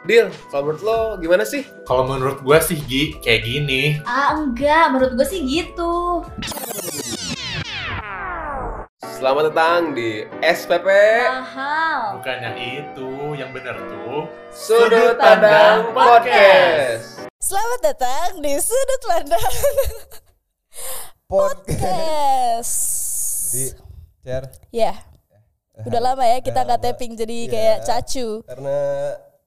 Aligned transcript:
Dil, 0.00 0.32
kalau 0.48 0.64
menurut 0.64 0.80
lo 0.82 0.98
gimana 1.20 1.44
sih? 1.44 1.60
Kalau 1.84 2.08
menurut 2.08 2.40
gue 2.40 2.58
sih 2.64 2.80
Gi, 2.80 3.20
kayak 3.20 3.44
gini. 3.44 4.00
Ah 4.02 4.32
enggak, 4.32 4.96
menurut 4.96 5.12
gue 5.12 5.26
sih 5.28 5.44
gitu. 5.44 6.24
Selamat 9.12 9.52
datang 9.52 9.92
di 9.92 10.24
SPP 10.40 10.88
Mahal. 11.28 12.16
Bukan 12.16 12.36
yang 12.40 12.56
itu, 12.56 13.08
yang 13.36 13.52
bener 13.52 13.76
tuh. 13.76 14.24
Sudut 14.48 15.20
Pandang 15.20 15.92
Podcast. 15.92 17.28
Selamat 17.36 17.80
datang 17.84 18.40
di 18.40 18.56
Sudut 18.56 19.02
Pandang 19.04 19.52
Podcast. 21.30 22.76
Di 23.52 23.64
share 24.24 24.48
Ya, 24.72 24.96
udah 25.76 26.00
lama 26.00 26.24
ya 26.24 26.40
kita 26.40 26.64
nggak 26.64 26.80
tapping 26.80 27.12
jadi 27.12 27.36
Iya. 27.36 27.52
kayak 27.52 27.78
cacu. 27.84 28.40
karena 28.48 28.78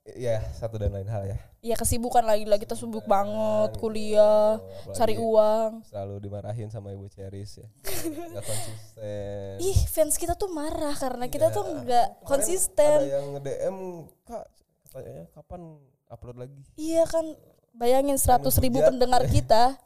ya 0.05 0.43
satu 0.51 0.75
dan 0.75 0.91
lain 0.91 1.07
hal 1.07 1.23
ya 1.25 1.37
Ya 1.63 1.75
kesibukan 1.75 2.19
lagi 2.21 2.43
lah 2.43 2.59
kita 2.59 2.75
sibuk 2.75 3.07
banget 3.07 3.71
kuliah, 3.77 4.59
Apalagi 4.59 4.91
cari 4.93 5.15
uang. 5.15 5.79
selalu 5.81 6.15
dimarahin 6.19 6.67
sama 6.67 6.91
ibu 6.91 7.07
Ceris 7.07 7.55
ya 7.55 7.67
nggak 8.03 8.43
konsisten 8.43 9.55
Ih, 9.57 9.79
fans 9.87 10.15
kita 10.15 10.35
tuh 10.35 10.51
marah 10.51 10.91
karena 10.93 11.25
kita 11.25 11.47
tuh 11.49 11.63
nggak 11.63 11.87
Kemarin 12.09 12.19
ada 12.19 12.27
konsisten. 12.27 12.97
yang 13.01 13.27
DM 13.39 13.77
kak 14.21 14.43
katanya 14.85 15.23
kapan 15.31 15.61
upload 16.05 16.35
lagi 16.37 16.59
Iya 16.75 17.07
kan, 17.07 17.25
bayangin 17.71 18.19
100 18.19 18.43
ribu 18.59 18.83
pendengar 18.83 19.23
kita 19.31 19.79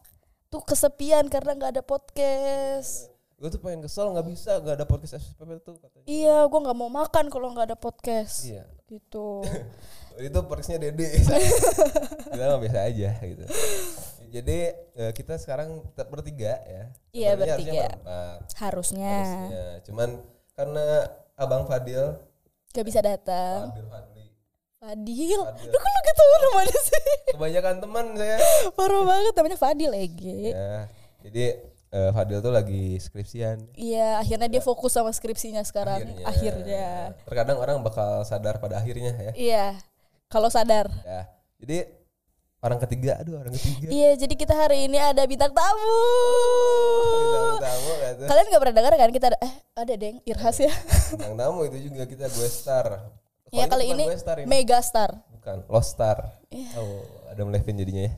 tuh 0.47 0.65
kesepian 0.65 1.27
karena 1.27 1.53
nggak 1.53 1.71
ada 1.71 1.83
podcast. 1.83 3.13
gue 3.37 3.49
tuh 3.49 3.61
pengen 3.61 3.85
kesel 3.85 4.09
nggak 4.09 4.25
bisa 4.25 4.57
nggak 4.57 4.81
ada 4.81 4.87
podcast 4.87 5.29
SPP 5.29 5.61
tuh 5.61 5.77
katanya 5.77 6.09
Iya, 6.09 6.41
gua 6.43 6.59
nggak 6.59 6.73
mau 6.75 6.89
makan 6.89 7.29
kalau 7.29 7.53
nggak 7.53 7.69
ada 7.69 7.77
podcast. 7.77 8.41
iya 8.43 8.65
Gitu. 8.87 9.45
itu 10.19 10.39
podcastnya 10.41 10.79
Dede 10.79 11.07
kita 12.27 12.43
mah 12.45 12.57
biasa 12.57 12.79
aja 12.83 13.09
gitu 13.19 13.43
jadi 14.27 14.57
eh, 14.93 15.11
kita 15.11 15.35
sekarang 15.35 15.81
tetap 15.87 16.07
bertiga 16.07 16.59
ya 16.59 16.83
Iya, 17.09 17.27
harusnya 17.31 17.55
bertiga. 17.55 17.71
berempat. 17.87 18.37
Harusnya 18.55 19.15
Harusnya. 19.15 19.65
cuman 19.83 20.09
karena 20.51 20.85
abang 21.33 21.63
Fadil 21.63 22.05
gak 22.69 22.83
bisa 22.83 22.99
datang. 22.99 23.71
Fadil 23.71 23.87
Fadil. 23.87 24.27
Fadil. 24.77 25.39
Lu 25.65 25.77
kan 25.77 25.91
lu 25.91 26.01
gitu 26.03 26.23
namanya 26.43 26.79
sih. 26.79 27.03
kebanyakan 27.29 27.75
teman 27.79 28.05
saya 28.13 28.37
Parah 28.71 29.03
banget 29.03 29.33
namanya 29.33 29.57
Fadil 29.57 29.91
Ege. 29.91 30.39
ya 30.51 30.73
jadi 31.23 31.45
eh, 31.89 32.09
Fadil 32.11 32.39
tuh 32.39 32.51
lagi 32.51 32.97
skripsian 32.97 33.57
Iya, 33.73 34.19
akhirnya 34.19 34.47
dia 34.49 34.61
fokus 34.61 34.91
sama 34.91 35.09
skripsinya 35.09 35.63
sekarang. 35.63 36.03
Akhirnya. 36.21 37.15
terkadang 37.23 37.57
orang 37.57 37.79
bakal 37.79 38.21
sadar 38.21 38.57
pada 38.57 38.77
akhirnya 38.77 39.15
ya 39.15 39.31
Iya. 39.33 39.65
Kalau 40.27 40.49
sadar. 40.49 40.91
ya 41.01 41.23
jadi 41.57 41.87
orang 42.59 42.79
ketiga 42.79 43.15
aduh 43.17 43.39
orang 43.39 43.53
ketiga 43.53 43.87
Iya, 43.87 44.11
jadi 44.17 44.33
kita 44.35 44.53
hari 44.53 44.85
ini 44.85 44.97
ada 44.97 45.23
bintang 45.23 45.49
tamu. 45.49 45.95
bintang 47.17 47.63
tamu 47.63 47.91
gitu 47.95 48.23
Kalian 48.23 48.45
gak 48.47 48.61
pernah 48.61 48.75
dengar 48.75 48.93
kan 48.93 49.09
kita 49.09 49.25
ada 49.27 49.39
eh 49.39 49.53
ada 49.73 49.93
Deng 49.95 50.17
Irhas 50.23 50.57
ya. 50.59 50.71
bintang 51.11 51.35
tamu 51.35 51.59
itu 51.63 51.77
juga 51.81 52.03
kita 52.03 52.25
gue 52.27 52.47
star 52.47 52.85
Iya, 53.47 53.65
kali 53.65 53.87
ini 53.87 54.03
Mega 54.43 54.83
Star. 54.83 55.15
bukan 55.31 55.63
Lost 55.67 55.95
Star 55.95 56.35
Iya. 56.51 56.69
oh 56.75 57.01
Adam 57.27 57.47
Levine 57.47 57.77
jadinya 57.77 58.03
ya 58.03 58.13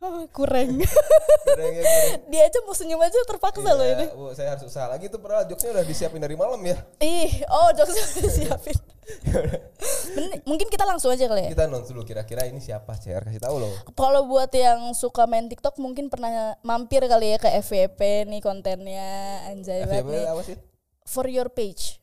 Oh, 0.00 0.24
kurang. 0.32 0.80
Kurangnya 1.46 1.82
kurang. 1.82 2.24
dia 2.26 2.42
aja 2.42 2.58
mau 2.64 2.72
senyum 2.72 2.96
aja 2.98 3.20
terpaksa 3.20 3.70
loh 3.70 3.84
ini. 3.84 4.08
Iya, 4.08 4.16
Bu, 4.16 4.32
saya 4.32 4.48
harus 4.50 4.64
usaha 4.64 4.88
lagi 4.88 5.06
tuh 5.06 5.20
padahal 5.20 5.44
jokesnya 5.44 5.76
udah 5.76 5.84
disiapin 5.84 6.16
dari 6.16 6.32
malam 6.34 6.56
ya 6.58 6.72
Ih, 6.98 7.44
oh 7.46 7.68
jokesnya 7.70 8.04
udah 8.16 8.32
siapin. 8.32 8.76
Men- 10.16 10.40
Mungkin 10.42 10.66
kita 10.66 10.82
langsung 10.82 11.10
aja 11.10 11.26
kali 11.26 11.44
ya. 11.44 11.50
kita 11.50 11.66
nonton 11.66 11.92
dulu 11.92 12.02
kira-kira 12.02 12.46
ini 12.46 12.58
siapa 12.58 12.94
CR 12.94 13.20
kasih 13.22 13.38
tahu 13.38 13.58
loh 13.58 13.72
Kalau 13.92 14.24
buat 14.24 14.48
yang 14.50 14.94
suka 14.94 15.26
main 15.26 15.46
TikTok 15.46 15.76
mungkin 15.76 16.08
pernah 16.08 16.30
mampir 16.60 17.04
kali 17.04 17.34
ya 17.34 17.38
ke 17.38 17.50
FYP 17.60 18.00
nih 18.26 18.40
kontennya 18.40 19.10
anjay 19.48 19.84
banget 19.84 20.06
nih. 20.06 20.24
apa 20.24 20.42
sih 20.42 20.56
For 21.04 21.26
your 21.26 21.50
page. 21.50 21.98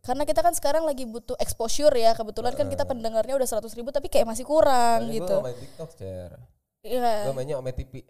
Karena 0.00 0.22
kita 0.22 0.40
kan 0.40 0.52
sekarang 0.52 0.84
lagi 0.84 1.02
butuh 1.02 1.32
exposure 1.36 1.92
ya. 1.92 2.12
Kebetulan 2.12 2.52
kan 2.52 2.68
kita 2.68 2.84
pendengarnya 2.84 3.34
udah 3.34 3.48
100 3.48 3.66
ribu 3.72 3.88
tapi 3.88 4.06
kayak 4.06 4.28
masih 4.28 4.44
kurang 4.44 5.08
gitu. 5.08 5.24
gue 5.26 5.42
main 5.42 5.56
TikTok 5.56 5.90
CR 5.92 6.32
Iya. 6.80 7.28
gue 7.28 7.34
mainnya 7.36 7.60
Ome 7.60 7.76
TV 7.76 8.00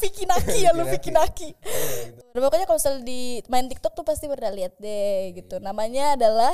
Vicky 0.00 0.28
Naki 0.28 0.58
ya 0.60 0.76
lu 0.76 0.84
Vicky 0.84 1.08
Naki. 1.08 1.56
Iya, 1.56 2.12
gitu. 2.12 2.20
Nah, 2.36 2.40
Pokoknya 2.44 2.66
kalau 2.68 2.78
misalnya 2.78 3.02
di 3.02 3.40
main 3.48 3.66
TikTok 3.66 3.96
tuh 3.96 4.04
pasti 4.04 4.28
pernah 4.28 4.52
lihat 4.52 4.76
deh 4.76 5.32
gitu. 5.34 5.56
Namanya 5.58 6.14
adalah 6.14 6.52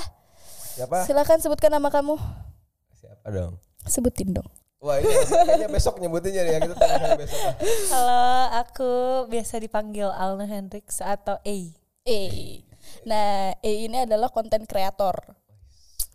siapa 0.78 1.02
silakan 1.02 1.38
sebutkan 1.42 1.74
nama 1.74 1.90
kamu. 1.90 2.14
siapa 2.94 3.26
dong 3.34 3.58
Sebutin 3.84 4.32
dong. 4.32 4.46
Wah 4.84 5.00
ini 5.00 5.10
kayaknya 5.10 5.68
besok 5.72 5.96
nyebutinnya 5.96 6.44
ya 6.44 6.58
kita 6.60 6.76
tanya 6.76 7.16
besok. 7.16 7.52
Halo, 7.88 8.24
aku 8.60 8.92
biasa 9.32 9.56
dipanggil 9.56 10.12
Alna 10.12 10.44
Hendrix 10.44 11.00
atau 11.00 11.40
A. 11.40 11.56
E. 12.04 12.20
Nah, 13.08 13.56
E 13.64 13.88
ini 13.88 14.04
adalah 14.04 14.28
konten 14.28 14.68
kreator. 14.68 15.16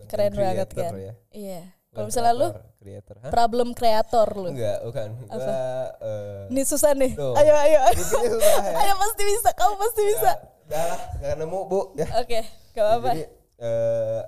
Keren 0.05 0.37
banget 0.37 0.69
kan? 0.69 0.93
ya. 0.95 1.13
Iya. 1.33 1.61
Bukan 1.99 2.07
Kalau 2.07 2.07
misalnya 2.07 2.33
lu 2.33 2.47
creator. 2.79 3.15
Hah? 3.19 3.31
problem 3.31 3.69
kreator 3.75 4.27
lu. 4.39 4.49
Enggak, 4.55 4.79
bukan. 4.87 5.07
Gua 5.27 5.59
eh 5.99 6.41
Ini 6.47 6.61
susah 6.63 6.91
nih. 6.95 7.11
Tuh. 7.11 7.35
Ayo 7.35 7.53
ayo. 7.59 7.79
susah 7.91 8.21
ya. 8.23 8.73
Ayo 8.87 8.93
pasti 8.95 9.23
bisa, 9.27 9.49
kamu 9.51 9.73
pasti 9.75 10.01
bisa. 10.07 10.31
Udah 10.69 10.83
lah, 10.85 11.01
enggak 11.19 11.35
nemu, 11.43 11.59
Bu, 11.67 11.81
ya. 11.99 12.07
Oke, 12.23 12.39
gak 12.71 12.83
apa-apa. 12.87 13.09
Jadi 13.11 13.23
eh 13.59 14.21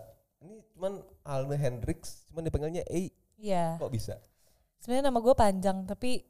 ini 0.44 0.56
cuman 0.76 0.94
Alne 1.24 1.56
Hendrix, 1.56 2.28
cuman 2.28 2.44
dipanggilnya 2.44 2.84
E. 2.92 3.16
Iya. 3.40 3.80
Kok 3.80 3.92
bisa? 3.94 4.20
Sebenarnya 4.84 5.14
nama 5.14 5.20
gue 5.22 5.36
panjang, 5.38 5.86
tapi 5.86 6.26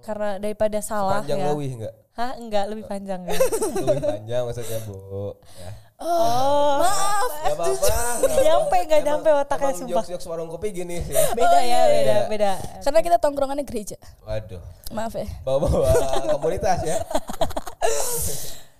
karena 0.00 0.30
daripada 0.36 0.78
salah 0.80 1.20
Panjang 1.20 1.38
ya. 1.40 1.46
Lowi 1.50 1.66
enggak? 1.74 1.94
Hah, 2.12 2.32
enggak 2.34 2.64
lebih 2.66 2.84
panjang 2.84 3.20
kan? 3.22 3.36
Lebih 3.76 4.00
panjang 4.02 4.42
maksudnya, 4.42 4.78
Bu. 4.82 4.96
Ya. 4.96 5.68
oh, 6.00 6.80
Maaf. 6.80 7.28
Enggak 7.28 7.54
apa-apa. 7.54 7.88
Gak 8.24 8.44
nyampe, 8.48 8.78
gak 8.84 9.02
nyampe 9.02 9.28
otaknya 9.30 9.60
emang 9.62 9.76
sumpah. 9.76 9.92
Jokes-jokes 10.00 10.26
warung 10.26 10.48
kopi 10.48 10.68
gini 10.72 10.96
ya. 11.12 11.22
Beda 11.32 11.60
ya, 11.60 11.80
beda, 11.86 12.16
iya. 12.16 12.18
beda. 12.26 12.50
Karena 12.80 13.00
kita 13.00 13.16
tongkrongannya 13.16 13.64
gereja. 13.64 13.96
Waduh. 14.22 14.64
Maaf 14.90 15.12
ya. 15.12 15.28
Bawa-bawa 15.42 15.92
komunitas 16.40 16.80
ya. 16.82 16.96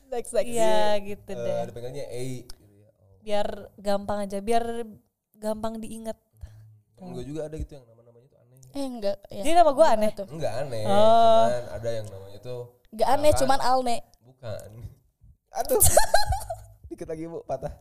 Next, 0.09 0.33
next. 0.33 0.48
Iya 0.48 0.97
gitu 1.03 1.31
Eh, 1.31 1.37
deh. 1.37 1.69
dipanggilnya 1.69 2.06
E. 2.09 2.48
Biar 3.21 3.47
gampang 3.77 4.25
aja, 4.25 4.38
biar 4.41 4.65
gampang 5.34 5.77
diingat. 5.77 6.16
Temen 6.97 7.12
gue 7.12 7.25
juga 7.27 7.50
ada 7.50 7.56
gitu 7.59 7.77
yang. 7.77 7.84
Eh 8.72 8.84
enggak. 8.84 9.16
Ya. 9.28 9.43
Jadi 9.43 9.54
nama 9.54 9.71
gue 9.71 9.87
aneh. 9.87 10.10
tuh. 10.12 10.27
Enggak 10.28 10.53
aneh, 10.59 10.82
Oh. 10.82 11.47
cuman 11.47 11.65
ada 11.72 11.88
yang 11.91 12.06
namanya 12.06 12.38
tuh 12.41 12.60
Enggak 12.88 13.09
aneh, 13.09 13.21
Misalkan- 13.28 13.41
cuman 13.43 13.59
Alne. 13.62 13.97
bukan. 14.22 14.71
Aduh. 15.59 15.81
Dikit 16.88 17.06
lagi 17.06 17.25
Bu, 17.27 17.38
patah. 17.43 17.72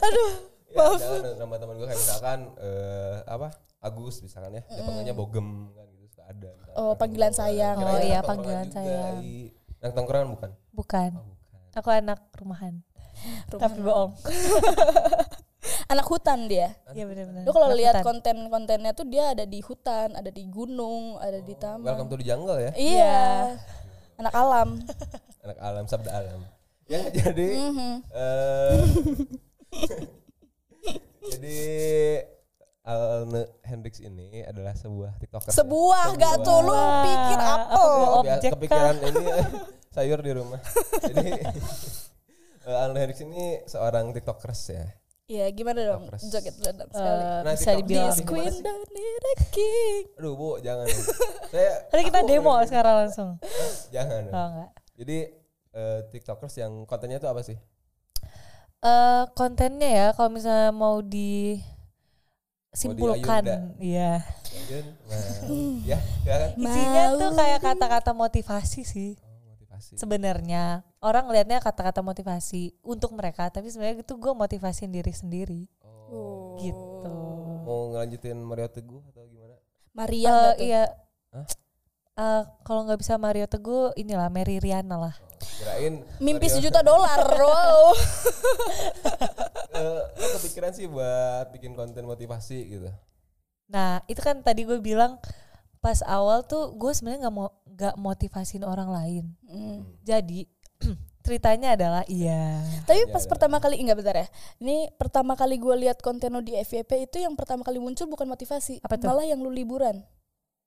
Aduh. 0.00 0.30
Ya, 0.70 0.86
jangan 0.94 1.34
nama 1.34 1.54
teman 1.56 1.74
gue 1.76 1.86
kayak 1.86 1.98
misalkan 1.98 2.38
eh 2.56 3.16
apa? 3.26 3.48
Agus 3.80 4.20
misalkan 4.20 4.54
ya. 4.54 4.62
Dia 4.64 4.82
panggilnya 4.84 5.14
Bogem 5.14 5.48
kan 5.72 5.86
gitu 5.90 6.06
suka 6.10 6.24
ada. 6.26 6.48
misalkan. 6.52 6.76
Oh, 6.76 6.92
panggilan 6.94 7.32
sayang. 7.32 7.76
Oh, 7.76 7.98
iya, 7.98 8.20
panggilan 8.20 8.68
sayang. 8.68 9.18
Anak 9.80 9.92
tongkrongan 9.92 10.28
bukan? 10.30 10.50
Bukan. 10.70 11.10
Oh, 11.12 11.24
bukan. 11.26 11.60
Aku 11.74 11.88
anak 11.88 12.20
rumahan. 12.36 12.74
Rumah. 13.48 13.58
Tapi 13.58 13.78
bohong. 13.80 14.12
Anak 15.86 16.06
hutan 16.08 16.48
dia. 16.48 16.72
Iya 16.90 17.04
benar-benar. 17.04 17.42
Lu 17.44 17.52
kalau 17.52 17.68
lihat 17.72 18.00
hutan. 18.00 18.06
konten-kontennya 18.06 18.92
tuh 18.92 19.04
dia 19.04 19.32
ada 19.32 19.44
di 19.44 19.60
hutan, 19.60 20.16
ada 20.16 20.30
di 20.30 20.44
gunung, 20.46 21.20
ada 21.20 21.38
di 21.38 21.52
taman. 21.54 21.84
Welcome 21.84 22.08
to 22.08 22.16
the 22.16 22.24
jungle 22.24 22.56
ya. 22.56 22.72
Iya. 22.74 23.20
Anak 24.16 24.32
alam. 24.32 24.68
Anak 25.44 25.58
alam, 25.58 25.84
sabda 25.84 26.10
alam. 26.12 26.40
Ya 26.84 27.06
jadi 27.06 27.48
Mhm. 27.70 27.92
eh 28.10 28.76
jadi 31.30 31.58
Alne 32.80 33.42
Hendrix 33.62 34.00
ini 34.00 34.42
adalah 34.42 34.72
sebuah 34.74 35.20
TikToker. 35.20 35.52
ya. 35.52 35.54
Sebuah 35.54 36.04
gak 36.16 36.34
tuh 36.42 36.58
lu 36.64 36.74
pikir 37.04 37.38
apa 37.38 37.80
Objek 38.18 38.50
kepikiran 38.56 38.96
ini 38.98 39.24
eh, 39.28 39.46
sayur 39.92 40.18
di 40.18 40.32
rumah. 40.32 40.58
Jadi 41.06 41.30
eh, 42.64 42.76
Alne 42.82 42.98
Hendrix 42.98 43.20
ini 43.22 43.60
seorang 43.68 44.10
TikTokers 44.10 44.62
ya. 44.72 44.84
Iya, 45.30 45.46
gimana 45.54 45.78
dong? 45.86 46.10
Tiktokers. 46.10 46.26
Joget 46.34 46.54
Eh, 46.58 46.74
sekali. 46.90 47.22
Nah, 47.22 47.54
bisa 47.54 47.70
dibilang. 47.78 48.10
This 48.10 48.20
queen 48.26 48.54
don't 48.66 48.88
need 48.90 49.22
a 49.22 49.34
king. 49.54 50.02
Aduh 50.18 50.34
bu, 50.34 50.58
jangan. 50.58 50.90
Saya 51.54 51.86
Tadi 51.86 52.02
kita 52.02 52.20
demo 52.26 52.58
sekarang 52.66 53.06
langsung. 53.06 53.38
Jangan. 53.94 54.22
Oh 54.26 54.46
enggak. 54.50 54.70
Jadi 54.98 55.18
eh, 55.70 55.98
TikTokers 56.10 56.54
yang 56.58 56.82
kontennya 56.82 57.22
itu 57.22 57.30
apa 57.30 57.46
sih? 57.46 57.54
eh 58.80 59.22
kontennya 59.36 59.90
ya 59.92 60.06
kalau 60.16 60.32
misalnya 60.32 60.72
mau 60.72 61.04
di 61.04 61.60
simpulkan 62.72 63.44
iya 63.76 64.24
nah, 65.04 65.20
ya, 65.84 65.98
ya 66.24 66.34
kan? 66.40 66.50
isinya 66.56 67.04
tuh 67.12 67.30
kayak 67.36 67.60
kata-kata 67.60 68.16
motivasi 68.16 68.80
sih 68.88 69.20
motivasi. 69.82 69.96
sebenarnya 69.96 70.64
orang 70.98 71.24
ngelihatnya 71.24 71.58
kata-kata 71.58 71.98
motivasi 71.98 72.62
untuk 72.80 73.10
mereka 73.10 73.48
tapi 73.48 73.66
sebenarnya 73.66 74.00
itu 74.00 74.14
gue 74.14 74.32
motivasiin 74.34 74.90
diri 74.90 75.10
sendiri 75.10 75.62
Oh. 76.06 76.54
gitu 76.56 77.14
Mau 77.62 77.88
ngelanjutin 77.88 78.36
Mario 78.36 78.66
Teguh 78.66 79.00
atau 79.06 79.24
gimana? 79.24 79.54
Maria 79.92 80.52
tuh? 80.52 80.60
iya. 80.60 80.84
Hah? 81.30 81.46
Eh, 82.12 82.42
kalau 82.60 82.82
nggak 82.82 82.98
bisa 82.98 83.14
Mario 83.14 83.46
Teguh, 83.46 83.94
inilah 83.94 84.26
Mary 84.26 84.58
Riana 84.58 84.98
lah. 84.98 85.14
Kirain 85.38 86.02
Mimpi 86.18 86.44
Mario- 86.44 86.56
sejuta 86.56 86.82
dolar. 86.82 87.22
Wow. 87.30 87.94
Eh, 89.70 90.02
lo 90.12 90.26
kepikiran 90.36 90.72
sih 90.72 90.84
buat 90.84 91.48
bikin 91.50 91.72
konten 91.72 92.02
motivasi 92.02 92.58
gitu. 92.68 92.90
Nah, 93.66 94.02
itu 94.04 94.18
kan 94.18 94.42
tadi 94.42 94.62
gue 94.62 94.76
bilang 94.76 95.16
pas 95.80 96.00
awal 96.04 96.44
tuh 96.44 96.72
gue 96.72 96.92
sebenarnya 96.92 97.26
nggak 97.26 97.34
mau 97.34 97.48
nggak 97.66 97.94
motivasin 97.96 98.62
orang 98.62 98.88
lain. 98.88 99.24
Hmm. 99.44 99.80
Jadi 100.00 100.44
ceritanya 101.24 101.72
adalah 101.72 102.02
iya. 102.06 102.60
Tapi 102.84 103.00
Iya, 103.00 103.08
pas 103.08 103.24
iya. 103.24 103.28
pertama 103.28 103.56
kali 103.58 103.76
enggak 103.76 103.98
bentar 103.98 104.16
ya. 104.16 104.26
Ini 104.58 104.76
pertama 104.94 105.32
kali 105.34 105.56
gue 105.56 105.74
lihat 105.78 106.00
konten 106.00 106.30
lo 106.30 106.40
di 106.40 106.52
FYP 106.54 107.06
itu 107.06 107.16
yang 107.20 107.32
pertama 107.32 107.60
kali 107.60 107.76
muncul 107.76 108.04
bukan 108.06 108.24
motivasi, 108.24 108.80
Apa 108.80 108.96
tuh? 108.96 109.08
malah 109.08 109.24
yang 109.24 109.40
lu 109.40 109.48
liburan. 109.48 110.00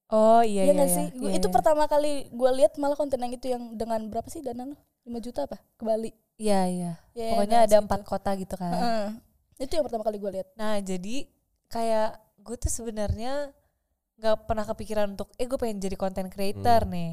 Oh 0.09 0.41
iya 0.41 0.61
Iya 0.61 0.63
iya. 0.63 0.73
nggak 0.73 0.89
iya, 0.89 0.95
sih? 0.95 1.07
Gua- 1.15 1.29
iya, 1.29 1.37
itu 1.37 1.47
iya. 1.47 1.53
pertama 1.53 1.83
kali 1.85 2.13
gue 2.29 2.49
lihat 2.53 2.73
malah 2.77 2.93
konten 2.93 3.17
yang 3.17 3.33
itu 3.33 3.47
yang 3.49 3.63
dengan 3.73 4.01
berapa 4.07 4.29
sih 4.29 4.41
dana 4.41 4.65
lo? 4.65 4.77
5 5.03 5.17
juta 5.19 5.45
apa? 5.45 5.57
Ke 5.73 5.83
Bali. 5.83 6.11
Iya 6.37 6.61
iya. 6.65 6.91
Ya, 7.13 7.33
Pokoknya 7.33 7.57
yang 7.59 7.67
ada 7.67 7.77
empat 7.81 8.01
kota 8.03 8.29
gitu 8.33 8.53
kan. 8.53 8.73
Heeh. 8.73 9.05
Itu 9.59 9.73
yang 9.73 9.85
pertama 9.85 10.01
kali 10.01 10.17
gue 10.17 10.31
lihat. 10.31 10.47
Nah 10.53 10.77
jadi 10.79 11.25
kayak 11.67 12.09
gue 12.39 12.55
tuh 12.57 12.69
sebenarnya 12.69 13.49
nggak 14.17 14.45
pernah 14.45 14.65
kepikiran 14.65 15.13
untuk 15.13 15.29
eh 15.35 15.45
gue 15.45 15.57
pengen 15.57 15.81
jadi 15.81 15.95
content 15.97 16.29
creator 16.29 16.85
Hmm. 16.85 16.93
nih. 16.93 17.11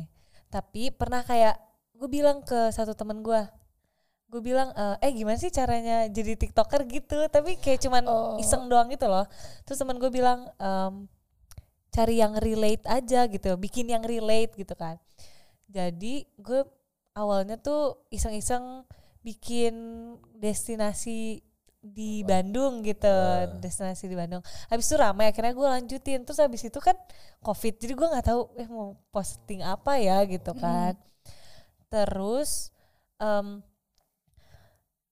Tapi 0.51 0.91
pernah 0.91 1.23
kayak 1.23 1.57
gue 1.97 2.09
bilang 2.09 2.41
ke 2.43 2.71
satu 2.71 2.93
temen 2.93 3.21
gue, 3.21 3.41
gue 4.31 4.41
bilang 4.41 4.71
"Eh, 4.73 5.09
eh 5.09 5.13
gimana 5.13 5.37
sih 5.37 5.51
caranya 5.51 6.07
jadi 6.09 6.35
tiktoker 6.37 6.85
gitu. 6.87 7.27
Tapi 7.29 7.57
kayak 7.59 7.81
cuman 7.83 8.05
Oh. 8.07 8.37
iseng 8.39 8.67
doang 8.67 8.89
gitu 8.89 9.07
loh. 9.07 9.27
Terus 9.65 9.79
temen 9.79 9.97
gue 9.99 10.11
bilang 10.11 10.49
"Em, 10.59 11.07
cari 11.91 12.23
yang 12.23 12.39
relate 12.39 12.87
aja 12.87 13.27
gitu, 13.27 13.59
bikin 13.59 13.91
yang 13.91 14.05
relate 14.07 14.55
gitu 14.55 14.75
kan. 14.75 14.97
Jadi 15.67 16.27
gue 16.39 16.63
awalnya 17.15 17.59
tuh 17.59 18.07
iseng-iseng 18.11 18.87
bikin 19.21 19.75
destinasi 20.35 21.43
di 21.81 22.21
Bandung 22.29 22.85
gitu, 22.85 23.09
Ah. 23.09 23.49
destinasi 23.57 24.05
di 24.05 24.13
Bandung. 24.13 24.45
Habis 24.69 24.85
itu 24.85 24.97
ramai 25.01 25.33
akhirnya 25.33 25.57
gue 25.57 25.65
lanjutin. 25.65 26.21
Terus 26.29 26.37
habis 26.39 26.61
itu 26.61 26.77
kan 26.77 26.93
covid, 27.41 27.81
jadi 27.81 27.93
gue 27.97 28.07
nggak 28.13 28.27
tahu 28.29 28.41
eh 28.61 28.69
mau 28.69 29.01
posting 29.09 29.65
apa 29.65 29.97
ya 29.97 30.21
gitu 30.29 30.53
kan. 30.53 30.93
Terus 31.89 32.69
em, 33.17 33.65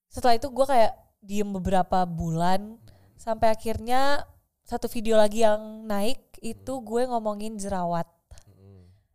setelah 0.09 0.37
itu 0.37 0.49
gue 0.49 0.67
kayak 0.69 0.93
diem 1.25 1.49
beberapa 1.49 2.05
bulan 2.05 2.77
sampai 3.17 3.51
akhirnya 3.51 4.23
satu 4.63 4.87
video 4.87 5.17
lagi 5.17 5.43
yang 5.43 5.89
naik 5.89 6.21
itu 6.45 6.73
gue 6.85 7.03
ngomongin 7.09 7.57
jerawat. 7.57 8.05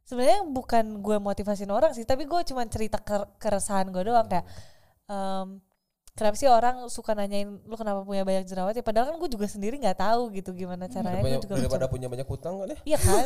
Sebenarnya 0.03 0.43
bukan 0.43 0.99
gue 0.99 1.17
motivasin 1.17 1.71
orang 1.71 1.93
sih, 1.95 2.03
tapi 2.03 2.25
gue 2.27 2.41
cuma 2.43 2.65
cerita 2.67 2.99
ker- 2.99 3.29
keresahan 3.39 3.87
gue 3.93 4.03
doang 4.03 4.25
kayak 4.27 4.43
em, 5.07 5.61
kenapa 6.13 6.37
sih 6.37 6.45
orang 6.45 6.85
suka 6.93 7.17
nanyain 7.17 7.57
lu 7.65 7.73
kenapa 7.73 8.05
punya 8.05 8.21
banyak 8.21 8.45
jerawat 8.45 8.77
ya 8.77 8.85
padahal 8.85 9.09
kan 9.09 9.15
gue 9.17 9.29
juga 9.33 9.49
sendiri 9.49 9.81
nggak 9.81 9.97
tahu 9.97 10.29
gitu 10.37 10.53
gimana 10.53 10.85
caranya 10.85 11.25
Daripada, 11.25 11.33
gue 11.33 11.41
juga 11.41 11.53
daripada 11.57 11.85
punya 11.89 12.07
banyak 12.07 12.27
hutang 12.29 12.53
kan 12.61 12.67
ya? 12.69 12.77
Iya 12.85 12.97
kan, 13.01 13.23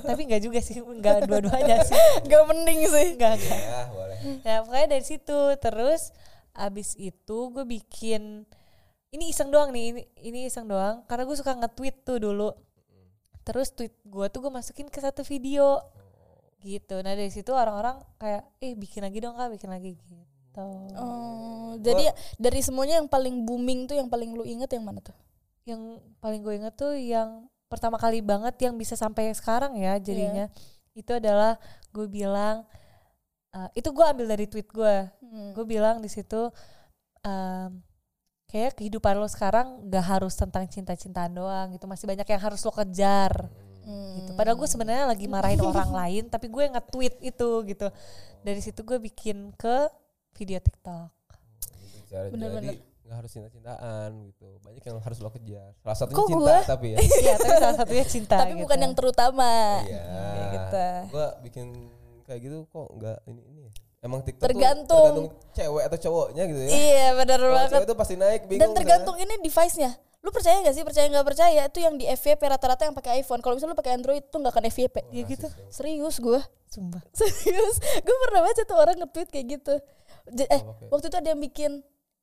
tapi 0.00 0.20
nggak 0.24 0.42
juga 0.42 0.58
sih, 0.64 0.80
nggak 0.80 1.28
dua-duanya 1.28 1.76
sih, 1.84 1.96
Gak 2.32 2.42
mending 2.48 2.80
sih. 2.88 3.08
nggak 3.20 3.32
nggak. 3.36 3.60
Ya 3.60 3.80
boleh. 3.92 4.18
Nah 4.42 4.56
pokoknya 4.64 4.86
dari 4.96 5.04
situ 5.04 5.38
terus 5.60 6.02
abis 6.56 6.96
itu 6.96 7.38
gue 7.52 7.64
bikin 7.68 8.48
ini 9.12 9.24
iseng 9.28 9.52
doang 9.52 9.70
nih 9.76 9.84
ini 9.92 10.02
ini 10.24 10.38
iseng 10.48 10.64
doang 10.64 11.04
karena 11.04 11.28
gue 11.28 11.36
suka 11.36 11.52
nge-tweet 11.52 11.96
tuh 12.02 12.16
dulu. 12.16 12.48
Terus 13.44 13.70
tweet 13.76 13.92
gue 14.02 14.26
tuh 14.32 14.40
gue 14.40 14.50
masukin 14.50 14.88
ke 14.88 14.98
satu 14.98 15.20
video 15.20 15.78
gitu. 16.64 16.98
Nah 17.04 17.12
dari 17.12 17.30
situ 17.30 17.52
orang-orang 17.52 18.00
kayak 18.18 18.42
eh 18.58 18.72
bikin 18.74 19.04
lagi 19.06 19.20
dong 19.22 19.36
kak 19.36 19.52
bikin 19.52 19.70
lagi 19.70 19.94
gitu. 20.00 20.16
Oh, 20.96 21.76
jadi 21.78 22.10
dari 22.40 22.60
semuanya 22.64 22.98
yang 23.02 23.08
paling 23.08 23.44
booming 23.44 23.84
tuh 23.84 23.96
yang 23.96 24.08
paling 24.08 24.32
lu 24.32 24.42
inget 24.42 24.72
yang 24.72 24.84
mana 24.84 25.04
tuh? 25.04 25.16
Yang 25.68 26.00
paling 26.18 26.40
gue 26.40 26.54
inget 26.56 26.74
tuh 26.74 26.96
yang 26.96 27.44
pertama 27.66 27.98
kali 27.98 28.22
banget 28.22 28.54
yang 28.62 28.78
bisa 28.78 28.94
sampai 28.94 29.34
sekarang 29.34 29.74
ya 29.76 29.98
jadinya 29.98 30.46
itu 30.94 31.10
adalah 31.12 31.58
gue 31.90 32.06
bilang 32.06 32.62
eh, 33.52 33.68
itu 33.76 33.90
gue 33.90 34.04
ambil 34.06 34.26
dari 34.30 34.46
tweet 34.46 34.70
gue. 34.70 34.96
Hmm. 35.26 35.50
gue 35.52 35.64
bilang 35.66 35.98
di 36.00 36.08
situ 36.08 36.48
em, 37.26 37.82
kayak 38.46 38.78
kehidupan 38.78 39.18
lo 39.18 39.26
sekarang 39.26 39.90
gak 39.90 40.06
harus 40.06 40.38
tentang 40.38 40.64
cinta-cintaan 40.70 41.34
doang 41.34 41.74
gitu 41.74 41.84
masih 41.90 42.06
banyak 42.06 42.24
yang 42.24 42.42
harus 42.42 42.62
lo 42.62 42.70
kejar 42.72 43.50
Hmm. 43.86 44.18
gitu 44.18 44.34
padahal 44.34 44.58
gue 44.58 44.66
sebenarnya 44.66 45.06
lagi 45.06 45.30
marahin 45.30 45.62
orang 45.62 45.94
lain 45.94 46.26
tapi 46.26 46.50
gue 46.50 46.74
nge-tweet 46.74 47.22
itu 47.22 47.50
gitu 47.70 47.86
dari 48.42 48.58
situ 48.58 48.82
gue 48.82 48.98
bikin 48.98 49.54
ke 49.54 49.86
video 50.36 50.58
TikTok 50.58 51.08
Gitu, 51.66 51.98
cara 52.06 52.26
Bener-bener. 52.28 52.62
jadi 52.70 52.78
nggak 53.02 53.16
harus 53.16 53.30
cinta-cintaan 53.30 54.10
gitu. 54.26 54.46
Banyak 54.60 54.82
yang 54.82 54.98
harus 54.98 55.18
lo 55.18 55.30
kejar. 55.30 55.70
Salah 55.78 55.94
satunya 55.96 56.16
Kok 56.16 56.26
cinta 56.28 56.42
gua? 56.42 56.58
tapi 56.64 56.86
ya. 56.88 56.98
Iya 57.22 57.34
tapi 57.36 57.54
salah 57.56 57.76
satunya 57.76 58.04
cinta 58.04 58.34
Tapi 58.36 58.50
gitu. 58.52 58.62
bukan 58.62 58.78
yang 58.80 58.94
terutama. 58.94 59.50
Iya. 59.82 60.02
Kayak 60.10 60.48
gitu. 60.52 60.86
Gua 61.08 61.26
bikin 61.40 61.66
kayak 62.22 62.40
gitu 62.42 62.56
kok 62.66 62.88
nggak 62.92 63.18
ini 63.26 63.42
ini. 63.44 63.60
ya. 63.62 63.70
Emang 64.00 64.20
TikTok 64.20 64.38
tuh 64.38 64.46
Tergantung. 64.48 65.06
tergantung 65.14 65.26
cewek 65.52 65.82
atau 65.84 65.98
cowoknya 66.00 66.42
gitu 66.44 66.60
ya. 66.60 66.68
Iya 66.68 67.06
benar 67.16 67.40
banget. 67.42 67.70
cewek 67.72 67.84
itu 67.84 67.96
pasti 67.96 68.14
naik 68.14 68.42
bingung. 68.44 68.60
Dan 68.60 68.70
tergantung 68.72 69.16
ini 69.16 69.34
device-nya. 69.40 69.90
Lu 70.18 70.34
percaya 70.34 70.58
gak 70.60 70.74
sih? 70.74 70.82
Percaya 70.82 71.06
nggak 71.06 71.22
percaya? 71.24 71.62
Itu 71.64 71.78
yang 71.78 71.94
di 71.94 72.04
FYP 72.04 72.42
rata-rata 72.44 72.82
yang 72.82 72.94
pakai 72.94 73.22
iPhone. 73.22 73.38
Kalau 73.38 73.54
misalnya 73.54 73.74
lu 73.74 73.78
pakai 73.78 73.94
Android 73.94 74.22
tuh 74.24 74.38
nggak 74.38 74.50
akan 74.52 74.64
FYP. 74.68 74.96
Iya 75.10 75.22
gitu 75.24 75.46
Serius 75.68 76.18
gue. 76.18 76.42
sumpah 76.66 76.98
Serius. 77.14 77.78
Gue 78.02 78.16
pernah 78.26 78.42
baca 78.42 78.58
tuh 78.60 78.74
orang 78.74 78.98
nge-tweet 78.98 79.30
kayak 79.30 79.46
gitu. 79.54 79.74
J- 80.28 80.48
eh, 80.48 80.60
Oh, 80.60 80.74
waktu 80.90 81.06
itu 81.06 81.16
ada 81.16 81.28
yang 81.28 81.40
bikin 81.40 81.72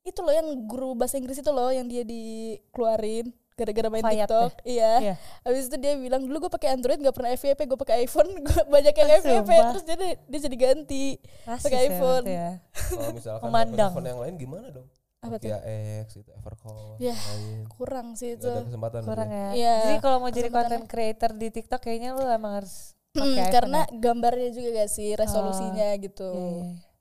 itu 0.04 0.20
loh 0.20 0.32
yang 0.32 0.48
guru 0.64 0.92
bahasa 0.94 1.16
Inggris 1.16 1.38
itu 1.38 1.48
loh 1.48 1.70
yang 1.70 1.88
dia 1.88 2.04
dikeluarin 2.04 3.32
gara-gara 3.54 3.86
main 3.88 4.02
Fayat 4.02 4.26
TikTok. 4.26 4.52
Iya. 4.66 4.94
Iya. 5.00 5.16
Habis 5.42 5.70
itu 5.70 5.78
dia 5.78 5.94
bilang 5.96 6.26
dulu 6.26 6.38
gue 6.42 6.52
pakai 6.52 6.74
Android 6.74 6.98
nggak 6.98 7.14
pernah 7.14 7.32
FYP, 7.32 7.60
gue 7.64 7.78
pakai 7.78 7.96
iPhone, 8.02 8.30
gue 8.44 8.62
banyak 8.66 8.92
yang 8.92 9.10
FYP 9.16 9.30
sumpah. 9.46 9.68
terus 9.72 9.86
jadi 9.86 10.08
dia 10.20 10.40
jadi 10.42 10.58
ganti 10.58 11.06
pakai 11.46 11.80
ya 11.80 11.88
iPhone. 11.88 12.26
ya. 12.26 12.50
Kalau 12.90 13.12
misalkan 13.14 13.46
Memandang. 13.46 13.92
telepon 13.94 14.06
yang 14.06 14.20
lain 14.20 14.36
gimana 14.36 14.68
dong? 14.70 14.88
Apa? 15.22 15.40
Nokia 15.40 15.60
X 16.04 16.18
gitu, 16.18 16.34
Evercall. 16.34 17.00
Ya, 17.00 17.16
lain. 17.16 17.64
kurang 17.70 18.08
sih 18.14 18.36
itu. 18.36 18.44
Ada 18.44 18.66
kesempatan. 18.66 19.00
kurang 19.02 19.30
berarti. 19.30 19.40
ya 19.40 19.48
Iya, 19.56 19.76
jadi 19.86 19.96
kalau 20.02 20.18
mau 20.18 20.28
jadi 20.30 20.50
content 20.50 20.84
creator 20.84 21.32
di 21.32 21.48
TikTok 21.50 21.80
kayaknya 21.80 22.10
lu 22.12 22.26
emang 22.26 22.60
harus 22.60 22.92
Hmm, 23.14 23.22
pakai 23.22 23.38
iPhone 23.38 23.54
karena 23.54 23.80
ya? 23.80 23.94
gambarnya 24.02 24.50
juga 24.52 24.70
gak 24.76 24.90
sih 24.90 25.10
resolusinya 25.14 25.88
gitu. 25.96 26.28
Iya, 26.28 26.42
iya, 26.42 26.66
iya. 26.66 26.92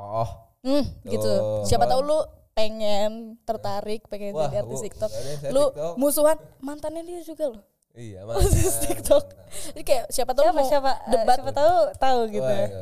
Oh. 0.00 0.28
Hmm, 0.60 0.84
gitu. 1.04 1.24
Tuh. 1.24 1.64
Siapa 1.64 1.84
tahu 1.84 2.00
lu 2.02 2.18
pengen 2.50 3.40
tertarik 3.42 4.04
pengen 4.06 4.36
Wah, 4.36 4.48
jadi 4.48 4.60
artis 4.60 4.80
Bu, 4.80 4.86
TikTok. 4.86 5.10
Lu 5.48 5.64
TikTok. 5.68 5.94
musuhan 5.96 6.36
mantannya 6.58 7.02
dia 7.02 7.20
juga 7.22 7.52
loh. 7.52 7.62
Iya, 7.90 8.22
Artis 8.28 8.54
mantan. 8.54 8.82
TikTok. 8.86 9.24
Jadi 9.66 9.82
kayak 9.82 10.04
siapa 10.08 10.30
tahu 10.30 10.44
siapa 10.46 10.56
mau 10.56 10.68
siapa 10.68 10.90
eh, 10.92 11.10
debat 11.10 11.38
siapa 11.38 11.52
tahu 11.52 11.74
tahu 11.96 12.20
gitu 12.28 12.44
Wah, 12.44 12.54
ya. 12.54 12.66
iya. 12.66 12.78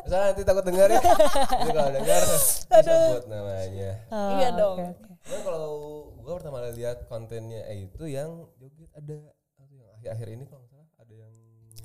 Misalnya 0.00 0.26
nanti 0.26 0.42
takut 0.42 0.64
dengar 0.64 0.88
ya. 0.88 1.00
Jadi 1.60 1.70
kalau 1.70 1.90
dengar 1.92 2.20
disebut 2.24 3.24
namanya. 3.26 3.90
Oh, 4.08 4.30
Iya 4.32 4.48
dong. 4.54 4.76
oke. 4.78 4.86
Cuman 5.20 5.40
kalau 5.42 5.70
gua 6.16 6.34
pertama 6.38 6.56
kali 6.62 6.72
lihat 6.78 6.98
kontennya 7.04 7.60
eh, 7.66 7.84
itu 7.84 8.04
yang 8.06 8.30
joget 8.56 8.90
ada 8.94 9.16
apa 9.58 9.72
yang 9.74 9.90
akhir-akhir 9.98 10.28
ini 10.30 10.44
kalau 10.46 10.64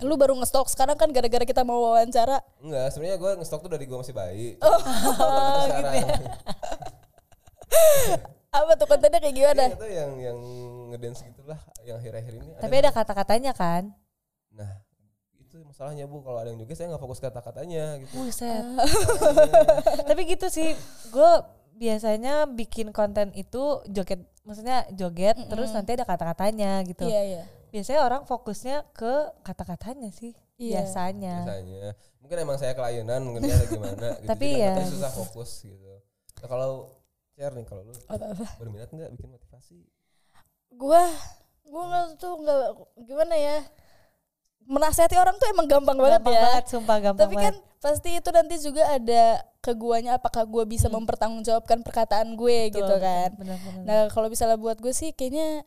lu 0.05 0.15
baru 0.15 0.37
ngestok 0.37 0.69
sekarang 0.69 0.95
kan 0.95 1.09
gara-gara 1.09 1.43
kita 1.43 1.65
mau 1.65 1.81
wawancara. 1.81 2.39
enggak 2.61 2.93
sebenarnya 2.93 3.17
gua 3.17 3.31
ngestok 3.41 3.59
tuh 3.65 3.71
dari 3.73 3.85
gua 3.89 4.05
masih 4.05 4.15
bayi. 4.15 4.47
Oh, 4.61 4.79
gitu 5.73 5.89
sekarang. 5.89 6.31
Apa 8.55 8.71
tuh 8.79 8.87
kontennya 8.87 9.19
kayak 9.19 9.35
gimana? 9.35 9.63
Iya, 9.67 9.75
itu 9.75 9.87
yang 9.91 10.11
yang 10.21 10.39
ngedance 10.93 11.19
gitulah 11.27 11.59
yang 11.83 11.99
akhir-akhir 11.99 12.33
ini. 12.39 12.49
Tapi 12.55 12.75
ada 12.79 12.91
kata-katanya 12.95 13.51
kan? 13.51 13.91
Nah, 14.55 14.79
itu 15.35 15.59
masalahnya 15.67 16.07
Bu 16.07 16.23
kalau 16.23 16.39
ada 16.39 16.55
yang 16.55 16.63
joget 16.63 16.79
saya 16.79 16.95
nggak 16.95 17.03
fokus 17.03 17.19
kata-katanya 17.19 17.99
gitu. 17.99 18.15
Buset. 18.15 18.63
Tapi 20.07 20.21
gitu 20.23 20.47
sih, 20.47 20.71
gue 21.11 21.31
biasanya 21.75 22.47
bikin 22.47 22.95
konten 22.95 23.35
itu 23.35 23.83
joget, 23.91 24.23
maksudnya 24.47 24.87
joget 24.95 25.35
terus 25.51 25.75
nanti 25.75 25.99
ada 25.99 26.07
kata-katanya 26.07 26.79
gitu. 26.87 27.03
Iya, 27.03 27.21
iya. 27.27 27.43
Biasanya 27.75 28.01
orang 28.01 28.23
fokusnya 28.23 28.87
ke 28.89 29.13
kata-katanya 29.41 30.07
sih, 30.09 30.31
Iya. 30.55 30.79
biasanya. 30.81 31.43
biasanya 31.43 31.91
mungkin 32.17 32.37
emang 32.39 32.55
saya 32.55 32.71
kelainan 32.71 33.21
mungkin 33.21 33.43
ada 33.45 33.67
gimana 33.67 34.07
gitu 34.17 34.25
Tapi 34.25 34.47
Jadi 34.49 34.63
ya. 34.63 34.73
susah 34.81 35.11
fokus 35.11 35.61
gitu 35.61 35.93
nah, 36.37 36.47
kalau 36.47 36.95
share 37.29 37.51
nih 37.51 37.61
kalau 37.63 37.83
lu 37.83 37.93
berminat 38.55 38.87
nggak 38.87 39.11
bikin 39.11 39.29
motivasi 39.29 39.83
Gua 40.71 41.03
gua 41.63 41.83
nggak 41.85 42.05
tuh 42.15 42.33
nggak 42.37 42.59
gimana 43.03 43.35
ya. 43.35 43.57
Menasehati 44.65 45.13
orang 45.13 45.35
tuh 45.35 45.45
emang 45.47 45.67
gampang 45.67 45.93
banget 45.95 46.17
Gampang 46.19 46.33
ya. 46.33 46.41
banget, 46.41 46.63
sumpah 46.65 46.97
gampang 46.99 47.21
Tapi 47.21 47.35
banget. 47.35 47.45
kan 47.45 47.55
pasti 47.77 48.09
itu 48.11 48.29
nanti 48.31 48.55
juga 48.57 48.83
ada 48.89 49.23
ke 49.59 49.71
guanya 49.71 50.15
apakah 50.15 50.41
gue 50.43 50.63
bisa 50.65 50.89
mempertanggungjawabkan 50.89 51.79
perkataan 51.81 52.33
gue 52.33 52.57
Hmm. 52.57 52.71
Betul, 52.71 52.79
gitu 52.81 52.95
kan. 52.97 53.29
Benar-benar. 53.35 53.83
Nah 53.83 53.97
kalau 54.09 54.27
misalnya 54.27 54.55
buat 54.55 54.79
gue 54.79 54.89
sih 54.89 55.11
kayaknya 55.11 55.61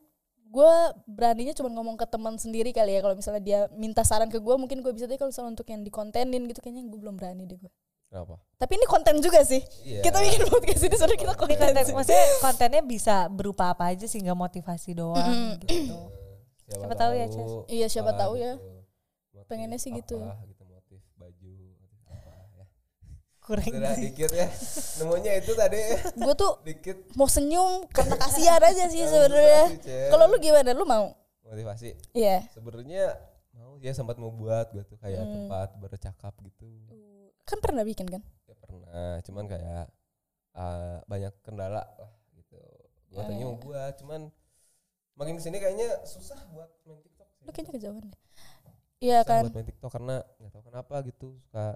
gue 0.48 0.72
beraninya 1.04 1.52
cuma 1.52 1.68
ngomong 1.68 1.94
ke 1.94 2.08
teman 2.08 2.40
sendiri 2.40 2.72
kali 2.72 2.96
ya 2.96 3.00
kalau 3.00 3.12
misalnya 3.12 3.42
dia 3.44 3.60
minta 3.76 4.00
saran 4.00 4.32
ke 4.32 4.40
gue 4.40 4.54
mungkin 4.56 4.80
gue 4.80 4.90
bisa 4.90 5.04
tapi 5.04 5.20
kalau 5.20 5.28
misalnya 5.28 5.52
untuk 5.52 5.68
yang 5.68 5.84
dikontenin 5.84 6.48
gitu 6.48 6.58
kayaknya 6.58 6.88
gue 6.88 6.98
belum 6.98 7.14
berani 7.14 7.44
deh 7.44 7.60
gue 7.60 7.72
Kenapa? 8.08 8.40
tapi 8.56 8.80
ini 8.80 8.86
konten 8.88 9.20
juga 9.20 9.44
sih 9.44 9.60
Iya. 9.84 10.00
kita 10.00 10.16
bikin 10.18 10.42
podcast 10.48 10.82
ini 10.82 10.96
sebenarnya 10.96 11.20
kita 11.20 11.34
konten 11.36 11.56
konten, 11.60 11.84
sih. 11.84 11.92
maksudnya 11.92 12.24
kontennya 12.40 12.82
bisa 12.82 13.16
berupa 13.28 13.76
apa 13.76 13.92
aja 13.92 14.08
sih 14.08 14.24
nggak 14.24 14.32
motivasi 14.34 14.96
doang 14.96 15.60
gitu. 15.60 15.92
Siapa 16.68 16.92
tahu 16.94 17.12
ya, 17.16 17.26
Ces. 17.28 17.52
Iya, 17.68 17.86
siapa 17.88 18.12
apa 18.12 18.20
tahu 18.24 18.36
ya. 18.36 18.56
gitu. 18.56 19.40
Pengennya 19.44 19.76
sih 19.76 19.88
gitu. 19.88 20.20
apa 20.20 20.44
gitu 20.44 20.64
baju 21.16 21.52
motif 21.80 22.00
apa 22.08 22.32
ya. 22.56 22.64
Kurang 23.48 23.64
Udah 23.72 23.96
dikit 23.96 24.28
ya. 24.30 24.44
Nemunya 24.98 25.32
itu 25.36 25.52
tadi 25.52 25.80
gue 26.14 26.34
tuh 26.34 26.60
dikit 26.62 26.96
mau 27.14 27.24
senyum 27.24 27.88
karena 27.88 28.14
kasihan 28.14 28.60
aja 28.60 28.84
sih 28.86 29.08
sebenarnya 29.08 29.72
kalau 30.06 30.28
lu 30.28 30.36
gimana 30.36 30.70
lu 30.70 30.84
mau 30.84 31.16
motivasi. 31.42 31.96
iya 32.12 32.44
Sebenarnya 32.50 33.16
mau 33.50 33.74
ya 33.78 33.90
sempat 33.90 34.14
mau 34.14 34.28
buat 34.28 34.68
gitu 34.70 34.94
kayak 34.96 35.18
Hmm. 35.18 35.32
tempat 35.34 35.68
bercakap 35.78 36.34
gitu. 36.38 36.68
kan 37.42 37.56
pernah 37.58 37.80
bikin 37.80 38.04
kan 38.06 38.20
Ya 38.44 38.54
pernah, 38.54 39.16
cuman 39.22 39.44
kayak 39.46 39.88
uh, 40.52 41.00
banyak 41.02 41.32
kendala 41.40 41.80
lah 41.80 41.88
gitu. 42.34 42.60
Gua 43.08 43.24
tadinya 43.24 43.42
Eh. 43.42 43.48
mau 43.48 43.56
buat, 43.56 43.92
cuman 43.96 44.28
makin 45.14 45.34
ke 45.34 45.42
sini 45.42 45.56
kayaknya 45.56 45.88
susah 46.04 46.36
buat 46.48 46.68
main 46.84 47.00
TikTok. 47.00 47.24
sih. 47.26 47.42
lu 47.42 47.50
kayaknya 47.50 47.72
kejauhan 47.72 48.04
deh 48.06 48.20
iya 49.00 49.18
kan 49.22 49.42
buat 49.42 49.56
main 49.56 49.66
TikTok 49.66 49.90
karena 49.90 50.16
nggak 50.36 50.52
tahu 50.52 50.62
kenapa 50.64 50.94
gitu 51.02 51.28
suka 51.40 51.66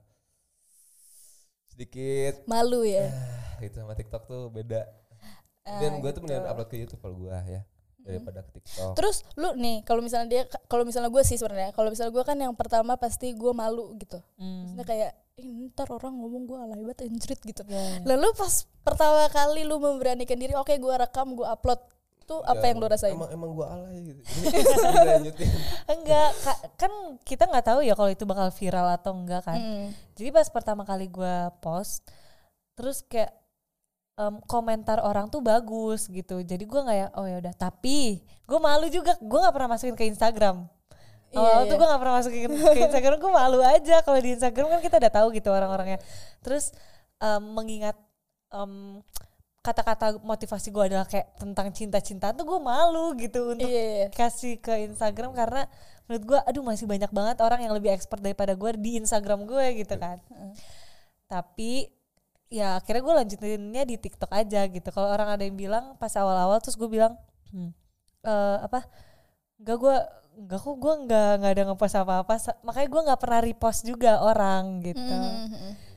sedikit 1.72 2.44
malu 2.44 2.84
ya 2.84 3.08
ah, 3.08 3.56
gitu 3.58 3.80
sama 3.80 3.96
TikTok 3.96 4.28
tuh 4.28 4.52
beda. 4.52 4.84
Dan 5.62 5.92
Ah, 5.94 5.98
gue 6.02 6.10
tuh 6.10 6.20
mendingan 6.20 6.42
gitu. 6.42 6.52
upload 6.52 6.68
ke 6.68 6.76
YouTube 6.76 7.00
kalau 7.00 7.16
gue 7.16 7.32
ya 7.48 7.62
daripada 8.02 8.42
ke 8.42 8.50
TikTok. 8.58 8.98
Terus 8.98 9.22
lu 9.38 9.54
nih 9.54 9.86
kalau 9.86 10.02
misalnya 10.02 10.28
dia 10.28 10.42
kalau 10.66 10.82
misalnya 10.82 11.06
gue 11.06 11.22
sih 11.22 11.38
sebenarnya 11.38 11.70
kalau 11.70 11.88
misalnya 11.88 12.10
gue 12.10 12.24
kan 12.26 12.34
yang 12.34 12.54
pertama 12.58 12.98
pasti 12.98 13.30
gue 13.32 13.52
malu 13.54 13.94
gitu. 13.96 14.18
Hmm. 14.36 14.66
Maksudnya 14.66 14.84
kayak 14.84 15.10
"Ih, 15.38 15.48
ntar 15.72 15.88
orang 15.88 16.12
ngomong 16.12 16.44
gue 16.44 16.58
alay 16.60 16.82
banget 16.82 17.08
anjrit 17.08 17.40
gitu. 17.40 17.62
Ya. 17.64 18.02
Lalu 18.04 18.28
pas 18.34 18.66
pertama 18.82 19.30
kali 19.30 19.62
lu 19.64 19.78
memberanikan 19.78 20.36
diri, 20.36 20.52
oke 20.52 20.74
gue 20.76 20.94
rekam, 20.98 21.32
gue 21.32 21.46
upload. 21.46 21.78
Tuh 22.24 22.40
apa 22.42 22.62
Ya, 22.62 22.68
yang 22.72 22.78
lu 22.80 22.86
rasain? 22.88 23.14
Emang 23.14 23.30
emang 23.30 23.50
gue 23.52 23.66
alay 23.66 23.98
gitu. 24.12 24.20
Enggak, 25.92 26.30
ka- 26.42 26.62
kan 26.78 26.92
kita 27.26 27.44
nggak 27.50 27.66
tahu 27.66 27.80
ya 27.82 27.94
kalau 27.94 28.10
itu 28.10 28.24
bakal 28.24 28.48
viral 28.50 28.88
atau 28.94 29.12
enggak 29.14 29.42
kan. 29.44 29.58
Mm. 29.58 29.86
Jadi 30.14 30.28
pas 30.30 30.48
pertama 30.48 30.82
kali 30.86 31.10
gue 31.10 31.36
post, 31.60 32.06
terus 32.78 33.02
kayak 33.06 33.34
em, 34.16 34.38
komentar 34.46 35.02
orang 35.02 35.28
tuh 35.28 35.42
bagus 35.42 36.06
gitu. 36.06 36.40
Jadi 36.40 36.64
gue 36.64 36.80
nggak 36.80 36.98
ya, 36.98 37.08
oh 37.18 37.26
ya 37.26 37.36
udah. 37.42 37.54
Tapi 37.54 38.22
gue 38.22 38.58
malu 38.60 38.86
juga, 38.88 39.18
gue 39.18 39.38
nggak 39.42 39.54
pernah 39.54 39.70
masukin 39.74 39.96
ke 39.98 40.04
Instagram. 40.06 40.68
Iya, 41.32 41.40
Awal 41.40 41.62
iya. 41.64 41.70
tuh 41.72 41.76
gue 41.80 41.88
gak 41.88 42.00
pernah 42.04 42.16
masukin 42.20 42.44
ke 42.52 42.80
Instagram, 42.92 43.16
gue 43.16 43.32
malu 43.32 43.58
aja 43.64 44.04
kalau 44.04 44.20
di 44.20 44.36
Instagram 44.36 44.68
kan 44.68 44.80
kita 44.84 45.00
udah 45.00 45.12
tahu 45.16 45.26
gitu 45.32 45.48
orang-orangnya. 45.48 45.96
Terus 46.44 46.76
em, 47.16 47.40
mengingat 47.56 47.96
em, 48.52 49.00
kata-kata 49.62 50.18
motivasi 50.26 50.74
gue 50.74 50.84
adalah 50.90 51.06
kayak 51.06 51.38
tentang 51.38 51.70
cinta-cinta 51.70 52.34
tuh 52.34 52.42
gue 52.42 52.58
malu 52.58 53.14
gitu 53.14 53.54
untuk 53.54 53.70
Iya, 53.70 53.82
iya. 53.86 54.06
kasih 54.10 54.58
ke 54.58 54.90
Instagram 54.90 55.30
karena 55.38 55.70
menurut 56.10 56.24
gue 56.26 56.38
aduh 56.50 56.66
masih 56.66 56.90
banyak 56.90 57.08
banget 57.14 57.38
orang 57.38 57.62
yang 57.62 57.70
lebih 57.70 57.94
expert 57.94 58.18
daripada 58.18 58.58
gue 58.58 58.74
di 58.74 58.98
Instagram 58.98 59.46
gue 59.46 59.86
gitu 59.86 59.94
kan. 59.94 60.18
Tapi 61.30 61.86
ya 62.50 62.82
akhirnya 62.82 63.02
gue 63.06 63.14
lanjutinnya 63.22 63.82
di 63.86 63.96
TikTok 64.02 64.34
aja 64.34 64.66
gitu. 64.66 64.88
Kalau 64.90 65.08
orang 65.14 65.30
ada 65.30 65.46
yang 65.46 65.54
bilang 65.54 65.94
pas 65.94 66.10
awal-awal 66.18 66.58
terus 66.58 66.74
gue 66.74 66.90
bilang 66.90 67.14
hmm, 67.54 67.70
eh, 68.26 68.56
apa 68.66 68.82
enggak 69.62 69.78
gue 69.78 69.96
enggak 70.42 70.58
kok 70.58 70.74
gue 70.74 70.94
enggak 71.06 71.30
enggak 71.38 71.52
ada 71.54 71.62
ngepost 71.70 71.96
apa-apa. 72.02 72.34
Makanya 72.66 72.88
gue 72.90 73.02
nggak 73.06 73.20
pernah 73.22 73.40
repost 73.46 73.80
juga 73.86 74.18
orang 74.26 74.82
gitu. 74.82 74.98
Mm. 74.98 75.91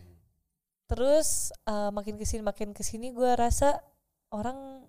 Terus 0.85 1.27
eh, 1.61 1.89
makin 1.89 2.15
ke 2.15 2.23
sini 2.23 2.41
makin 2.41 2.69
ke 2.71 2.81
sini 2.81 3.09
gue 3.09 3.31
rasa 3.31 3.81
orang 4.29 4.85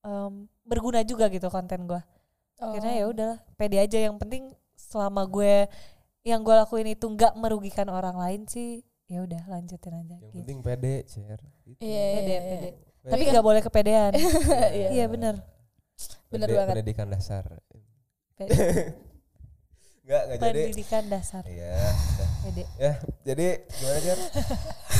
em, 0.00 0.34
berguna 0.62 1.00
juga 1.02 1.26
gitu 1.26 1.48
konten 1.48 1.86
gue 1.86 2.00
akhirnya 2.56 2.94
ya 2.94 3.04
Oh. 3.04 3.10
udahlah 3.10 3.38
pede 3.54 3.76
aja 3.76 3.98
yang 3.98 4.16
penting 4.16 4.52
selama 4.72 5.24
gue 5.24 5.66
yang 6.22 6.40
gue 6.40 6.54
lakuin 6.54 6.86
itu 6.88 7.02
nggak 7.04 7.34
merugikan 7.34 7.86
orang 7.86 8.14
lain 8.14 8.44
sih 8.44 8.84
ya 9.06 9.20
udah 9.20 9.42
lanjutin 9.46 9.92
aja 9.94 10.14
Yang 10.14 10.22
gitu. 10.22 10.36
penting 10.38 10.58
pede, 10.60 10.94
Cer. 11.04 11.40
Gitu. 11.64 11.80
Iya, 11.80 12.04
pede 12.14 12.30
iya, 12.30 12.40
pede 12.42 12.68
iya. 12.68 13.10
tapi 13.10 13.22
nggak 13.26 13.44
boleh 13.44 13.60
kepedean 13.60 14.12
Iya. 14.78 14.88
iya 14.90 15.04
bener 15.06 15.36
Bener 16.28 16.48
Pede- 16.48 16.56
banget. 16.56 16.72
Pendidikan 16.74 17.06
dasar. 17.08 17.44
Pede- 18.34 19.11
Enggak, 20.02 20.22
enggak 20.26 20.38
jadi. 20.42 20.62
pendidikan 20.66 21.04
dasar 21.06 21.42
Iya, 21.46 21.78
ya 22.74 22.92
jadi 23.22 23.46
gimana 23.62 23.98
Jar? 24.02 24.18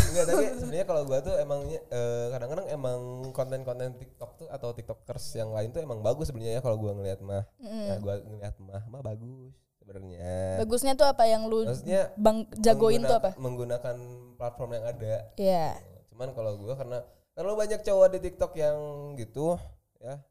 Enggak 0.08 0.24
tapi 0.30 0.44
sebenarnya 0.54 0.86
kalau 0.86 1.02
gua 1.02 1.18
tuh 1.18 1.34
emangnya 1.34 1.80
eh, 1.84 2.26
kadang-kadang 2.30 2.66
emang 2.70 3.00
konten-konten 3.34 3.98
TikTok 3.98 4.30
tuh 4.36 4.46
atau 4.46 4.70
TikTokers 4.70 5.26
yang 5.34 5.50
lain 5.50 5.74
tuh 5.74 5.82
emang 5.82 5.98
bagus 6.00 6.30
sebenarnya 6.30 6.58
ya 6.58 6.62
kalau 6.62 6.78
gua 6.78 6.94
ngelihat 6.94 7.18
mah. 7.18 7.42
Mm. 7.58 7.86
Ya 7.88 7.94
gua 7.98 8.14
ngelihat 8.20 8.54
mah 8.58 8.82
mah 8.86 9.02
bagus 9.02 9.50
sebenarnya. 9.74 10.62
Bagusnya 10.62 10.92
tuh 10.94 11.06
apa 11.10 11.24
yang 11.26 11.50
lu 11.50 11.66
Maksudnya 11.66 12.14
bang 12.14 12.46
jagoin 12.62 13.02
tuh 13.02 13.18
apa? 13.18 13.34
mengguna- 13.34 13.42
Menggunakan 13.82 13.96
platform 14.38 14.70
yang 14.72 14.84
ada. 14.86 15.14
Iya. 15.34 15.66
Cuman 16.14 16.30
kalau 16.30 16.54
gua 16.54 16.78
karena 16.78 17.02
terlalu 17.34 17.54
banyak 17.58 17.80
cowok 17.82 18.06
di 18.14 18.18
TikTok 18.22 18.52
yang 18.54 18.78
gitu 19.18 19.58
ya. 19.98 20.22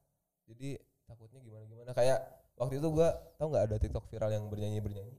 Jadi 0.47 0.79
takutnya 1.03 1.43
gimana-gimana 1.43 1.91
kayak 1.91 2.23
waktu 2.61 2.77
itu 2.77 2.87
gua 2.93 3.17
tau 3.41 3.49
nggak 3.49 3.65
ada 3.73 3.75
TikTok 3.81 4.05
viral 4.05 4.29
yang 4.29 4.45
bernyanyi-bernyanyi. 4.53 5.17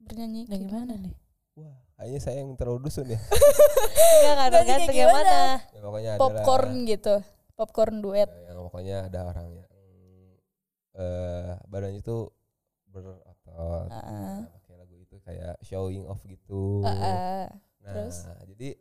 Bernyanyi 0.00 0.40
Nah, 0.48 0.48
kayak 0.48 0.62
gimana 0.64 0.94
nih 0.96 1.14
Wah, 1.60 1.76
kayaknya 2.00 2.20
saya 2.24 2.36
yang 2.40 2.56
terlalu 2.56 2.88
dusun 2.88 3.04
ya. 3.12 3.20
Enggak, 3.20 4.32
nggak 4.48 4.62
kayak 4.64 4.80
yang 4.80 4.88
gimana? 4.96 5.36
mana 5.36 5.68
ya 5.76 5.80
pokoknya 5.84 6.10
ada 6.16 6.20
Popcorn 6.24 6.72
gitu. 6.88 7.14
Popcorn 7.52 7.96
duet. 8.00 8.30
Ya, 8.32 8.56
yang 8.56 8.64
pokoknya 8.64 8.96
ada 9.12 9.20
orang 9.28 9.46
yang 9.60 9.68
eh 10.96 11.52
badannya 11.70 12.00
itu 12.02 12.16
berotot 12.90 13.88
Heeh. 13.88 14.36
Nah, 14.42 14.50
pakai 14.58 14.74
lagu 14.74 14.94
itu 14.98 15.16
kayak 15.22 15.54
showing 15.62 16.04
off 16.10 16.20
gitu 16.26 16.82
Heeh. 16.82 17.46
nah 17.80 17.92
terus? 17.94 18.26
jadi 18.50 18.76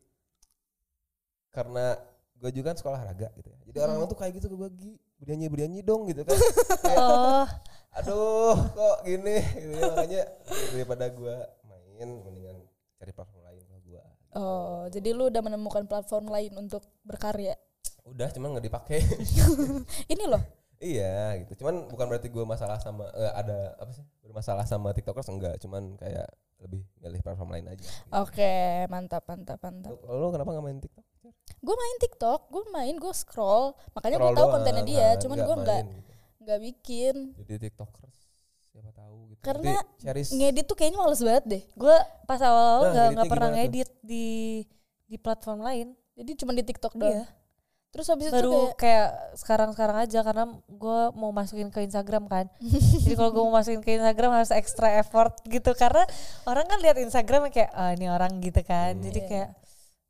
karena 1.53 1.95
gue 2.39 2.49
juga 2.55 2.73
kan 2.73 2.77
sekolah 2.77 2.99
raga 3.05 3.29
gitu 3.37 3.49
ya 3.53 3.59
jadi 3.69 3.77
orang-orang 3.85 4.09
tuh 4.09 4.19
kayak 4.19 4.33
gitu 4.41 4.47
ke 4.49 4.55
gue 4.57 4.69
Gi 4.75 4.91
bernyanyi 5.21 5.47
bernyanyi 5.51 5.81
dong 5.85 6.07
gitu 6.09 6.21
kan 6.25 6.37
oh 6.99 7.45
aduh 7.91 8.53
kok 8.69 8.98
gini 9.01 9.36
gitu 9.55 9.75
ya 9.75 9.88
makanya 9.89 10.24
daripada 10.72 11.05
gue 11.10 11.36
main 11.65 12.10
mendingan 12.22 12.58
cari 12.96 13.12
platform 13.12 13.43
lain 13.43 13.62
kalau 13.63 13.81
gue 13.81 14.01
Oh, 14.31 14.86
jadi 14.88 15.10
lu 15.10 15.25
udah 15.25 15.41
menemukan 15.41 15.84
platform 15.84 16.29
lain 16.29 16.53
untuk 16.55 16.86
berkarya. 17.01 17.58
udah 18.05 18.29
cuman 18.29 18.53
nggak 18.53 18.65
dipakai 18.67 19.01
Ini 20.13 20.25
loh. 20.25 20.41
Iya 20.77 21.34
gitu. 21.39 21.60
Cuman 21.60 21.86
bukan 21.88 22.05
berarti 22.05 22.27
gue 22.27 22.41
masalah 22.43 22.77
sama 22.77 23.10
eh, 23.12 23.31
ada 23.31 23.74
apa 23.75 23.89
sih 23.91 24.05
bermasalah 24.22 24.63
sama 24.63 24.93
tiktokers 24.93 25.27
enggak. 25.27 25.58
Cuman 25.58 25.93
kayak 25.96 26.29
lebih 26.60 26.86
milih 27.00 27.19
platform 27.19 27.50
lain 27.51 27.65
aja. 27.67 27.81
gitu. 27.81 27.89
Oke, 28.15 28.53
mantap, 28.88 29.25
mantap, 29.25 29.58
mantap. 29.60 29.98
Lu- 29.98 30.05
Lu 30.12 30.27
kenapa 30.29 30.50
nggak 30.51 30.63
main 30.63 30.79
tiktok? 30.79 31.05
Gue 31.60 31.75
main 31.75 31.98
TikTok, 32.00 32.39
gue 32.48 32.63
main, 32.69 32.96
gue 32.96 33.13
scroll. 33.13 33.65
Makanya 33.91 34.15
gue 34.15 34.31
tahu 34.31 34.48
kontennya 34.48 34.84
dia, 34.84 34.98
nggak- 35.10 35.19
cuman 35.19 35.38
gue 35.39 35.55
nggak. 35.60 35.84
Nggak 36.39 36.60
bikin. 36.62 37.15
Jadi 37.36 37.53
tiktokers 37.62 38.17
siapa 38.69 38.91
tahu 38.91 39.29
gitu. 39.29 39.41
Karena 39.41 39.75
Jadi 39.98 40.22
Ngedit 40.31 40.65
tuh 40.65 40.74
kayaknya 40.74 40.98
males 40.98 41.19
banget 41.19 41.43
deh. 41.46 41.63
gue 41.74 41.96
pas 42.24 42.39
awal-awal 42.39 42.81
Nah, 42.81 42.91
nggak 42.91 43.08
nggak 43.12 43.27
pernah 43.27 43.48
gimana 43.48 43.58
tuh? 43.58 43.65
ngedit 43.65 43.89
di 44.01 44.25
di 45.03 45.17
platform 45.17 45.60
lain 45.60 45.88
Jadi 46.13 46.31
cuma 46.36 46.51
di 46.51 46.62
TikTok 46.62 46.93
doang. 46.93 47.12
Iya. 47.15 47.25
Terus 47.89 48.05
habis 48.05 48.25
itu 48.25 48.36
baru 48.36 48.51
kayak 48.69 48.77
kayak 48.77 49.08
sekarang-sekarang 49.36 49.98
aja 50.00 50.19
karena 50.22 50.46
gue 50.63 51.00
mau 51.12 51.31
masukin 51.31 51.67
ke 51.67 51.81
Instagram 51.81 52.29
kan 52.29 52.46
jadi 53.01 53.15
kalau 53.15 53.31
gue 53.31 53.41
mau 53.41 53.55
masukin 53.55 53.81
ke 53.81 53.98
Instagram 53.98 54.29
harus 54.31 54.51
extra 54.51 54.93
effort 54.96 55.34
gitu 55.43 55.74
karena 55.74 56.05
orang 56.46 56.63
kan 56.63 56.77
lihat 56.77 56.96
Instagram 56.96 57.50
kayak 57.50 57.74
ah 57.74 57.89
ini 57.89 58.05
orang 58.05 58.38
gitu 58.39 58.62
kan 58.62 58.93
Hmm. 58.93 59.01
jadi 59.01 59.19
Iya. 59.19 59.27
kayak 59.27 59.50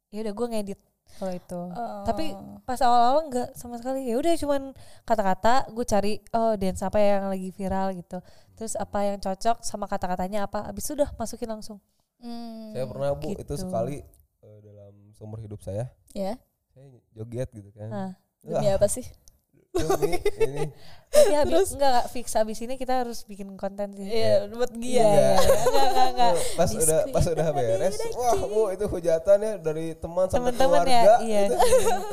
ya 0.10 0.20
udah 0.20 0.34
gue 0.36 0.48
ngedit 0.50 0.80
kalau 1.20 1.34
itu 1.36 1.60
Oh. 1.60 2.04
tapi 2.08 2.32
pas 2.64 2.80
awal-awal 2.80 3.28
nggak 3.28 3.50
sama 3.60 3.76
sekali 3.76 4.08
ya 4.08 4.16
udah 4.16 4.34
cuman 4.40 4.72
kata-kata 5.04 5.68
gue 5.76 5.86
cari 5.86 6.14
oh 6.32 6.56
dance 6.56 6.80
apa 6.80 6.98
yang 6.98 7.28
lagi 7.28 7.52
viral 7.52 7.92
gitu 7.92 8.24
terus 8.56 8.80
apa 8.80 9.04
yang 9.04 9.20
cocok 9.20 9.60
sama 9.60 9.86
kata-katanya 9.92 10.48
apa 10.48 10.64
abis 10.72 10.88
itu 10.88 11.04
udah 11.04 11.12
masukin 11.20 11.52
langsung 11.52 11.78
hmm, 12.24 12.72
saya 12.72 12.86
pernah 12.88 13.12
bu 13.14 13.36
itu 13.36 13.44
gitu. 13.44 13.54
sekali 13.60 14.00
eh, 14.40 14.60
dalam 14.64 14.94
seumur 15.14 15.44
hidup 15.44 15.60
saya 15.60 15.92
ya. 16.16 16.40
saya 16.72 16.88
joget 17.12 17.52
gitu 17.52 17.70
kan. 17.76 17.92
nah 17.92 18.12
Demi 18.40 18.72
apa 18.72 18.88
sih? 18.88 19.04
Ini 19.70 20.18
tapi 21.10 21.34
habis 21.34 21.74
enggak 21.74 21.90
enggak 21.90 22.06
fix 22.14 22.26
habis 22.38 22.58
ini 22.62 22.78
kita 22.78 23.02
harus 23.02 23.26
bikin 23.26 23.58
konten 23.58 23.98
sih 23.98 24.06
Iya, 24.06 24.46
buat 24.54 24.70
Iya, 24.78 24.82
Gia. 24.82 25.02
iya, 25.02 25.10
iya. 25.10 25.34
enggak, 25.34 25.86
enggak, 25.90 26.08
enggak. 26.14 26.34
pas 26.54 26.70
udah 26.70 27.00
pas 27.10 27.26
udah 27.26 27.48
beres 27.50 27.96
wah 28.14 28.34
bu 28.46 28.62
itu 28.70 28.86
hujatan 28.86 29.38
ya 29.42 29.54
dari 29.58 29.86
teman 29.98 30.26
sampai 30.30 30.54
Teman-teman 30.54 30.86
ya, 30.86 31.02
keluarga 31.02 31.14
iya. 31.26 31.42
gitu. 31.50 31.56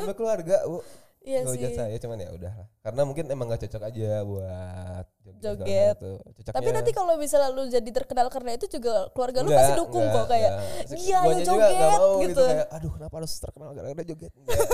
sampai 0.01 0.15
keluarga 0.17 0.57
bu 0.65 0.79
Iya 1.27 1.43
Ngehujat 1.43 1.71
sih. 1.75 1.79
saya 1.83 1.97
cuman 1.99 2.23
ya 2.23 2.31
udah 2.31 2.53
lah. 2.55 2.69
Karena 2.87 3.03
mungkin 3.03 3.27
emang 3.27 3.51
gak 3.51 3.67
cocok 3.67 3.83
aja 3.83 4.23
buat 4.23 5.07
joget. 5.27 5.43
Joget. 5.43 5.97
Cocoknya 6.23 6.55
Tapi 6.55 6.69
nanti 6.71 6.91
kalau 6.95 7.19
misalnya 7.19 7.51
lu 7.51 7.67
jadi 7.67 7.91
terkenal 7.91 8.31
karena 8.31 8.55
itu 8.55 8.71
juga 8.71 9.11
keluarga 9.11 9.43
lu 9.43 9.51
Enggak, 9.51 9.59
pasti 9.59 9.73
dukung 9.75 10.07
enggak, 10.07 10.23
kok 10.23 10.27
kayak 10.31 10.51
enggak. 10.55 10.99
iya 11.03 11.17
ayo 11.19 11.27
Guanya 11.27 11.43
juga 11.43 11.67
joget 11.67 11.99
mau 11.99 12.11
gitu. 12.23 12.45
kayak 12.47 12.67
aduh 12.71 12.91
kenapa 12.95 13.15
harus 13.19 13.33
terkenal 13.43 13.69
gara-gara 13.75 14.05
joget 14.07 14.33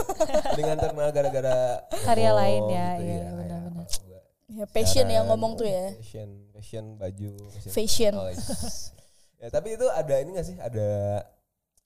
dengan 0.60 0.76
terkenal 0.76 1.08
gara-gara 1.08 1.56
Karya 2.04 2.28
ngomong 2.28 2.40
lain 2.44 2.62
ya, 2.68 2.88
gitu 3.00 3.00
iya, 3.00 3.16
kayak 3.16 3.32
benar-benar. 3.32 3.72
kalau 3.80 3.96
gua 4.04 4.20
Ya 4.52 4.64
passion 4.68 5.06
yang 5.08 5.24
ngomong 5.32 5.52
tuh 5.56 5.64
ya. 5.64 5.96
Fashion, 5.96 6.28
fashion 6.52 6.84
baju, 7.00 7.32
Fashion. 7.72 8.12
Oh, 8.12 8.28
yes. 8.28 8.92
ya 9.40 9.48
tapi 9.48 9.72
itu 9.72 9.88
ada 9.88 10.20
ini 10.20 10.36
gak 10.36 10.44
sih? 10.44 10.60
Ada 10.60 11.24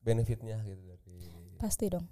benefitnya 0.03 0.59
gitu 0.61 0.83
dari 0.83 1.15
Pasti 1.57 1.87
dong. 1.87 2.03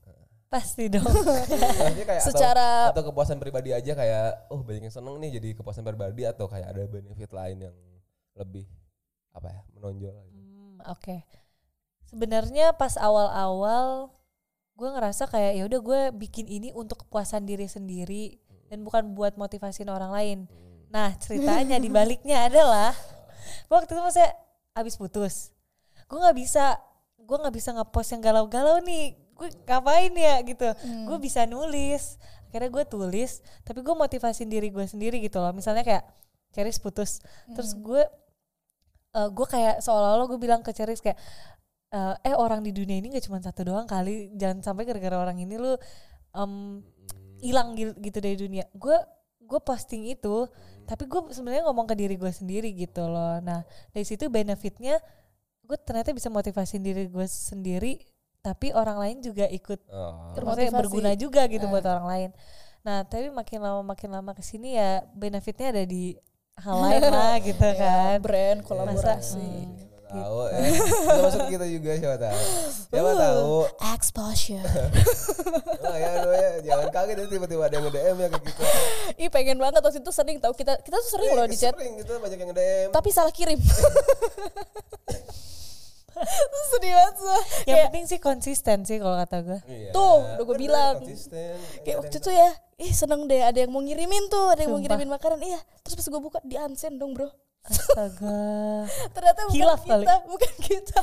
Pasti 0.54 0.86
dong. 0.86 1.02
Kayak 2.06 2.22
atau- 2.22 2.30
Secara 2.30 2.94
atau, 2.94 3.02
kepuasan 3.10 3.42
pribadi 3.42 3.74
aja 3.74 3.90
kayak 3.90 4.46
oh 4.54 4.62
banyak 4.62 4.86
yang 4.86 4.94
seneng 4.94 5.18
nih 5.18 5.42
jadi 5.42 5.48
kepuasan 5.58 5.82
pribadi 5.82 6.22
atau 6.22 6.46
kayak 6.46 6.70
ada 6.70 6.86
benefit 6.86 7.30
lain 7.34 7.66
yang 7.66 7.74
lebih 8.38 8.62
apa 9.34 9.50
ya 9.50 9.60
menonjol 9.74 10.14
gitu. 10.30 10.46
Hmm, 10.46 10.78
Oke. 10.86 11.26
Sebenarnya 12.06 12.70
pas 12.78 12.94
awal-awal 12.94 14.14
gue 14.78 14.88
ngerasa 14.90 15.26
kayak 15.26 15.52
ya 15.58 15.62
udah 15.66 15.80
gue 15.82 16.00
bikin 16.22 16.46
ini 16.46 16.70
untuk 16.70 17.02
kepuasan 17.06 17.42
diri 17.42 17.66
sendiri 17.66 18.38
dan 18.70 18.86
bukan 18.86 19.10
buat 19.14 19.34
motivasiin 19.34 19.90
orang 19.90 20.14
lain. 20.14 20.38
Nah 20.94 21.10
ceritanya 21.18 21.82
di 21.82 21.90
baliknya 21.90 22.42
adalah 22.50 22.94
waktu 23.66 23.90
itu 23.90 23.98
maksudnya 23.98 24.30
abis 24.74 24.94
putus, 24.94 25.50
gue 26.06 26.18
nggak 26.18 26.38
bisa 26.38 26.78
gue 27.18 27.36
nggak 27.38 27.54
bisa 27.54 27.74
ngepost 27.74 28.14
yang 28.14 28.22
galau-galau 28.22 28.78
nih. 28.82 29.18
Gue 29.34 29.48
ngapain 29.66 30.14
ya? 30.14 30.40
Gitu? 30.42 30.66
Gue 31.06 31.18
bisa 31.18 31.44
nulis. 31.44 32.18
Akhirnya 32.54 32.70
gue 32.70 32.84
tulis, 32.86 33.42
tapi 33.66 33.82
gue 33.82 33.94
motivasin 33.98 34.46
diri 34.46 34.70
gue 34.70 34.86
sendiri 34.86 35.18
gitu 35.18 35.42
loh. 35.42 35.50
Misalnya 35.50 35.82
kayak 35.82 36.06
Ceris 36.54 36.78
putus, 36.78 37.18
terus 37.50 37.74
gue 37.74 38.06
eh 39.14 39.28
gue 39.30 39.46
kayak 39.46 39.82
seolah-olah 39.82 40.26
gue 40.30 40.38
bilang 40.38 40.62
ke 40.62 40.70
Ceris 40.70 41.02
kayak 41.02 41.18
eh, 41.90 42.14
eh 42.30 42.34
orang 42.34 42.62
di 42.62 42.70
dunia 42.70 42.98
ini 42.98 43.10
gak 43.14 43.26
cuma 43.26 43.42
satu 43.42 43.66
doang 43.66 43.90
kali. 43.90 44.30
Jangan 44.38 44.62
sampai 44.62 44.86
gara-gara 44.86 45.18
orang 45.18 45.38
ini 45.42 45.58
lu 45.58 45.74
em, 46.34 46.82
hilang 47.42 47.74
gitu, 47.74 47.90
gitu 47.98 48.18
dari 48.22 48.36
dunia. 48.38 48.70
Gue 48.70 48.94
gue 49.44 49.60
posting 49.60 50.08
itu 50.08 50.46
tapi 50.86 51.10
gue 51.10 51.20
sebenarnya 51.34 51.66
ngomong 51.68 51.90
ke 51.90 51.94
diri 51.98 52.14
gue 52.14 52.30
sendiri 52.30 52.70
gitu 52.70 53.02
loh. 53.10 53.42
Nah 53.42 53.66
dari 53.90 54.06
situ 54.06 54.30
benefitnya 54.30 55.02
gue 55.66 55.76
ternyata 55.82 56.14
bisa 56.14 56.30
motivasiin 56.30 56.86
diri 56.86 57.10
gue 57.10 57.26
sendiri 57.26 57.98
tapi 58.44 58.70
orang 58.70 59.00
lain 59.00 59.16
juga 59.18 59.48
ikut 59.48 59.80
Oh. 59.88 60.36
maksudnya 60.36 60.68
berguna 60.70 61.10
juga 61.14 61.48
gitu 61.48 61.64
Eh. 61.64 61.70
buat 61.70 61.82
orang 61.82 62.06
lain 62.06 62.30
nah 62.80 63.00
tapi 63.02 63.32
makin 63.32 63.58
lama 63.58 63.80
makin 63.82 64.12
lama 64.12 64.30
ke 64.30 64.42
sini 64.42 64.76
ya 64.76 65.00
benefitnya 65.10 65.72
ada 65.72 65.82
di 65.82 66.12
hal 66.54 66.76
lain 66.78 67.02
lah 67.10 67.40
gitu 67.40 67.64
kan 67.72 68.20
brand 68.20 68.60
Masa- 68.60 68.68
kolaborasi. 68.68 69.50
Hmm, 70.04 70.20
tahu 70.22 70.46
eh 70.46 70.70
masuk 71.16 71.40
ke 71.42 71.50
kita 71.50 71.66
juga 71.66 71.90
siapa 71.96 72.16
tahu 72.20 72.38
siapa 72.86 73.08
Uh. 73.08 73.16
tahu 73.18 73.54
Exposure. 73.90 74.62
oh 75.82 75.96
ya 75.96 76.10
ya 76.30 76.48
jangan 76.62 76.86
kaget 76.88 77.14
nanti 77.16 77.32
tiba-tiba 77.32 77.62
ada 77.64 77.74
yang 77.74 77.84
nge-DM 77.84 78.16
ya 78.16 78.28
ke 78.28 78.38
kita 78.44 78.62
Ih 79.16 79.28
pengen 79.28 79.56
banget 79.58 79.80
waktu 79.80 79.98
itu 79.98 80.12
sering 80.12 80.36
tahu 80.38 80.52
kita 80.52 80.78
kita 80.78 80.94
tuh 80.94 81.10
sering 81.10 81.30
Eh, 81.30 81.34
loh 81.34 81.46
di 81.48 81.56
chat 81.56 81.72
sering 81.72 81.96
gitu 81.96 82.12
banyak 82.14 82.36
yang 82.36 82.50
nge-DM 82.52 82.88
tapi 82.92 83.08
salah 83.10 83.32
kirim. 83.32 83.58
Sedih 86.70 86.92
banget 86.92 87.14
Sa. 87.16 87.24
yang 87.26 87.40
Kayak, 87.66 87.84
penting 87.86 88.04
sih 88.06 88.18
konsisten 88.18 88.78
sih 88.82 88.96
kalau 88.96 89.16
kata 89.16 89.36
gue 89.40 89.58
Iya, 89.64 89.90
Tuh, 89.90 90.16
udah 90.20 90.36
gua 90.38 90.46
bener, 90.50 90.60
bilang. 90.60 90.94
konsisten 90.98 91.54
kayak 91.80 91.96
waktu 91.98 92.16
itu 92.16 92.30
ya, 92.30 92.50
ih 92.78 92.92
seneng 92.92 93.20
deh 93.24 93.40
ada 93.40 93.56
yang 93.56 93.68
mau 93.68 93.78
ngirimin 93.78 94.24
tuh, 94.26 94.46
ada 94.48 94.60
yang 94.60 94.70
mau 94.70 94.76
Sumpah. 94.76 94.94
ngirimin 94.94 95.10
makanan. 95.10 95.38
Iya, 95.40 95.58
terus 95.80 95.94
pas 95.94 96.06
gue 96.06 96.20
buka 96.20 96.38
di 96.40 96.56
unsend 96.56 96.96
dong 96.96 97.12
bro. 97.12 97.28
astaga 97.62 98.38
Ternyata 99.14 99.40
bukan 99.42 99.54
Hilaf 99.54 99.80
kita, 99.80 99.94
kali. 99.96 100.04
bukan 100.26 100.52
kita. 100.60 101.00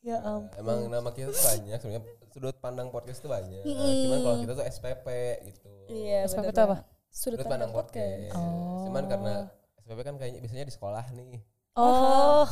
ya 0.00 0.16
ampun 0.18 0.56
emang 0.56 0.78
nama 0.88 1.10
kita 1.10 1.28
tuh 1.28 1.44
banyak 1.44 1.76
sebenarnya 1.76 2.02
sudut 2.30 2.56
pandang 2.56 2.88
podcast 2.88 3.20
tuh 3.20 3.28
banyak 3.28 3.60
cuman 3.62 4.18
kalau 4.18 4.36
kita 4.38 4.52
tuh 4.54 4.64
SPP 4.64 5.06
gitu 5.44 5.68
Iya, 5.86 6.24
SPP 6.24 6.40
bener 6.40 6.50
itu 6.50 6.62
apa? 6.62 6.76
Sudut, 7.06 7.36
sudut 7.36 7.44
pandang 7.44 7.68
pandang 7.68 7.72
podcast. 7.74 8.16
podcast 8.22 8.34
Oh. 8.34 8.80
cuman 8.82 9.04
karena 9.04 9.34
SPP 9.78 9.98
kan 10.00 10.14
kayaknya 10.16 10.40
biasanya 10.40 10.64
di 10.64 10.72
sekolah 10.72 11.04
nih 11.12 11.40
oh 11.74 12.44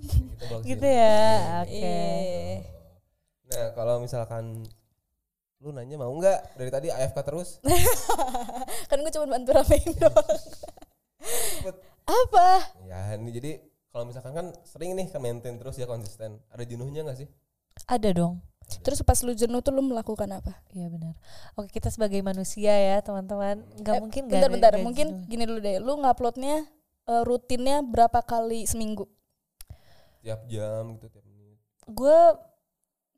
gitu, 0.00 0.54
gitu 0.64 0.86
ya. 0.86 1.64
oke 1.64 1.70
Iya. 1.70 2.00
Nah 3.50 3.66
kalau 3.74 3.98
misalkan 3.98 4.62
lu 5.60 5.70
nanya 5.70 5.96
mau 5.96 6.08
nggak 6.08 6.56
dari 6.56 6.70
tadi 6.70 6.88
AFK 6.88 7.18
terus? 7.20 7.60
Kan 8.88 9.00
gue 9.00 9.12
cuma 9.12 9.26
bantu 9.28 9.52
ramein 9.52 9.90
doang. 10.00 10.40
apa? 12.06 12.48
ya 12.88 13.14
ini 13.14 13.30
jadi 13.30 13.50
kalau 13.90 14.06
misalkan 14.06 14.32
kan 14.32 14.46
sering 14.64 14.94
nih 14.94 15.10
ke 15.10 15.18
maintain 15.18 15.58
terus 15.58 15.76
ya 15.76 15.84
konsisten. 15.84 16.38
Ada 16.48 16.64
jenuhnya 16.64 17.02
nggak 17.04 17.18
sih? 17.18 17.28
ada 17.86 18.12
dong 18.12 18.38
Terus 18.86 19.02
pas 19.02 19.18
lu 19.26 19.34
jenuh 19.34 19.58
tuh 19.60 19.74
lu 19.74 19.82
melakukan 19.82 20.30
apa? 20.30 20.54
Iya 20.70 20.86
benar. 20.86 21.18
Oke 21.58 21.74
kita 21.74 21.90
sebagai 21.90 22.22
manusia 22.22 22.70
ya 22.70 23.02
teman-teman 23.02 23.66
nggak 23.82 23.96
Eh, 23.98 24.00
mungkin 24.00 24.22
nggak 24.30 24.38
ada 24.38 24.46
Bentar-bentar, 24.46 24.72
mungkin 24.78 25.06
jenuh. 25.10 25.26
gini 25.26 25.42
dulu 25.42 25.58
deh. 25.58 25.76
Lu 25.82 25.92
nguploadnya 25.98 26.70
eh, 27.10 27.22
rutinnya 27.26 27.82
berapa 27.82 28.22
kali 28.22 28.64
seminggu? 28.64 29.10
Tiap 30.22 30.46
jam 30.46 30.94
gitu 30.94 31.10
tiap 31.10 31.24
menit. 31.26 31.58
gue 31.84 32.18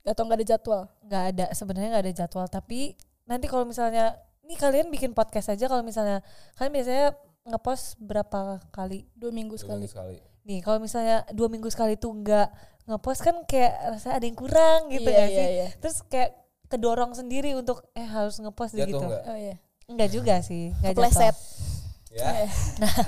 Atau 0.02 0.26
nggak 0.26 0.38
ada 0.40 0.46
jadwal? 0.48 0.82
nggak 1.06 1.24
ada 1.30 1.44
sebenarnya 1.54 1.88
nggak 1.94 2.04
ada 2.10 2.14
jadwal 2.14 2.46
tapi 2.48 2.98
nanti 3.22 3.46
kalau 3.46 3.62
misalnya 3.62 4.18
ini 4.42 4.58
kalian 4.58 4.90
bikin 4.90 5.14
podcast 5.14 5.54
aja 5.54 5.70
kalau 5.70 5.86
misalnya 5.86 6.24
kalian 6.58 6.74
biasanya 6.74 7.06
ngepost 7.44 8.02
berapa 8.02 8.58
kali 8.70 9.06
Dua 9.14 9.30
minggu 9.30 9.54
Dua 9.54 9.62
sekali. 9.62 9.78
minggu 9.78 9.90
sekali. 9.94 10.16
nih 10.42 10.58
kalau 10.58 10.78
misalnya 10.82 11.22
dua 11.30 11.46
minggu 11.46 11.70
sekali 11.70 11.94
tuh 11.94 12.10
nggak 12.18 12.48
ngepost 12.90 13.20
kan 13.22 13.36
kayak 13.46 13.94
rasanya 13.94 14.14
ada 14.18 14.26
yang 14.26 14.38
kurang 14.38 14.80
gitu 14.90 15.06
iya, 15.06 15.14
nggak 15.14 15.30
iya, 15.30 15.38
sih 15.38 15.46
iya. 15.54 15.68
terus 15.78 15.96
kayak 16.10 16.30
kedorong 16.66 17.12
sendiri 17.14 17.54
untuk 17.54 17.84
eh 17.92 18.02
harus 18.02 18.40
ngepost 18.40 18.72
gitu? 18.74 18.96
Oh 18.98 19.36
iya. 19.36 19.60
Enggak 19.86 20.08
juga 20.08 20.40
sih 20.40 20.72
nggak 20.80 20.96
Kepleset. 20.96 21.36
jatuh. 21.36 21.71
Ya. 22.12 22.44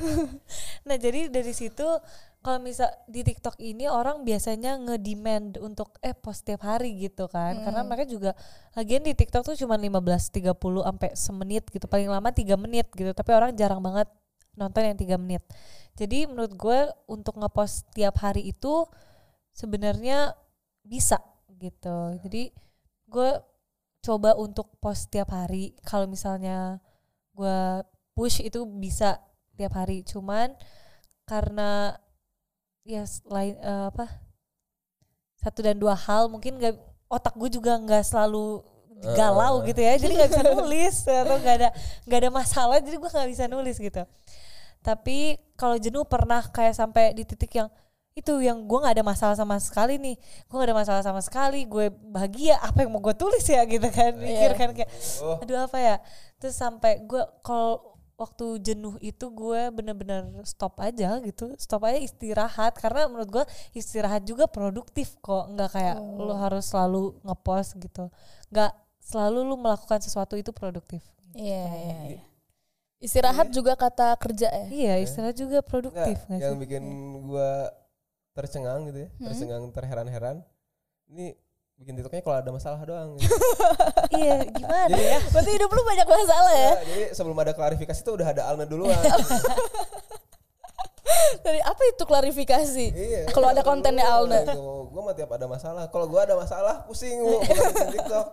Nah 0.89 0.97
jadi 0.97 1.29
dari 1.29 1.53
situ 1.53 1.85
kalau 2.45 2.61
misal 2.61 2.93
di 3.09 3.25
TikTok 3.25 3.57
ini 3.57 3.89
orang 3.89 4.21
biasanya 4.21 4.77
nge-demand 4.77 5.57
untuk 5.65 5.97
eh 6.05 6.13
post 6.13 6.45
tiap 6.45 6.61
hari 6.65 6.93
gitu 7.01 7.25
kan. 7.29 7.57
Karena 7.65 7.81
mereka 7.85 8.05
juga 8.05 8.37
lagian 8.77 9.01
di 9.01 9.17
TikTok 9.17 9.49
tuh 9.49 9.57
cuma 9.57 9.81
15 9.81 9.97
30 10.29 10.53
sampai 10.53 11.11
semenit 11.17 11.65
gitu. 11.73 11.89
Paling 11.89 12.13
lama 12.13 12.29
3 12.29 12.57
menit 12.61 12.93
gitu. 12.93 13.17
Tapi 13.17 13.31
orang 13.33 13.57
jarang 13.57 13.81
banget 13.81 14.09
nonton 14.61 14.85
yang 14.85 14.97
3 14.97 15.17
menit. 15.17 15.43
Jadi 15.97 16.29
menurut 16.29 16.53
gue 16.53 16.81
untuk 17.09 17.41
ngepost 17.41 17.89
tiap 17.97 18.21
hari 18.21 18.53
itu 18.53 18.85
sebenarnya 19.57 20.37
bisa 20.85 21.17
gitu. 21.57 22.21
Jadi 22.29 22.53
gue 23.09 23.31
coba 24.05 24.37
untuk 24.37 24.69
post 24.85 25.09
tiap 25.09 25.33
hari. 25.33 25.73
Kalau 25.81 26.05
misalnya 26.05 26.77
gue 27.33 27.81
push 28.15 28.41
itu 28.41 28.63
bisa 28.79 29.19
tiap 29.59 29.75
hari. 29.75 30.07
Cuman 30.07 30.55
karena 31.27 31.99
ya 32.87 33.03
selain 33.05 33.59
eh, 33.59 33.87
apa 33.91 34.07
satu 35.41 35.61
dan 35.61 35.77
dua 35.77 35.93
hal 35.93 36.33
mungkin 36.33 36.57
gak 36.57 36.77
otak 37.09 37.37
gue 37.37 37.53
juga 37.53 37.77
nggak 37.77 38.05
selalu 38.07 38.65
galau 39.13 39.61
gitu 39.69 39.81
ya. 39.85 40.01
Jadi 40.01 40.13
nggak 40.17 40.31
bisa 40.33 40.45
nulis 40.49 40.97
atau 41.05 41.37
nggak 41.37 41.57
ada 41.61 41.69
nggak 42.09 42.19
ada 42.25 42.31
masalah 42.33 42.79
jadi 42.81 42.97
gue 42.97 43.11
nggak 43.11 43.31
bisa 43.31 43.45
nulis 43.51 43.77
gitu. 43.77 44.03
Tapi 44.81 45.37
kalau 45.57 45.77
jenuh 45.81 46.05
pernah 46.09 46.41
kayak 46.45 46.77
sampai 46.77 47.13
di 47.13 47.25
titik 47.25 47.53
yang 47.57 47.69
itu 48.15 48.31
yang 48.47 48.63
gue 48.63 48.79
nggak 48.79 48.95
ada 49.01 49.05
masalah 49.05 49.35
sama 49.35 49.59
sekali 49.59 49.99
nih. 49.99 50.17
Gue 50.47 50.55
nggak 50.57 50.71
ada 50.71 50.79
masalah 50.79 51.03
sama 51.03 51.21
sekali. 51.21 51.67
Gue 51.67 51.91
bahagia. 51.91 52.57
Apa 52.63 52.87
yang 52.87 52.95
mau 52.95 53.03
gue 53.03 53.15
tulis 53.17 53.43
ya? 53.43 53.67
Gitu 53.67 53.89
kan 53.91 54.15
mikir 54.17 54.55
kan 54.55 54.71
kayak 54.71 54.91
Oh, 55.21 55.43
aduh 55.43 55.67
apa 55.67 55.79
ya? 55.83 55.97
Terus 56.39 56.55
sampai 56.55 57.03
gue 57.05 57.23
kalau 57.43 57.94
waktu 58.15 58.63
jenuh 58.63 58.95
itu 59.03 59.27
gue 59.31 59.71
bener-bener 59.75 60.31
stop 60.47 60.79
aja 60.79 61.19
gitu. 61.23 61.51
Stop 61.59 61.87
aja 61.87 61.99
istirahat 61.99 62.79
karena 62.79 63.11
menurut 63.11 63.31
gue 63.31 63.45
istirahat 63.75 64.23
juga 64.23 64.47
produktif 64.47 65.19
kok. 65.19 65.51
Nggak 65.51 65.71
kayak 65.75 65.99
lu 65.99 66.35
harus 66.35 66.65
selalu 66.71 67.19
ngepost 67.27 67.79
gitu. 67.83 68.11
Nggak 68.55 68.73
selalu 69.03 69.39
lu 69.45 69.57
melakukan 69.61 70.01
sesuatu 70.01 70.39
itu 70.39 70.51
produktif. 70.55 71.03
Iya, 71.35 71.67
iya, 71.67 71.99
iya. 72.17 72.23
Istirahat 73.03 73.53
juga 73.53 73.77
kata 73.77 74.17
kerja 74.17 74.49
ya. 74.49 74.67
iya 74.73 74.95
istirahat 74.97 75.37
juga 75.37 75.61
produktif 75.61 76.17
nggak 76.25 76.41
yang 76.41 76.57
sih? 76.57 76.63
bikin 76.65 76.85
gua 77.29 77.69
tercengang 78.33 78.89
gitu 78.89 79.05
ya, 79.05 79.11
tercengang 79.29 79.69
terheran-heran. 79.77 80.41
Ini 81.13 81.37
bikin 81.75 81.99
TikToknya 81.99 82.23
kalau 82.23 82.37
ada 82.39 82.51
masalah 82.55 82.79
doang. 82.83 83.19
Gitu. 83.19 83.35
iya 84.23 84.47
gimana 84.47 84.87
jadi, 84.95 85.05
ya 85.11 85.19
Berarti 85.35 85.51
hidup 85.53 85.71
lu 85.71 85.83
banyak 85.83 86.07
masalah 86.07 86.53
ya. 86.55 86.63
ya, 86.63 86.75
jadi 86.87 87.05
sebelum 87.13 87.39
ada 87.43 87.53
klarifikasi 87.53 88.01
tuh 88.01 88.15
udah 88.15 88.29
ada 88.31 88.43
Alna 88.47 88.65
duluan. 88.65 88.95
Dari 91.45 91.61
apa 91.61 91.83
itu 91.85 92.05
klarifikasi? 92.07 92.87
iya. 92.95 93.23
Kalau 93.29 93.51
ada 93.53 93.61
kontennya 93.61 94.07
Alna. 94.09 94.47
Gitu. 94.47 94.57
Gua 94.89 95.03
mah 95.05 95.15
tiap 95.15 95.35
ada 95.35 95.45
masalah. 95.45 95.91
Kalau 95.91 96.07
gua 96.09 96.25
ada 96.25 96.39
masalah 96.39 96.87
pusing 96.87 97.21
bikin 97.21 97.91
TikTok. 98.01 98.27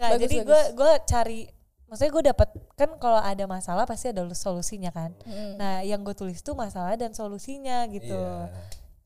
Nggak, 0.00 0.10
Bagus, 0.16 0.22
jadi 0.26 0.36
gue 0.42 0.62
gue 0.74 0.92
cari 1.04 1.40
maksudnya 1.84 2.12
gue 2.14 2.24
dapat 2.32 2.48
kan 2.72 2.90
kalau 2.96 3.18
ada 3.20 3.44
masalah 3.44 3.84
pasti 3.84 4.08
ada 4.08 4.22
solusinya 4.30 4.88
kan 4.88 5.10
Mm. 5.26 5.58
nah 5.58 5.82
yang 5.82 6.00
gue 6.00 6.14
tulis 6.14 6.38
tuh 6.40 6.54
masalah 6.54 6.94
dan 6.96 7.12
solusinya 7.12 7.84
gitu 7.90 8.14
Iya. 8.16 8.48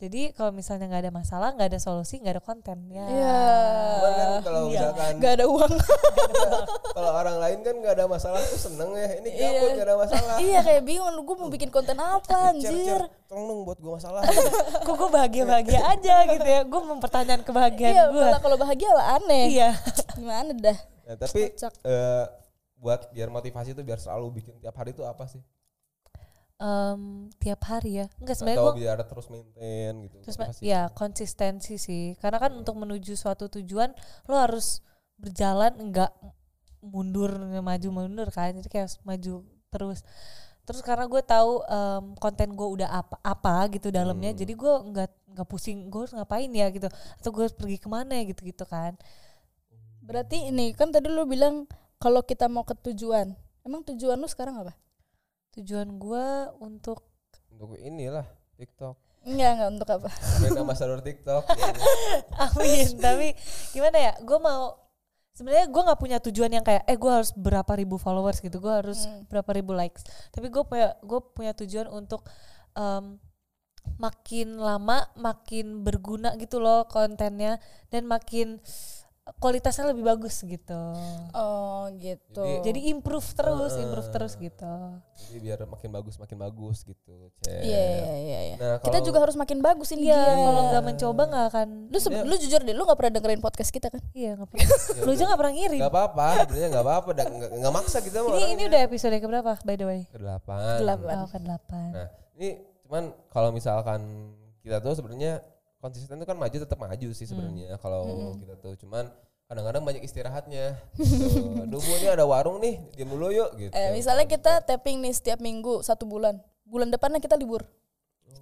Jadi 0.04 0.20
kalau 0.30 0.50
misalnya 0.50 0.84
nggak 0.86 1.02
ada 1.02 1.12
masalah 1.12 1.48
nggak 1.50 1.68
ada 1.68 1.78
solusi 1.78 2.18
nggak 2.18 2.34
ada 2.34 2.42
konten 2.42 2.78
ya 2.88 3.04
Iya. 3.06 3.38
Cuman 3.94 4.12
kan 4.12 4.28
kalau 4.40 4.60
misalkan 4.68 5.12
Gak 5.16 5.32
ada 5.34 5.46
uang. 5.46 5.72
kalau 6.96 7.10
orang 7.12 7.36
lain 7.38 7.58
kan 7.60 7.74
nggak 7.74 7.94
ada 7.94 8.04
masalah 8.06 8.40
tuh 8.40 8.60
seneng 8.60 8.90
ya. 8.92 9.08
Ini 9.16 9.28
Iya. 9.30 9.48
gabut 9.50 9.70
nggak 9.70 9.86
ada 9.86 9.96
masalah. 9.96 10.34
iya 10.38 10.58
kayak 10.60 10.82
bingung 10.82 11.16
gue 11.16 11.36
mau 11.36 11.48
bikin 11.48 11.70
konten 11.70 11.96
apa 11.96 12.20
Cer, 12.20 12.50
anjir. 12.50 13.00
cer, 13.00 13.02
tolong 13.24 13.44
dong 13.46 13.60
buat 13.64 13.78
gue 13.78 13.92
masalah. 13.92 14.20
kok 14.86 14.94
gue 14.94 15.10
bahagia 15.10 15.42
bahagia 15.44 15.80
aja 15.82 16.14
gitu 16.28 16.46
ya 16.46 16.60
gue 16.62 16.80
mempertanyakan 16.84 17.40
kebahagiaan 17.42 17.94
Iya, 17.94 18.04
gue 18.10 18.24
kalau 18.38 18.56
bahagia 18.56 18.90
lah 18.90 19.06
aneh. 19.16 19.44
iya 19.50 19.70
Gimana 20.18 20.52
dah? 20.52 20.78
Nah, 21.04 21.16
tapi 21.16 21.52
eh, 21.82 22.24
buat 22.76 23.08
biar 23.10 23.28
motivasi 23.28 23.72
tuh 23.72 23.80
biar 23.80 23.96
selalu 23.96 24.38
bikin 24.38 24.54
tiap 24.58 24.74
hari 24.74 24.92
tuh 24.92 25.04
apa 25.04 25.24
sih? 25.24 25.40
Em, 26.54 27.28
tiap 27.42 27.66
hari 27.66 27.98
ya 27.98 28.06
enggak 28.22 28.38
sebenarnya 28.38 28.62
gue 28.62 28.78
biar 28.78 28.98
terus 29.04 29.26
maintain 29.26 30.06
gitu. 30.06 30.22
terus 30.22 30.36
ma- 30.38 30.54
ya 30.62 30.86
konsistensi 30.94 31.74
sih 31.76 32.14
karena 32.22 32.38
kan 32.38 32.54
untuk 32.54 32.78
menuju 32.78 33.18
suatu 33.18 33.50
tujuan 33.50 33.90
lo 34.30 34.38
harus 34.38 34.78
berjalan 35.18 35.74
enggak 35.76 36.14
mundur 36.78 37.34
maju 37.58 37.88
mundur 37.90 38.30
kan 38.30 38.54
jadi 38.54 38.70
kayak 38.70 38.88
maju 39.02 39.42
terus 39.68 40.06
terus 40.62 40.80
karena 40.80 41.10
gue 41.10 41.22
tahu 41.26 41.58
em, 41.66 42.04
konten 42.16 42.54
gue 42.54 42.68
udah 42.80 42.88
apa 43.02 43.18
apa 43.20 43.68
gitu 43.74 43.90
dalamnya 43.90 44.30
Hmm. 44.30 44.38
jadi 44.38 44.52
gue 44.54 44.74
nggak 44.94 45.10
nggak 45.34 45.48
pusing 45.50 45.90
gue 45.90 46.06
harus 46.06 46.14
ngapain 46.14 46.48
ya 46.48 46.70
gitu 46.70 46.86
atau 46.86 47.30
gue 47.34 47.42
harus 47.44 47.56
pergi 47.58 47.82
ke 47.82 47.88
mana 47.90 48.14
ya 48.14 48.24
gitu 48.30 48.46
gitu 48.46 48.64
kan 48.64 48.94
Berarti 50.00 50.52
ini 50.52 50.70
kan 50.70 50.92
tadi 50.92 51.08
lu 51.08 51.24
bilang 51.24 51.64
kalau 51.96 52.20
kita 52.20 52.44
mau 52.44 52.60
ke 52.60 52.76
tujuan. 52.76 53.32
Emang 53.64 53.80
tujuan 53.82 54.20
lu 54.20 54.28
sekarang 54.28 54.60
apa? 54.60 54.76
Tujuan 55.54 55.88
gue 55.94 56.26
untuk 56.58 57.02
Untuk 57.48 57.78
inilah 57.78 58.26
TikTok. 58.54 58.98
Enggak, 59.24 59.50
enggak 59.56 59.68
untuk 59.72 59.88
apa. 59.88 60.08
Brand 60.42 60.58
ambassador 60.60 61.00
TikTok. 61.00 61.42
amin 62.44 62.86
tapi 62.98 63.28
gimana 63.70 63.96
ya 63.96 64.12
gue 64.18 64.38
mau 64.38 64.74
sebenarnya 65.32 65.66
gue 65.66 65.82
nggak 65.82 66.00
punya 66.00 66.18
tujuan 66.20 66.50
yang 66.52 66.62
kayak 66.62 66.84
eh 66.84 66.94
gue 66.94 67.10
harus 67.10 67.34
berapa 67.34 67.72
ribu 67.74 67.96
followers 67.96 68.38
gitu 68.38 68.60
gue 68.60 68.70
harus 68.70 69.06
Hmm. 69.06 69.26
berapa 69.26 69.50
ribu 69.50 69.74
likes 69.74 70.02
tapi 70.30 70.46
gue 70.46 70.62
punya 70.62 70.94
gue 71.02 71.20
punya 71.32 71.52
tujuan 71.54 71.90
untuk 71.90 72.22
em, 72.74 73.18
makin 73.98 74.56
lama 74.56 75.04
makin 75.14 75.82
berguna 75.82 76.38
gitu 76.38 76.58
loh 76.58 76.86
kontennya 76.86 77.58
dan 77.90 78.06
makin 78.06 78.62
kualitasnya 79.34 79.88
lebih 79.88 80.04
bagus 80.04 80.37
gitu 80.38 80.82
Oh, 81.32 81.88
gitu. 81.94 82.44
Jadi- 82.44 82.60
jadi 82.62 82.80
improve 82.90 83.24
terus 83.26 83.72
Heeh. 83.72 83.82
improve 83.82 84.08
terus 84.08 84.32
gitu 84.34 84.74
Jadi 85.26 85.38
biar 85.40 85.64
makin 85.64 85.90
bagus 85.90 86.14
makin 86.16 86.37
bagus 86.38 86.84
gitu. 86.84 87.32
Iya, 87.42 87.56
iya, 87.64 88.14
iya, 88.14 88.38
iya. 88.44 88.56
Nah, 88.56 88.76
Kita 88.78 89.00
juga 89.00 89.24
harus 89.24 89.32
makin 89.34 89.58
bagus 89.58 89.88
ini. 89.90 90.06
iya 90.06 90.20
Gian. 90.20 90.37
kalau 90.38 90.62
nggak 90.68 90.84
mencoba 90.84 91.22
nggak 91.24 91.44
akan 91.48 91.68
Lu 91.88 91.98
sebe- 91.98 92.20
lu 92.22 92.34
jujur 92.37 92.60
deh, 92.60 92.72
lu 92.72 92.84
gak 92.84 92.98
pernah 92.98 93.12
dengerin 93.14 93.40
podcast 93.40 93.70
kita 93.70 93.88
kan? 93.88 94.02
iya 94.12 94.34
nggak 94.34 94.44
pernah 94.46 94.68
lu 95.00 95.10
aja 95.10 95.24
nggak 95.24 95.40
pernah 95.40 95.54
ngirim 95.54 95.80
Gak 95.80 95.90
apa-apa, 95.90 96.26
sebenarnya 96.44 96.68
gak 96.70 96.84
apa-apa, 96.84 97.08
nggak 97.10 97.28
nggak 97.54 97.72
maksa 97.74 97.98
kita 98.00 98.18
ini 98.20 98.44
ini 98.50 98.62
udah 98.66 98.80
episode 98.82 99.16
keberapa 99.16 99.50
by 99.58 99.74
the 99.74 99.87
way 99.87 100.00
ke 100.04 100.18
delapan. 100.18 100.58
Delapan. 100.78 101.14
oh 101.16 101.28
ke 101.28 101.38
delapan 101.38 101.88
Nah, 101.90 102.08
ini 102.34 102.48
cuman 102.84 103.02
kalau 103.32 103.50
misalkan 103.50 104.00
kita 104.60 104.78
tuh 104.78 104.92
sebenarnya 104.92 105.40
konsisten 105.84 106.16
tuh 106.16 106.24
kan 106.24 106.40
maju 106.40 106.56
tetap 106.56 106.78
maju 106.80 107.08
sih 107.12 107.28
sebenarnya 107.28 107.76
kalau 107.76 108.32
kita 108.40 108.56
tuh 108.56 108.72
cuman 108.80 109.12
kadang-kadang 109.44 109.84
banyak 109.84 110.00
istirahatnya. 110.00 110.80
Gitu. 110.96 111.68
Aduh, 111.68 111.76
Bu, 111.76 111.92
ini 112.00 112.08
ada 112.08 112.24
warung 112.24 112.64
nih, 112.64 112.80
diam 112.96 113.12
dulu 113.12 113.28
yuk 113.28 113.52
gitu. 113.60 113.76
Eh, 113.76 113.92
misalnya 113.92 114.24
kita 114.24 114.64
tapping 114.64 115.04
nih 115.04 115.12
setiap 115.12 115.36
minggu 115.44 115.84
satu 115.84 116.08
bulan. 116.08 116.40
Bulan 116.64 116.88
depannya 116.88 117.20
kita 117.20 117.36
libur. 117.36 117.60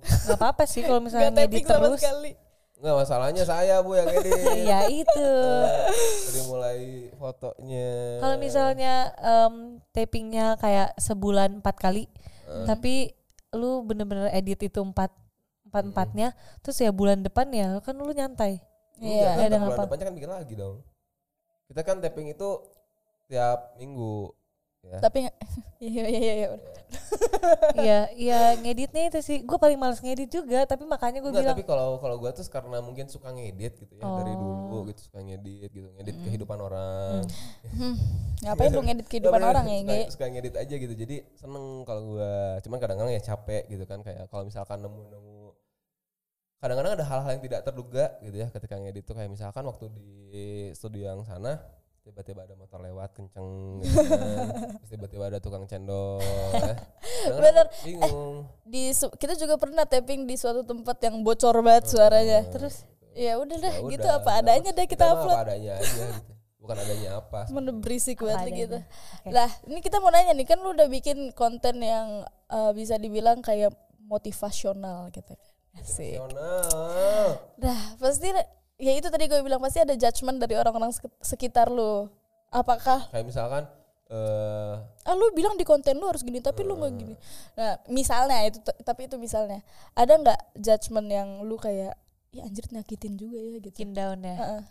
nggak 0.02 0.38
apa-apa 0.38 0.66
sih 0.66 0.83
kalau 0.83 1.02
misalnya 1.02 1.31
Gak 1.35 1.66
sama 1.66 1.90
terus 1.90 2.02
sekali. 2.02 2.33
Nggak 2.78 2.94
masalahnya 3.07 3.42
saya 3.46 3.83
Bu 3.83 3.94
yang 3.98 4.11
edit. 4.11 4.35
ya 4.70 4.81
itu 4.90 5.31
Dari 6.26 6.42
mulai 6.46 6.78
fotonya. 7.18 7.90
kalau 8.22 8.37
misalnya 8.38 8.94
em, 9.18 9.55
tapingnya 9.94 10.59
kayak 10.59 10.94
sebulan 10.98 11.62
empat 11.62 11.76
kali 11.78 12.11
tapi 12.66 13.14
lu 13.55 13.87
bener-bener 13.87 14.28
edit 14.35 14.66
itu 14.66 14.81
empat 14.83 15.14
empat 15.73 15.85
empatnya 15.89 16.29
terus 16.61 16.77
ya 16.77 16.93
bulan 16.93 17.25
depan 17.25 17.49
ya 17.49 17.81
kan 17.81 17.97
lu 17.97 18.13
nyantai 18.13 18.61
Iya. 19.01 19.35
Nggak 19.35 19.47
ada 19.49 19.57
bulan 19.57 19.61
ngapa. 19.67 19.83
depannya 19.89 20.05
kan 20.05 20.15
bikin 20.15 20.31
lagi 20.31 20.55
dong. 20.55 20.77
Kita 21.67 21.81
kan 21.83 21.97
tapping 21.99 22.29
itu 22.31 22.49
tiap 23.27 23.75
minggu. 23.75 24.31
Ya. 24.83 24.99
Tapi 25.01 25.27
iya 25.83 26.05
iya 26.07 26.21
iya 26.21 26.35
iya. 26.37 26.49
Iya, 27.73 28.01
iya 28.15 28.41
ngeditnya 28.59 29.09
itu 29.09 29.19
sih. 29.19 29.43
Gue 29.43 29.57
paling 29.57 29.75
males 29.75 29.99
ngedit 29.99 30.29
juga, 30.29 30.63
tapi 30.65 30.85
makanya 30.85 31.19
gue 31.19 31.33
bilang 31.33 31.51
tapi 31.51 31.65
kalau 31.65 31.99
kalau 31.99 32.15
gua 32.15 32.31
tuh 32.31 32.45
karena 32.47 32.79
mungkin 32.79 33.09
suka 33.09 33.31
ngedit 33.31 33.75
gitu 33.81 33.93
ya 33.93 34.05
dari 34.05 34.35
Oh. 34.35 34.39
dulu 34.39 34.79
gitu 34.91 35.01
suka 35.03 35.19
ngedit 35.19 35.71
gitu, 35.73 35.89
ngedit 35.97 36.17
kehidupan 36.21 36.59
orang. 36.59 37.25
Hmm, 37.73 37.95
Ngapain 38.45 38.71
lu 38.71 38.83
ngedit 38.83 39.07
kehidupan 39.09 39.41
orang 39.41 39.65
ya? 39.65 39.79
suka, 39.81 39.95
suka 40.15 40.25
ngedit 40.29 40.55
aja 40.57 40.75
gitu. 40.77 40.95
Jadi 40.95 41.17
seneng 41.35 41.83
kalau 41.83 42.03
gua. 42.13 42.33
Cuman 42.61 42.79
kadang-kadang 42.79 43.13
ya 43.13 43.23
capek 43.25 43.67
gitu 43.67 43.83
kan 43.83 43.99
kayak 44.03 44.29
kalau 44.29 44.45
misalkan 44.45 44.79
nemu-nemu 44.79 45.32
kadang-kadang 46.62 46.94
ada 46.94 47.05
hal-hal 47.05 47.31
yang 47.33 47.42
tidak 47.42 47.61
terduga 47.61 48.05
gitu 48.22 48.37
ya 48.38 48.46
ketika 48.48 48.79
ngedit 48.79 49.03
tuh 49.03 49.12
kayak 49.12 49.29
misalkan 49.29 49.66
waktu 49.66 49.90
di 49.90 50.46
studio 50.72 51.11
yang 51.11 51.27
sana 51.27 51.59
tiba-tiba 52.03 52.42
ada 52.42 52.55
motor 52.55 52.79
lewat 52.81 53.14
kenceng 53.14 53.46
gitu 53.79 53.94
kan. 53.98 54.18
Terus 54.79 54.90
tiba-tiba 54.90 55.25
ada 55.27 55.38
tukang 55.38 55.66
cendol 55.66 56.18
ya. 56.18 56.75
Bener. 57.42 57.66
bingung 57.83 58.46
Di 58.62 58.90
su- 58.90 59.11
kita 59.12 59.35
juga 59.35 59.55
pernah 59.55 59.83
tapping 59.83 60.22
di 60.22 60.35
suatu 60.35 60.62
tempat 60.62 60.98
yang 61.01 61.18
bocor 61.20 61.59
banget 61.61 61.90
suaranya. 61.90 62.46
Terus 62.46 62.87
ya 63.12 63.38
udah 63.38 63.57
dah 63.57 63.75
Ya 63.77 63.90
gitu 63.92 64.07
udah, 64.07 64.18
apa 64.18 64.31
adanya 64.38 64.70
deh 64.70 64.87
kita 64.87 65.03
kita 65.03 65.14
upload. 65.14 65.37
apa 65.37 65.44
adanya 65.46 65.72
aja 65.79 66.05
gitu 66.09 66.33
bukan 66.62 66.77
adanya 66.79 67.11
apa 67.18 67.40
Mana 67.51 67.70
berisik 67.75 68.18
Apa 68.18 68.25
banget 68.25 68.38
adanya. 68.40 68.57
gitu. 68.57 68.79
Oke. 68.79 69.29
Lah, 69.29 69.51
ini 69.66 69.79
kita 69.79 69.96
mau 69.98 70.09
nanya 70.09 70.31
nih, 70.31 70.46
kan 70.46 70.59
lu 70.59 70.70
udah 70.70 70.87
bikin 70.87 71.18
konten 71.35 71.83
yang 71.83 72.22
eh, 72.48 72.70
bisa 72.72 72.96
dibilang 72.96 73.42
kayak 73.42 73.75
motivasional 74.07 75.11
gitu. 75.11 75.35
Asik. 75.77 76.21
Dah, 77.57 77.83
pasti 77.97 78.29
ya 78.83 78.93
itu 78.93 79.09
tadi 79.09 79.25
gue 79.31 79.41
bilang 79.41 79.63
pasti 79.63 79.81
ada 79.81 79.95
judgement 79.97 80.37
dari 80.37 80.59
orang-orang 80.59 80.93
sek- 80.93 81.21
sekitar 81.23 81.71
lu. 81.73 82.11
Apakah 82.53 83.09
kayak 83.09 83.25
misalkan 83.25 83.65
eh 84.13 84.77
ah 85.09 85.15
lu 85.17 85.33
bilang 85.33 85.57
di 85.57 85.65
konten 85.65 85.97
lu 85.97 86.05
harus 86.05 86.21
gini 86.21 86.45
tapi 86.45 86.61
lu 86.69 86.77
nggak 86.77 86.93
gini. 86.93 87.15
Nah, 87.57 87.81
misalnya 87.89 88.45
itu 88.45 88.61
tapi 88.85 89.09
itu 89.09 89.17
misalnya. 89.17 89.65
Ada 89.97 90.21
nggak 90.21 90.41
judgement 90.61 91.09
yang 91.09 91.29
lu 91.49 91.57
kayak 91.57 91.97
ya 92.33 92.43
anjir 92.45 92.65
nyakitin 92.69 93.17
juga 93.17 93.41
ya 93.41 93.49
gitu. 93.57 93.73
bikin 93.73 93.97
down 93.97 94.21
ya. 94.21 94.37
Heeh. 94.37 94.63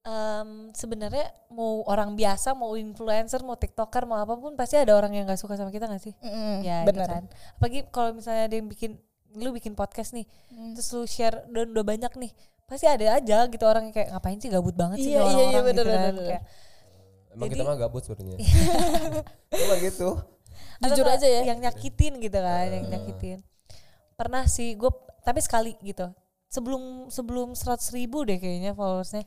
Em, 0.00 0.72
sebenarnya 0.72 1.28
mau 1.52 1.84
orang 1.84 2.16
biasa, 2.16 2.56
mau 2.56 2.72
influencer, 2.72 3.44
mau 3.44 3.60
tiktoker, 3.60 4.08
mau 4.08 4.16
apa 4.16 4.32
pun 4.32 4.56
pasti 4.56 4.80
ada 4.80 4.96
orang 4.96 5.12
yang 5.12 5.28
nggak 5.28 5.36
suka 5.36 5.60
sama 5.60 5.68
kita 5.68 5.84
nggak 5.84 6.00
sih? 6.00 6.16
Mm-mm, 6.24 6.64
ya 6.64 6.88
itu 6.88 6.96
benar. 6.96 7.08
kan. 7.20 7.24
Apalagi 7.60 7.84
kalau 7.92 8.16
misalnya 8.16 8.48
ada 8.48 8.56
yang 8.56 8.64
bikin 8.64 8.96
lu 9.32 9.50
bikin 9.50 9.72
podcast 9.72 10.10
nih, 10.10 10.26
Hmm. 10.48 10.74
terus 10.74 10.90
lu 10.90 11.04
share 11.04 11.46
dan 11.46 11.66
udah 11.68 11.84
banyak 11.84 12.12
nih, 12.16 12.32
pasti 12.64 12.84
ada 12.84 13.14
aja 13.14 13.46
gitu 13.46 13.62
orang 13.62 13.86
yang 13.86 13.94
kayak 13.94 14.08
ngapain 14.10 14.36
sih 14.36 14.46
gabut 14.46 14.72
banget 14.72 14.98
sih 14.98 15.10
Iya, 15.10 15.18
nih 15.18 15.24
iya, 15.24 15.30
iya, 15.30 15.34
orang-orang 15.36 15.64
bener, 15.64 15.70
gitu 15.76 15.84
bener, 15.86 15.98
kan. 16.00 16.12
bener. 16.12 16.28
Kayak, 16.28 16.42
emang 17.30 17.46
Jadi- 17.46 17.54
kita 17.56 17.62
mah 17.64 17.76
gabut 17.76 18.02
sebenarnya 18.02 18.38
emang 19.56 19.80
gitu 19.80 20.10
atau 20.76 20.88
Jujur 20.90 21.06
aja 21.06 21.26
ya. 21.26 21.40
yang 21.44 21.58
nyakitin 21.58 22.18
gitu 22.18 22.36
kan 22.36 22.66
yang 22.66 22.86
nyakitin 22.86 23.38
pernah 24.14 24.44
sih 24.46 24.74
gue 24.74 24.90
tapi 25.20 25.38
sekali 25.38 25.76
gitu 25.78 26.10
sebelum 26.46 27.06
sebelum 27.06 27.54
seratus 27.54 27.92
ribu 27.92 28.24
deh 28.24 28.36
kayaknya 28.36 28.72
followersnya 28.72 29.22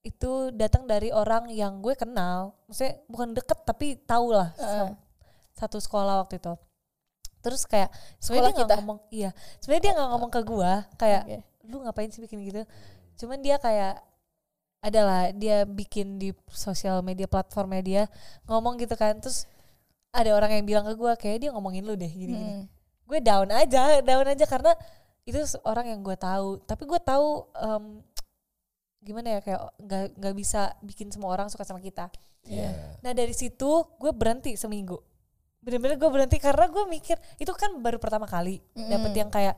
itu 0.00 0.30
datang 0.54 0.84
dari 0.84 1.10
orang 1.10 1.50
yang 1.50 1.80
gue 1.80 1.92
kenal 1.92 2.54
maksudnya 2.64 3.02
bukan 3.04 3.34
deket 3.34 3.58
tapi 3.60 3.98
tahu 4.00 4.30
lah 4.30 4.54
Heeh. 4.54 4.94
satu 5.52 5.76
sekolah 5.76 6.20
waktu 6.20 6.38
itu 6.38 6.54
terus 7.40 7.64
kayak 7.64 7.88
Sekolah 8.16 8.20
sebenarnya 8.20 8.46
dia 8.46 8.56
nggak 8.56 8.68
kita? 8.68 8.78
ngomong 8.78 8.98
iya 9.10 9.30
sebenarnya 9.58 9.82
dia 9.82 9.92
nggak 9.96 10.08
ngomong 10.10 10.30
ke 10.30 10.40
gue 10.42 10.72
kayak 10.96 11.22
Oke. 11.24 11.36
lu 11.66 11.76
ngapain 11.80 12.08
sih 12.08 12.20
bikin 12.20 12.38
gitu 12.42 12.62
cuman 13.16 13.38
dia 13.38 13.56
kayak 13.56 13.94
adalah 14.80 15.28
dia 15.30 15.64
bikin 15.64 16.16
di 16.16 16.32
sosial 16.48 17.00
media 17.00 17.24
platformnya 17.24 17.82
dia 17.82 18.02
ngomong 18.44 18.76
gitu 18.76 18.96
kan 18.96 19.12
terus 19.16 19.44
ada 20.10 20.32
orang 20.32 20.56
yang 20.56 20.64
bilang 20.64 20.84
ke 20.84 20.94
gue 20.94 21.12
kayak 21.16 21.38
dia 21.38 21.50
ngomongin 21.50 21.84
lu 21.84 21.94
deh 21.94 22.08
gini 22.08 22.32
gini 22.32 22.36
Hmm. 22.40 22.64
gue 23.04 23.18
down 23.20 23.48
aja 23.50 24.00
down 24.00 24.24
aja 24.24 24.44
karena 24.44 24.72
itu 25.22 25.36
orang 25.62 25.84
yang 25.86 26.00
gue 26.00 26.16
tahu 26.16 26.62
tapi 26.64 26.82
gue 26.84 26.96
tahu 26.98 27.28
em, 27.52 27.84
gimana 29.00 29.36
ya 29.36 29.40
kayak 29.40 29.60
nggak 29.78 30.04
nggak 30.16 30.34
bisa 30.34 30.72
bikin 30.80 31.08
semua 31.08 31.32
orang 31.32 31.48
suka 31.48 31.62
sama 31.62 31.78
kita 31.78 32.08
Iya. 32.40 32.72
nah 33.04 33.12
dari 33.12 33.32
situ 33.32 33.68
gue 33.96 34.12
berhenti 34.12 34.56
seminggu 34.56 34.96
bener-bener 35.60 35.96
gue 35.96 36.08
berhenti 36.08 36.36
karena 36.36 36.66
gue 36.66 36.84
mikir 36.86 37.16
itu 37.36 37.52
kan 37.52 37.72
baru 37.76 37.96
pertama 37.96 38.24
kali 38.24 38.60
dapet 38.74 39.12
yang 39.12 39.28
kayak 39.28 39.54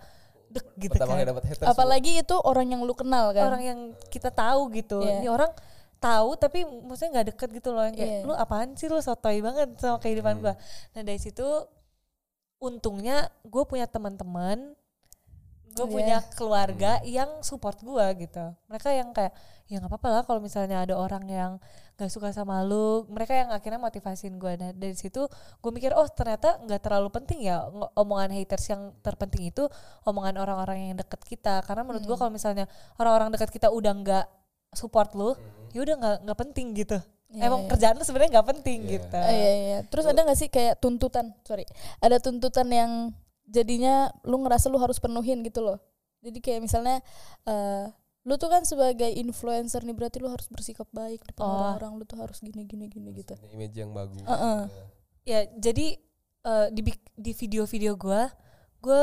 dek 0.49 0.67
gitu 0.77 0.93
pertama 0.93 1.15
kan 1.15 1.17
kali 1.17 1.29
dapat 1.29 1.45
haters 1.47 1.67
Apalagi 1.67 2.13
itu 2.19 2.37
orang 2.37 2.67
yang 2.69 2.83
lu 2.83 2.93
kenal 2.93 3.31
kan. 3.31 3.47
orang 3.47 3.63
yang 3.63 3.79
kita 4.09 4.29
tahu 4.29 4.69
gitu 4.71 5.01
Iya. 5.01 5.19
ini 5.19 5.29
orang 5.29 5.49
tahu 5.97 6.35
tapi 6.35 6.61
maksudnya 6.67 7.11
nggak 7.15 7.27
deket 7.31 7.49
gitu 7.55 7.71
loh 7.71 7.83
yang 7.83 7.95
kayak 7.95 8.13
Iya. 8.19 8.27
lu 8.27 8.35
apaan 8.35 8.75
sih 8.75 8.87
lu 8.87 8.99
sotoy 8.99 9.39
banget 9.39 9.73
sama 9.79 9.97
kehidupan 9.97 10.37
Hmm. 10.37 10.43
gua 10.43 10.55
nah 10.93 11.01
dari 11.01 11.17
situ 11.17 11.47
untungnya 12.59 13.27
gue 13.43 13.63
punya 13.65 13.87
teman-teman 13.87 14.75
gue 15.73 15.83
Iya. 15.83 15.93
punya 15.93 16.19
keluarga 16.33 16.93
Hmm. 16.99 17.09
yang 17.09 17.31
support 17.41 17.81
gua 17.81 18.13
gitu 18.13 18.45
mereka 18.67 18.89
yang 18.91 19.11
kayak 19.11 19.33
ya 19.67 19.81
nggak 19.81 19.89
apa-apa 19.89 20.09
lah 20.11 20.23
kalau 20.23 20.39
misalnya 20.39 20.85
ada 20.85 20.95
orang 20.95 21.25
yang 21.25 21.53
gak 21.95 22.09
suka 22.09 22.29
sama 22.29 22.61
lu 22.61 23.07
mereka 23.07 23.33
yang 23.33 23.49
akhirnya 23.49 23.79
motivasiin 23.79 24.37
gue 24.37 24.53
nah 24.55 24.71
dari 24.71 24.93
situ 24.93 25.25
gue 25.59 25.71
mikir 25.71 25.93
oh 25.93 26.05
ternyata 26.07 26.61
nggak 26.61 26.81
terlalu 26.83 27.09
penting 27.09 27.47
ya 27.47 27.65
omongan 27.95 28.33
haters 28.33 28.69
yang 28.69 28.93
terpenting 29.01 29.49
itu 29.49 29.65
omongan 30.03 30.37
orang-orang 30.37 30.91
yang 30.91 30.97
deket 30.97 31.21
kita 31.23 31.63
karena 31.63 31.83
menurut 31.83 32.03
gua 32.03 32.15
Hmm. 32.15 32.23
kalau 32.23 32.33
misalnya 32.33 32.65
orang-orang 32.97 33.33
dekat 33.33 33.49
kita 33.51 33.69
udah 33.69 33.93
nggak 33.95 34.27
support 34.73 35.13
lu 35.15 35.33
ya 35.71 35.81
udah 35.81 35.95
nggak 35.97 36.17
nggak 36.23 36.39
penting 36.39 36.69
gitu 36.75 36.99
Iya, 37.33 37.49
emang 37.49 37.65
iya. 37.65 37.69
kerjaan 37.71 37.97
lu 37.97 38.05
sebenarnya 38.05 38.31
nggak 38.37 38.49
penting 38.51 38.81
Iya. 38.83 38.93
gitu 38.93 39.17
Ah, 39.17 39.33
iya 39.33 39.53
iya. 39.57 39.79
Terus 39.89 40.05
ada 40.05 40.21
gak 40.21 40.37
sih 40.37 40.49
kayak 40.49 40.77
tuntutan? 40.77 41.33
Sorry, 41.43 41.65
ada 41.97 42.21
tuntutan 42.21 42.69
yang 42.69 42.93
jadinya 43.53 44.09
lu 44.25 44.41
ngerasa 44.41 44.67
lu 44.67 44.81
harus 44.81 44.97
penuhin 44.97 45.45
gitu 45.45 45.61
loh. 45.61 45.77
Jadi 46.25 46.41
kayak 46.41 46.61
misalnya 46.65 47.05
eh 47.45 47.87
lu 48.23 48.39
tuh 48.39 48.47
kan 48.47 48.63
sebagai 48.63 49.11
influencer 49.11 49.83
nih 49.83 49.93
berarti 49.93 50.17
lu 50.17 50.31
harus 50.31 50.47
bersikap 50.47 50.87
baik 50.91 51.27
depan 51.27 51.43
Oh. 51.43 51.51
orang-orang, 51.75 51.99
lu 51.99 52.05
tuh 52.07 52.17
harus 52.17 52.39
gini 52.39 52.65
gini 52.65 52.87
gini 52.87 53.11
gitu. 53.13 53.35
Punya 53.35 53.51
image 53.53 53.77
yang 53.77 53.91
bagus 53.91 54.23
Heeh. 54.23 54.61
ya 55.23 55.41
jadi 55.53 55.87
eh, 56.43 56.67
di 56.71 56.81
di 57.13 57.33
video-video 57.33 57.95
gua 57.95 58.31
gue 58.79 59.03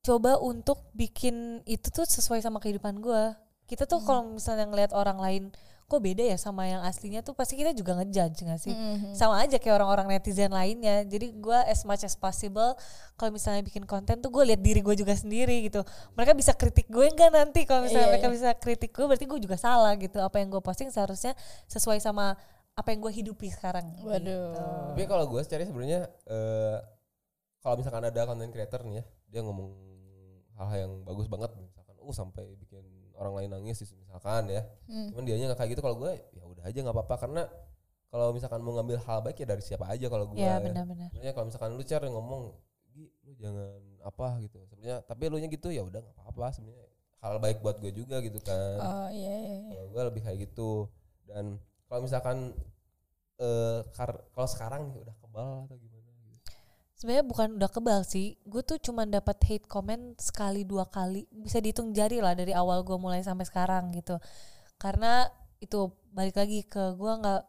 coba 0.00 0.38
untuk 0.38 0.90
bikin 0.92 1.62
itu 1.64 1.86
tuh 1.88 2.02
sesuai 2.02 2.38
sama 2.38 2.58
kehidupan 2.58 2.98
gua 2.98 3.38
kita 3.64 3.86
tuh 3.86 3.98
Hmm. 3.98 4.06
kalau 4.06 4.22
misalnya 4.34 4.66
ngelihat 4.66 4.90
orang 4.92 5.18
lain 5.18 5.44
kok 5.92 6.00
beda 6.00 6.24
ya 6.24 6.34
sama 6.34 6.64
yang 6.64 6.80
aslinya 6.80 7.20
tuh 7.20 7.32
pasti 7.32 7.52
kita 7.54 7.70
juga 7.70 7.92
ngejudge 7.94 8.40
gak 8.42 8.56
sih 8.58 8.72
Mhm. 8.72 9.12
sama 9.12 9.36
aja 9.38 9.60
kayak 9.60 9.76
orang-orang 9.76 10.08
netizen 10.08 10.48
lainnya 10.48 11.04
jadi 11.04 11.36
gua 11.36 11.68
as 11.68 11.84
much 11.84 12.00
as 12.00 12.16
possible 12.16 12.72
kalau 13.14 13.28
misalnya 13.28 13.60
bikin 13.60 13.84
konten 13.84 14.16
tuh 14.18 14.28
gue 14.28 14.44
lihat 14.48 14.58
diri 14.58 14.80
gue 14.80 14.96
juga 14.96 15.12
sendiri 15.12 15.68
gitu 15.68 15.84
mereka 16.12 16.32
bisa 16.32 16.52
kritik 16.52 16.88
gue 16.88 17.04
enggak 17.04 17.28
nanti 17.28 17.62
kalau 17.62 17.84
misalnya 17.84 18.08
Iya, 18.08 18.12
mereka 18.16 18.28
iya. 18.28 18.34
bisa 18.34 18.48
kritik 18.54 18.90
gue 18.90 19.04
berarti 19.04 19.26
gue 19.26 19.38
juga 19.38 19.56
salah 19.56 19.92
gitu 19.94 20.16
apa 20.16 20.40
yang 20.40 20.48
gue 20.48 20.58
posting 20.58 20.88
seharusnya 20.88 21.36
sesuai 21.66 22.00
sama 22.00 22.32
apa 22.72 22.88
yang 22.88 23.00
gue 23.00 23.12
hidupi 23.12 23.52
sekarang 23.52 23.84
Waduh. 24.00 24.16
gitu. 24.16 24.36
Tapi 24.90 25.04
kalau 25.04 25.28
gue 25.28 25.40
secara 25.42 25.60
sebenarnya 25.62 26.00
eh 26.24 26.78
kalau 27.60 27.76
misalkan 27.76 28.02
ada 28.02 28.20
content 28.24 28.48
creator 28.48 28.80
nih 28.82 28.94
ya, 28.94 29.04
dia 29.28 29.40
ngomong 29.40 29.70
hal-hal 30.54 30.78
yang 30.80 30.94
bagus 31.02 31.26
banget 31.26 31.52
misalkan 31.54 31.94
uh 31.94 32.10
sampai 32.12 32.44
bikin 32.56 32.82
orang 33.22 33.34
lain 33.38 33.50
nangis 33.54 33.78
misalkan 33.86 34.50
ya. 34.50 34.62
Hmm. 34.90 35.14
Cuman 35.14 35.22
dianya 35.22 35.46
nggak 35.52 35.60
kayak 35.62 35.70
gitu 35.78 35.82
kalau 35.82 35.96
gue 36.02 36.12
ya 36.34 36.42
udah 36.42 36.64
aja 36.66 36.78
nggak 36.82 36.96
apa-apa 36.98 37.16
karena 37.22 37.42
kalau 38.12 38.28
misalkan 38.36 38.60
mau 38.60 38.76
ngambil 38.76 38.98
hal 39.08 39.18
baik 39.24 39.40
ya 39.40 39.46
dari 39.48 39.62
siapa 39.64 39.88
aja 39.88 40.06
kalau 40.10 40.28
gue. 40.28 40.42
ya 40.42 40.60
benar-benar 40.60 41.08
Sebenarnya 41.14 41.32
kalau 41.32 41.46
misalkan 41.48 41.70
lu 41.78 41.84
cari 41.86 42.08
ngomong, 42.12 42.42
lu 42.98 43.32
jangan 43.40 43.80
apa 44.04 44.28
gitu. 44.44 44.58
Sebenarnya 44.68 44.96
tapi 45.06 45.22
lu 45.32 45.40
nya 45.40 45.48
gitu 45.48 45.72
ya 45.72 45.80
udah 45.86 46.02
nggak 46.02 46.16
apa-apa 46.18 46.52
sebenarnya 46.52 46.86
hal 47.22 47.38
baik 47.38 47.58
buat 47.62 47.78
gue 47.78 47.92
juga 47.94 48.18
gitu 48.20 48.42
kan. 48.42 48.78
Oh 48.82 49.08
iya 49.08 49.32
iya. 49.32 49.54
iya. 49.64 49.70
Kalau 49.72 49.86
gue 49.94 50.02
lebih 50.12 50.22
kayak 50.26 50.38
gitu. 50.50 50.90
Dan 51.24 51.56
kalau 51.86 52.00
misalkan 52.04 52.52
eh 53.40 53.80
kalau 54.34 54.48
sekarang 54.50 54.92
nih 54.92 54.98
udah 55.00 55.14
kebal 55.16 55.52
atau 55.70 55.76
gimana. 55.78 55.91
Sebenarnya 57.02 57.26
bukan 57.26 57.58
udah 57.58 57.66
kebal 57.66 58.06
sih. 58.06 58.38
Gue 58.46 58.62
tuh 58.62 58.78
cuman 58.78 59.10
dapat 59.10 59.34
hate 59.42 59.66
comment 59.66 60.14
sekali 60.22 60.62
dua 60.62 60.86
kali. 60.86 61.26
Bisa 61.34 61.58
dihitung 61.58 61.90
jari 61.90 62.22
lah 62.22 62.38
dari 62.38 62.54
awal 62.54 62.86
gue 62.86 62.94
mulai 62.94 63.26
sampai 63.26 63.42
sekarang 63.42 63.90
gitu. 63.98 64.22
Karena 64.78 65.26
itu 65.58 65.90
balik 66.14 66.38
lagi 66.38 66.62
ke 66.62 66.94
gue 66.94 67.12
nggak 67.18 67.42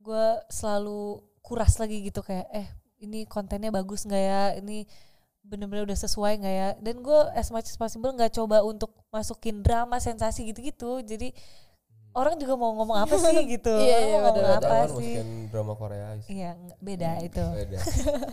gue 0.00 0.26
selalu 0.48 1.20
kuras 1.44 1.76
lagi 1.76 2.08
gitu 2.08 2.24
kayak 2.24 2.48
eh 2.56 2.68
ini 3.04 3.28
kontennya 3.28 3.68
bagus 3.68 4.08
nggak 4.08 4.24
ya? 4.24 4.42
Ini 4.64 4.88
bener-bener 5.44 5.84
udah 5.92 5.98
sesuai 6.00 6.40
nggak 6.40 6.56
ya? 6.56 6.68
Dan 6.80 7.04
gue 7.04 7.20
as 7.36 7.52
much 7.52 7.68
as 7.68 7.76
possible 7.76 8.08
nggak 8.16 8.32
coba 8.32 8.64
untuk 8.64 8.96
masukin 9.12 9.60
drama 9.60 10.00
sensasi 10.00 10.48
gitu-gitu. 10.48 11.04
Jadi 11.04 11.36
orang 12.16 12.34
juga 12.34 12.54
mau 12.54 12.72
ngomong 12.72 12.96
apa 12.98 13.12
sih 13.14 13.36
gitu 13.54 13.76
Iya, 13.76 13.92
Orang 13.94 14.00
iya, 14.00 14.16
mau 14.16 14.20
ngomong 14.26 14.48
apa 14.50 14.74
sih 14.88 14.88
masukin 14.88 15.28
drama 15.46 15.72
Korea 15.74 16.08
gitu. 16.16 16.28
iya 16.32 16.50
beda 16.78 17.10
itu 17.20 17.44
Beda. 17.46 17.78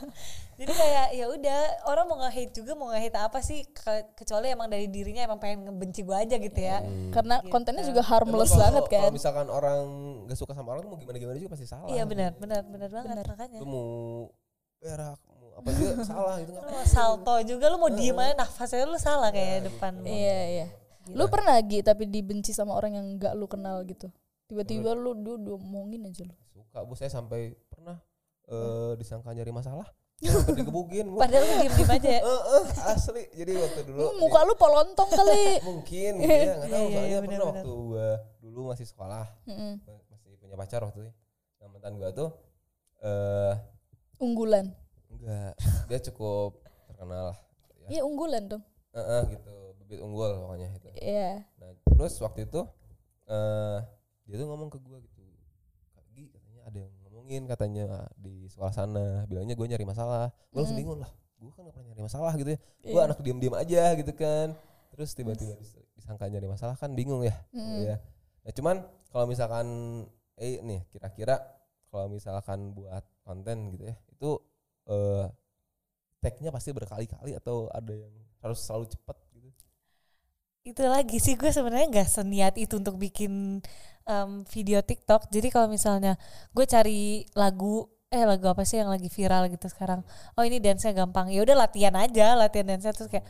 jadi 0.59 0.71
kayak 0.71 1.05
ya 1.11 1.25
udah 1.27 1.59
orang 1.85 2.05
mau 2.05 2.17
nge-hate 2.17 2.53
juga 2.53 2.71
mau 2.73 2.87
nge-hate 2.87 3.17
apa 3.17 3.39
sih 3.39 3.59
ke- 3.67 4.07
kecuali 4.15 4.47
emang 4.47 4.67
dari 4.67 4.87
dirinya 4.87 5.19
emang 5.21 5.35
pengen 5.35 5.67
ngebenci 5.67 6.01
gue 6.01 6.15
aja 6.15 6.35
gitu 6.37 6.55
ya. 6.55 6.79
Karena 7.09 7.35
Gitu. 7.37 7.49
kontennya 7.49 7.83
juga 7.83 8.01
harmless 8.01 8.49
kalau- 8.49 8.61
banget 8.63 8.83
kan. 8.87 9.01
Kalau 9.01 9.13
misalkan 9.13 9.47
orang 9.47 9.79
gak 10.25 10.37
suka 10.37 10.53
sama 10.53 10.69
orang 10.71 10.85
mau 10.85 10.95
gimana 10.95 11.17
gimana 11.17 11.35
juga 11.35 11.51
pasti 11.51 11.65
salah. 11.65 11.87
Iya 11.87 12.05
benar 12.05 12.31
benar 12.35 12.61
benar 12.63 12.87
banget 12.87 13.09
Benar. 13.11 13.25
makanya. 13.27 13.57
Lu 13.57 13.67
mau 13.67 13.89
berak, 14.77 15.19
mau 15.25 15.47
apa 15.53 15.69
juga 15.71 15.91
salah 16.03 16.35
gitu 16.37 16.51
Lu 16.53 16.83
salto 16.85 17.35
juga 17.41 17.65
lu 17.67 17.77
mau 17.77 17.89
diem 17.89 18.15
aja 18.15 18.33
nafasnya 18.37 18.85
lu 18.85 18.97
salah 18.97 19.29
kayak 19.29 19.67
depan 19.67 19.91
lu. 19.95 20.05
Iya 20.05 20.39
iya. 20.49 20.67
Lu 21.09 21.27
pernah 21.27 21.59
Gi 21.59 21.81
tapi 21.81 22.05
dibenci 22.05 22.51
sama 22.51 22.71
orang 22.71 22.93
yang 22.93 23.07
gak 23.17 23.33
lu 23.33 23.43
kenal 23.45 23.83
gitu? 23.83 24.07
Tiba-tiba 24.45 24.93
lu 24.93 25.11
dia 25.15 25.35
diomongin 25.37 26.05
aja 26.05 26.23
lu. 26.23 26.35
suka 26.45 26.79
bu 26.81 26.93
saya 26.93 27.09
sampai 27.09 27.53
pernah 27.67 27.97
eh 28.45 28.93
disangka 28.95 29.29
nyari 29.29 29.49
masalah 29.49 29.85
digebukin 30.55 31.09
Bu. 31.09 31.17
Padahal 31.17 31.43
lu 31.43 31.53
diem 31.59 31.73
diem 31.73 31.91
aja 31.91 32.09
ya. 32.09 32.21
Eh, 32.25 32.41
eh, 32.49 32.63
asli 32.87 33.23
jadi 33.33 33.51
waktu 33.57 33.79
dulu 33.83 33.99
Hmm, 33.99 34.17
muka 34.17 34.39
lu 34.41 34.53
polontong 34.53 35.09
kali. 35.09 35.43
mungkin 35.67 36.11
ya 36.19 36.55
nggak 36.55 36.69
tahu 36.69 36.85
Iya, 36.85 36.93
soalnya 36.93 37.09
iya, 37.09 37.19
pernah 37.21 37.47
waktu 37.49 37.69
gua 37.69 38.09
dulu 38.39 38.59
masih 38.69 38.85
sekolah 38.85 39.25
Mm-mm. 39.43 39.73
masih 40.07 40.31
punya 40.37 40.55
pacar 40.55 40.81
waktu 40.81 40.99
itu 41.01 41.11
nah, 41.57 41.67
mantan 41.67 41.93
gua 41.95 42.09
tuh 42.11 42.29
eh 43.01 43.53
Unggulan. 44.17 44.71
enggak 45.09 45.53
dia 45.85 45.99
cukup 46.05 46.57
terkenal 46.85 47.33
lah 47.33 47.37
ya. 47.81 47.87
Iya 47.89 48.01
unggulan 48.03 48.43
dong. 48.47 48.63
Eh, 48.91 48.99
eh, 48.99 49.21
gitu 49.29 49.55
bibit 49.83 49.99
unggul 49.99 50.31
pokoknya 50.41 50.67
itu 50.71 50.89
Iya. 50.97 51.43
nah 51.59 51.69
terus 51.91 52.13
waktu 52.17 52.47
itu 52.47 52.61
eh 53.25 53.77
dia 54.23 54.35
tuh 54.35 54.47
ngomong 54.47 54.67
ke 54.67 54.79
gua 54.79 54.97
gitu. 54.97 55.19
Kak 55.91 56.05
Gi 56.11 56.31
katanya 56.31 56.61
ada 56.63 56.77
yang 56.79 56.93
ngomongin 57.03 57.41
katanya 57.43 57.85
di 58.15 58.47
sekolah 58.47 58.71
sana. 58.71 59.05
Bilangnya 59.27 59.51
gue 59.53 59.67
nyari 59.67 59.83
masalah. 59.83 60.31
Gue 60.47 60.63
langsung 60.63 60.79
Mm. 60.79 60.83
bingung 60.87 60.99
lah. 61.03 61.11
Gue 61.35 61.51
kan 61.51 61.67
gak 61.67 61.75
pernah 61.75 61.87
nyari 61.91 62.03
masalah 62.03 62.31
gitu 62.33 62.49
ya. 62.55 62.59
Gue 62.81 62.95
Iya. 62.95 63.03
anak 63.03 63.19
diem 63.19 63.53
aja 63.53 63.83
gitu 63.93 64.11
kan. 64.15 64.47
Terus 64.95 65.09
tiba-tiba 65.11 65.59
dis- 65.59 65.75
disangka 65.93 66.25
nyari 66.25 66.47
masalah 66.47 66.79
kan 66.79 66.91
bingung 66.91 67.19
ya. 67.21 67.35
Mm. 67.51 67.79
ya 67.83 67.95
nah 68.43 68.51
cuman 68.51 68.75
kalau 69.07 69.23
misalkan 69.23 69.67
eh 70.35 70.59
nih 70.59 70.83
kira-kira 70.87 71.39
kalau 71.87 72.07
misalkan 72.07 72.71
buat 72.71 73.03
konten 73.23 73.71
gitu 73.71 73.87
ya 73.87 73.95
itu 74.09 74.29
eh 74.85 75.25
tag-nya 76.19 76.51
pasti 76.51 76.71
berkali-kali 76.71 77.35
atau 77.35 77.67
ada 77.69 77.91
yang 77.91 78.11
harus 78.39 78.59
selalu 78.59 78.87
cepat 78.87 79.15
itu 80.63 80.83
lagi 80.87 81.19
sih 81.19 81.35
gue 81.35 81.51
sebenarnya 81.51 81.87
nggak 81.91 82.09
seniat 82.09 82.53
itu 82.55 82.79
untuk 82.79 82.95
bikin 82.95 83.59
em, 84.07 84.31
video 84.47 84.79
TikTok. 84.79 85.27
Jadi 85.31 85.47
kalau 85.51 85.67
misalnya 85.67 86.15
gue 86.55 86.65
cari 86.67 87.27
lagu 87.35 87.87
eh 88.13 88.23
lagu 88.29 88.45
apa 88.47 88.63
sih 88.63 88.77
yang 88.79 88.87
lagi 88.93 89.09
viral 89.11 89.49
gitu 89.51 89.67
sekarang. 89.67 90.05
Oh 90.39 90.43
ini 90.47 90.63
dance-nya 90.63 90.93
gampang. 90.95 91.27
Ya 91.33 91.43
udah 91.43 91.55
latihan 91.67 91.95
aja, 91.99 92.37
latihan 92.39 92.67
dance-nya 92.75 92.93
terus 92.95 93.09
kayak 93.11 93.25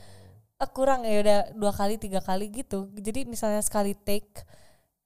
ah, 0.62 0.70
kurang 0.70 1.06
ya 1.08 1.18
udah 1.24 1.40
dua 1.58 1.72
kali 1.74 1.98
tiga 1.98 2.20
kali 2.22 2.54
gitu. 2.54 2.92
Jadi 2.98 3.26
misalnya 3.26 3.62
sekali 3.66 3.98
take 3.98 4.46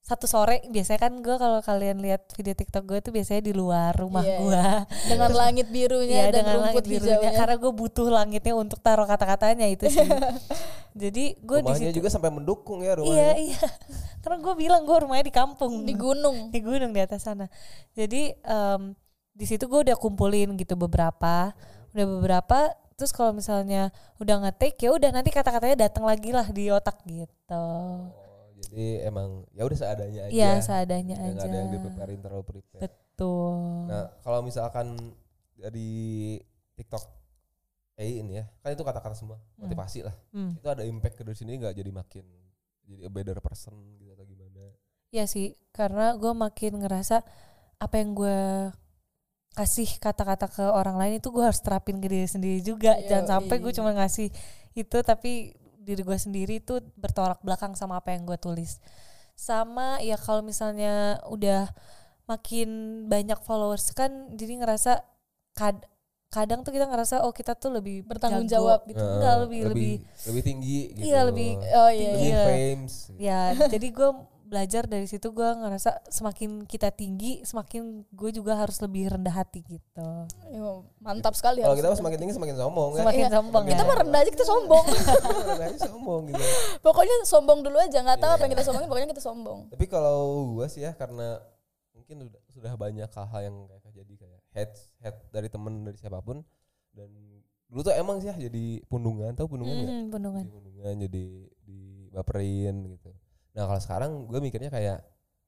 satu 0.08 0.24
sore 0.24 0.64
biasanya 0.72 1.04
kan 1.04 1.20
gue 1.20 1.36
kalau 1.36 1.60
kalian 1.60 2.00
lihat 2.00 2.32
video 2.40 2.56
TikTok 2.56 2.88
gue 2.88 3.00
tuh 3.04 3.12
biasanya 3.12 3.44
di 3.44 3.52
luar 3.52 3.92
rumah 3.92 4.24
Iya, 4.24 4.40
gue. 4.40 4.64
Dengan 5.12 5.32
langit 5.36 5.68
birunya 5.68 6.32
Iya 6.32 6.32
dan 6.32 6.48
dengan 6.48 6.56
rumput 6.64 6.80
langit 6.80 6.86
birunya 6.96 7.18
hijaunya. 7.20 7.36
karena 7.36 7.56
gue 7.60 7.72
butuh 7.76 8.08
langitnya 8.08 8.54
untuk 8.56 8.80
taruh 8.80 9.04
kata-katanya 9.04 9.68
itu 9.68 9.92
sih. 9.92 10.08
Jadi 11.04 11.36
gue 11.44 11.58
di 11.60 11.68
rumahnya 11.68 11.92
situ 11.92 12.00
juga 12.00 12.08
sampai 12.08 12.32
mendukung 12.32 12.88
ya 12.88 12.96
Iya 12.96 13.04
rumahnya 13.04 13.34
iya. 13.36 13.68
Karena 14.24 14.38
gue 14.40 14.54
bilang 14.56 14.82
gue 14.88 14.96
rumahnya 14.96 15.26
di 15.28 15.36
kampung 15.36 15.84
di 15.84 15.92
gunung. 15.92 16.56
di 16.56 16.60
gunung 16.64 16.96
di 16.96 17.02
atas 17.04 17.28
sana. 17.28 17.52
Jadi 17.92 18.32
em, 18.32 18.96
di 19.36 19.44
situ 19.44 19.68
gue 19.68 19.92
udah 19.92 19.98
kumpulin 20.00 20.56
gitu 20.56 20.80
beberapa, 20.80 21.52
udah 21.92 22.06
beberapa. 22.16 22.72
Terus 22.96 23.12
kalau 23.12 23.36
misalnya 23.36 23.92
udah 24.24 24.48
ngetik 24.48 24.80
ya 24.80 24.96
udah 24.96 25.12
nanti 25.12 25.36
kata-katanya 25.36 25.92
datang 25.92 26.08
lagi 26.08 26.32
lah 26.32 26.48
di 26.48 26.72
otak 26.72 26.96
gitu. 27.04 27.68
Jadi 28.58 29.06
emang 29.06 29.46
ya 29.54 29.64
udah 29.70 29.78
seadanya 29.78 30.22
aja. 30.26 30.34
Iya 30.34 30.52
seadanya 30.66 31.16
Nggak 31.16 31.38
aja. 31.38 31.46
ada 31.46 31.58
yang 31.62 31.70
di 31.70 31.80
preparein 31.80 32.22
terlalu 32.26 32.44
prepare. 32.46 32.82
Betul. 32.82 33.54
Nah, 33.86 34.06
kalau 34.26 34.40
misalkan 34.42 34.98
dari 35.54 36.38
TikTok 36.74 37.04
eh 37.98 38.22
ini 38.22 38.38
ya, 38.38 38.46
kan 38.62 38.78
itu 38.78 38.86
kata-kata 38.86 39.18
semua, 39.18 39.42
motivasi 39.58 40.06
lah. 40.06 40.14
Hmm. 40.30 40.54
Itu 40.54 40.70
ada 40.70 40.86
impact 40.86 41.18
ke 41.18 41.24
dari 41.26 41.38
sini 41.38 41.58
nggak 41.58 41.74
jadi 41.74 41.90
makin 41.90 42.26
jadi 42.86 43.04
a 43.06 43.10
better 43.10 43.38
person 43.42 43.74
gitu 43.98 44.14
atau 44.14 44.26
gimana? 44.26 44.74
Iya 45.10 45.26
sih, 45.26 45.58
karena 45.74 46.14
gue 46.14 46.30
makin 46.30 46.86
ngerasa 46.86 47.26
apa 47.78 47.96
yang 47.98 48.14
gue 48.14 48.38
kasih 49.58 49.90
kata-kata 49.98 50.46
ke 50.46 50.66
orang 50.70 51.02
lain 51.02 51.18
itu 51.18 51.34
gue 51.34 51.42
harus 51.42 51.58
terapin 51.58 51.98
ke 51.98 52.06
diri 52.06 52.30
sendiri 52.30 52.62
juga. 52.62 52.94
Yoi. 52.94 53.10
Jangan 53.10 53.26
sampai 53.26 53.56
gue 53.58 53.74
cuma 53.74 53.90
ngasih 53.98 54.30
itu 54.78 54.98
tapi 55.02 55.58
diri 55.88 56.04
gue 56.04 56.18
sendiri 56.18 56.60
itu 56.60 56.78
bertolak 56.94 57.40
belakang 57.40 57.72
sama 57.74 57.98
apa 57.98 58.12
yang 58.12 58.24
gue 58.24 58.36
tulis. 58.38 58.84
sama 59.34 60.02
ya 60.02 60.18
kalau 60.18 60.42
misalnya 60.42 60.94
udah 61.26 61.70
makin 62.26 62.70
banyak 63.06 63.38
followers 63.40 63.94
kan 63.94 64.10
jadi 64.34 64.58
ngerasa 64.58 65.06
kad 65.54 65.78
kadang 66.28 66.60
tuh 66.60 66.74
kita 66.74 66.84
ngerasa 66.84 67.22
oh 67.22 67.32
kita 67.32 67.54
tuh 67.54 67.72
lebih 67.72 68.04
Bertanggung 68.04 68.44
jago. 68.44 68.66
jawab 68.68 68.80
gitu. 68.84 68.98
Enggak, 68.98 69.32
Eh, 69.32 69.40
lebih- 69.40 69.64
lebih- 69.64 70.00
lebih 70.26 70.42
tinggi 70.44 70.78
gitu. 70.92 71.06
Iya, 71.06 71.20
lebih- 71.24 71.56
Oh 71.72 71.90
iya. 71.90 72.12
lebih 72.12 72.28
iya. 72.28 72.44
ya 73.16 73.40
jadi 73.70 73.88
gue 73.88 74.10
belajar 74.48 74.84
dari 74.84 75.04
situ 75.04 75.28
gue 75.30 75.44
ngerasa 75.46 76.08
semakin 76.08 76.64
kita 76.64 76.88
tinggi 76.90 77.44
semakin 77.44 78.08
gue 78.08 78.32
juga 78.32 78.56
harus 78.56 78.80
lebih 78.80 79.12
rendah 79.12 79.36
hati 79.36 79.60
gitu 79.62 80.10
Iya, 80.48 80.72
mantap 80.98 81.36
sekali. 81.36 81.60
Kalau 81.60 81.76
kita 81.76 81.92
semakin 81.94 82.18
tinggi 82.18 82.34
semakin 82.34 82.56
sombong 82.56 82.90
kan. 82.94 83.04
semakin 83.04 83.22
Iya. 83.22 83.30
sombong 83.34 83.64
kita 83.66 83.76
ya 83.78 83.86
mah 83.86 83.98
rendah 84.00 84.20
aja 84.20 84.32
kita 84.32 84.46
sombong. 84.46 84.86
Rendahnya 85.50 85.80
sombong 85.82 86.22
gitu. 86.28 86.44
pokoknya 86.88 87.16
sombong 87.24 87.60
dulu 87.62 87.78
aja 87.78 88.00
nggak 88.00 88.18
tahu 88.18 88.32
apa 88.32 88.40
yang 88.40 88.48
Iya. 88.48 88.56
kita 88.56 88.64
sombongin 88.66 88.88
pokoknya 88.88 89.10
kita 89.10 89.24
sombong. 89.24 89.60
Tapi 89.68 89.86
kalau 89.86 90.20
gua 90.50 90.66
sih 90.66 90.82
ya 90.82 90.92
karena 90.92 91.44
mungkin 91.92 92.16
udah 92.26 92.42
sudah 92.48 92.74
banyak 92.74 93.10
hal-hal 93.10 93.42
yang 93.44 93.56
kayak 93.68 93.84
terjadi 93.84 94.14
kayak 94.18 94.40
head 94.52 94.72
head 95.00 95.16
dari 95.30 95.48
temen 95.48 95.84
dari 95.84 95.98
siapa 95.98 96.18
pun 96.20 96.40
dan 96.90 97.12
dulu 97.68 97.84
tuh 97.84 97.92
emang 97.92 98.18
sih 98.18 98.28
ya 98.28 98.36
jadi 98.40 98.80
pundungan 98.86 99.36
tahu 99.36 99.52
pundungan 99.52 99.76
ya 99.76 99.86
Hmm, 99.86 100.08
pundungan 100.08 100.40
jadi 100.42 100.54
pundungan 100.56 100.94
jadi 101.04 101.26
dibaperin 101.62 102.76
gitu 102.88 103.12
nah 103.58 103.66
kalau 103.66 103.82
sekarang 103.82 104.12
gue 104.30 104.38
mikirnya 104.38 104.70
kayak 104.70 105.02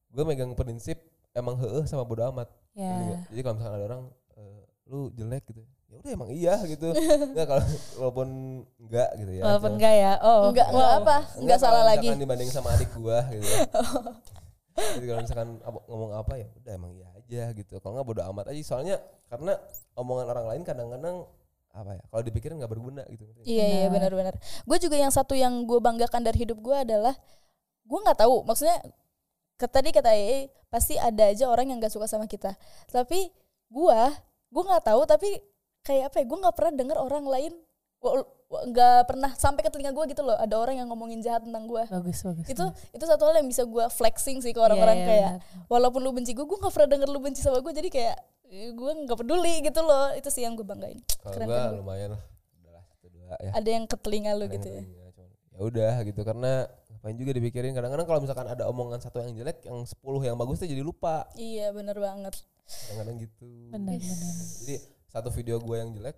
gue 0.10 0.24
megang 0.26 0.58
prinsip 0.58 0.98
emang 1.32 1.62
heeh 1.62 1.86
sama 1.86 2.02
bodo 2.02 2.26
amat 2.34 2.50
Ngerti 2.74 3.06
ya 3.06 3.20
jadi 3.30 3.42
kalau 3.46 3.56
misalkan 3.56 3.76
ada 3.78 3.86
orang 3.86 4.02
eh, 4.34 4.62
lu 4.90 5.14
jelek 5.14 5.46
gitu 5.46 5.62
ya 5.90 5.96
udah 5.98 6.12
emang 6.14 6.30
iya 6.30 6.56
gitu 6.66 6.90
nggak 7.34 7.46
kalau 7.46 7.66
walaupun 7.98 8.28
enggak 8.82 9.10
gitu 9.14 9.32
ya 9.38 9.44
walaupun 9.46 9.72
enggak 9.78 9.94
ya 9.94 10.12
oh 10.22 10.42
Enggak 10.50 10.68
enggak 10.70 10.92
apa, 11.02 11.18
enggak 11.38 11.58
kalau 11.62 11.74
salah 11.78 11.84
lagi. 11.86 12.08
dibanding 12.14 12.50
sama 12.50 12.70
adik 12.74 12.90
gua 12.98 13.22
gitu 13.30 13.46
ya. 13.46 13.62
Jadi 14.96 15.06
kalau 15.12 15.22
misalkan 15.22 15.50
ngomong 15.92 16.12
apa 16.16 16.34
ya 16.40 16.48
udah 16.56 16.72
emang 16.72 16.92
iya 16.96 17.08
aja 17.12 17.44
gitu. 17.52 17.84
Kalau 17.84 18.00
nggak 18.00 18.08
bodo 18.08 18.22
amat 18.32 18.48
aja 18.48 18.62
soalnya 18.64 18.96
karena 19.28 19.60
omongan 19.98 20.26
orang 20.32 20.46
lain 20.56 20.62
kadang-kadang 20.64 21.28
apa 21.70 21.92
ya 22.00 22.04
kalau 22.08 22.24
dipikirin 22.24 22.56
nggak 22.64 22.72
berguna 22.72 23.04
gitu. 23.12 23.28
Iya 23.44 23.66
iya 23.66 23.88
Benar. 23.92 24.14
benar-benar. 24.14 24.36
Gue 24.64 24.78
juga 24.80 24.96
yang 24.96 25.12
satu 25.12 25.36
yang 25.36 25.68
gue 25.68 25.80
banggakan 25.84 26.22
dari 26.24 26.48
hidup 26.48 26.64
gue 26.64 26.78
adalah 26.80 27.12
gue 27.90 28.00
nggak 28.06 28.20
tahu 28.22 28.46
maksudnya 28.46 28.78
ke 29.58 29.66
tadi 29.66 29.90
kata 29.90 30.14
EE 30.14 30.48
pasti 30.70 30.96
ada 30.96 31.28
aja 31.28 31.50
orang 31.50 31.74
yang 31.74 31.82
gak 31.82 31.92
suka 31.92 32.06
sama 32.06 32.30
kita. 32.30 32.54
Tapi 32.88 33.34
gue 33.68 34.02
gue 34.50 34.64
nggak 34.64 34.86
tahu 34.86 35.02
tapi 35.04 35.30
kayak 35.82 36.14
apa 36.14 36.22
ya 36.22 36.26
gue 36.30 36.38
nggak 36.38 36.56
pernah 36.56 36.74
dengar 36.74 36.98
orang 37.02 37.26
lain 37.26 37.54
nggak 38.50 39.06
pernah 39.06 39.30
sampai 39.38 39.62
ke 39.62 39.70
telinga 39.70 39.94
gue 39.94 40.06
gitu 40.10 40.26
loh 40.26 40.34
ada 40.34 40.58
orang 40.58 40.82
yang 40.82 40.88
ngomongin 40.90 41.22
jahat 41.22 41.46
tentang 41.46 41.70
gue 41.70 41.86
bagus 41.86 42.26
bagus 42.26 42.50
itu 42.50 42.66
itu 42.98 43.04
satu 43.06 43.30
hal 43.30 43.38
yang 43.38 43.46
bisa 43.46 43.62
gue 43.62 43.86
flexing 43.94 44.42
sih 44.42 44.50
ke 44.50 44.58
orang-orang 44.58 44.98
Iya, 44.98 45.06
iya, 45.06 45.10
kayak 45.14 45.32
benar. 45.38 45.68
walaupun 45.70 46.02
lu 46.02 46.12
benci 46.16 46.34
gue 46.34 46.42
gue 46.50 46.58
nggak 46.58 46.74
pernah 46.74 46.90
denger 46.98 47.10
lu 47.14 47.20
benci 47.22 47.46
sama 47.46 47.62
gue 47.62 47.74
jadi 47.76 47.90
kayak 47.94 48.18
gue 48.74 48.92
nggak 49.06 49.18
peduli 49.22 49.56
gitu 49.62 49.82
loh 49.86 50.10
itu 50.18 50.30
sih 50.34 50.42
yang 50.42 50.58
gue 50.58 50.66
banggain 50.66 50.98
Keren 51.30 51.46
lumayan 51.78 52.10
lah. 52.18 52.24
Ya. 53.46 53.52
ada 53.54 53.70
yang 53.70 53.86
ke 53.86 53.94
telinga 54.02 54.34
lu 54.34 54.50
Ada 54.50 54.56
gitu 54.58 54.68
ya 54.74 54.82
Ya 55.54 55.60
udah 55.62 55.94
gitu 56.02 56.22
karena 56.26 56.66
ngapain 57.10 57.18
juga 57.26 57.32
dipikirin. 57.34 57.74
Kadang-kadang 57.74 58.06
kalau 58.06 58.22
misalkan 58.22 58.46
ada 58.46 58.70
omongan 58.70 59.02
satu 59.02 59.18
yang 59.26 59.34
jelek 59.34 59.66
yang 59.66 59.82
10 59.82 59.98
yang 60.22 60.38
bagus 60.38 60.62
tuh 60.62 60.70
jadi 60.70 60.86
lupa. 60.86 61.26
Iya 61.34 61.74
bener 61.74 61.98
banget. 61.98 62.38
Kadang-kadang 62.70 63.16
gitu. 63.18 63.50
Benar 63.74 63.98
benar 63.98 64.34
jadi 64.62 64.76
satu 65.10 65.30
video 65.34 65.58
gue 65.58 65.74
yang 65.74 65.90
jelek 65.98 66.14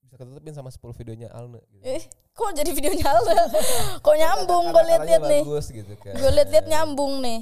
bisa 0.00 0.16
ketutupin 0.16 0.56
sama 0.56 0.72
10 0.72 0.88
videonya 0.96 1.28
Alne 1.36 1.60
gitu. 1.68 1.84
eh 1.84 2.02
kok 2.32 2.50
jadi 2.56 2.70
videonya 2.72 3.06
Alda 3.12 3.44
kok 4.04 4.16
nyambung 4.16 4.72
gue 4.72 4.82
liat-liat 4.88 5.20
nih? 5.20 5.42
bagus 5.44 5.66
gitu 5.68 5.92
kan. 6.00 6.16
Gue 6.16 6.30
liat-liat 6.32 6.66
nyambung 6.68 7.20
nih. 7.20 7.40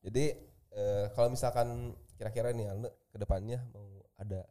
Jadi 0.00 0.24
eh, 0.72 1.04
kalau 1.12 1.28
misalkan 1.28 1.92
kira-kira 2.16 2.56
nih 2.56 2.72
Alne 2.72 2.88
ke 3.12 3.16
depannya 3.20 3.60
mau 3.76 4.00
ada 4.16 4.48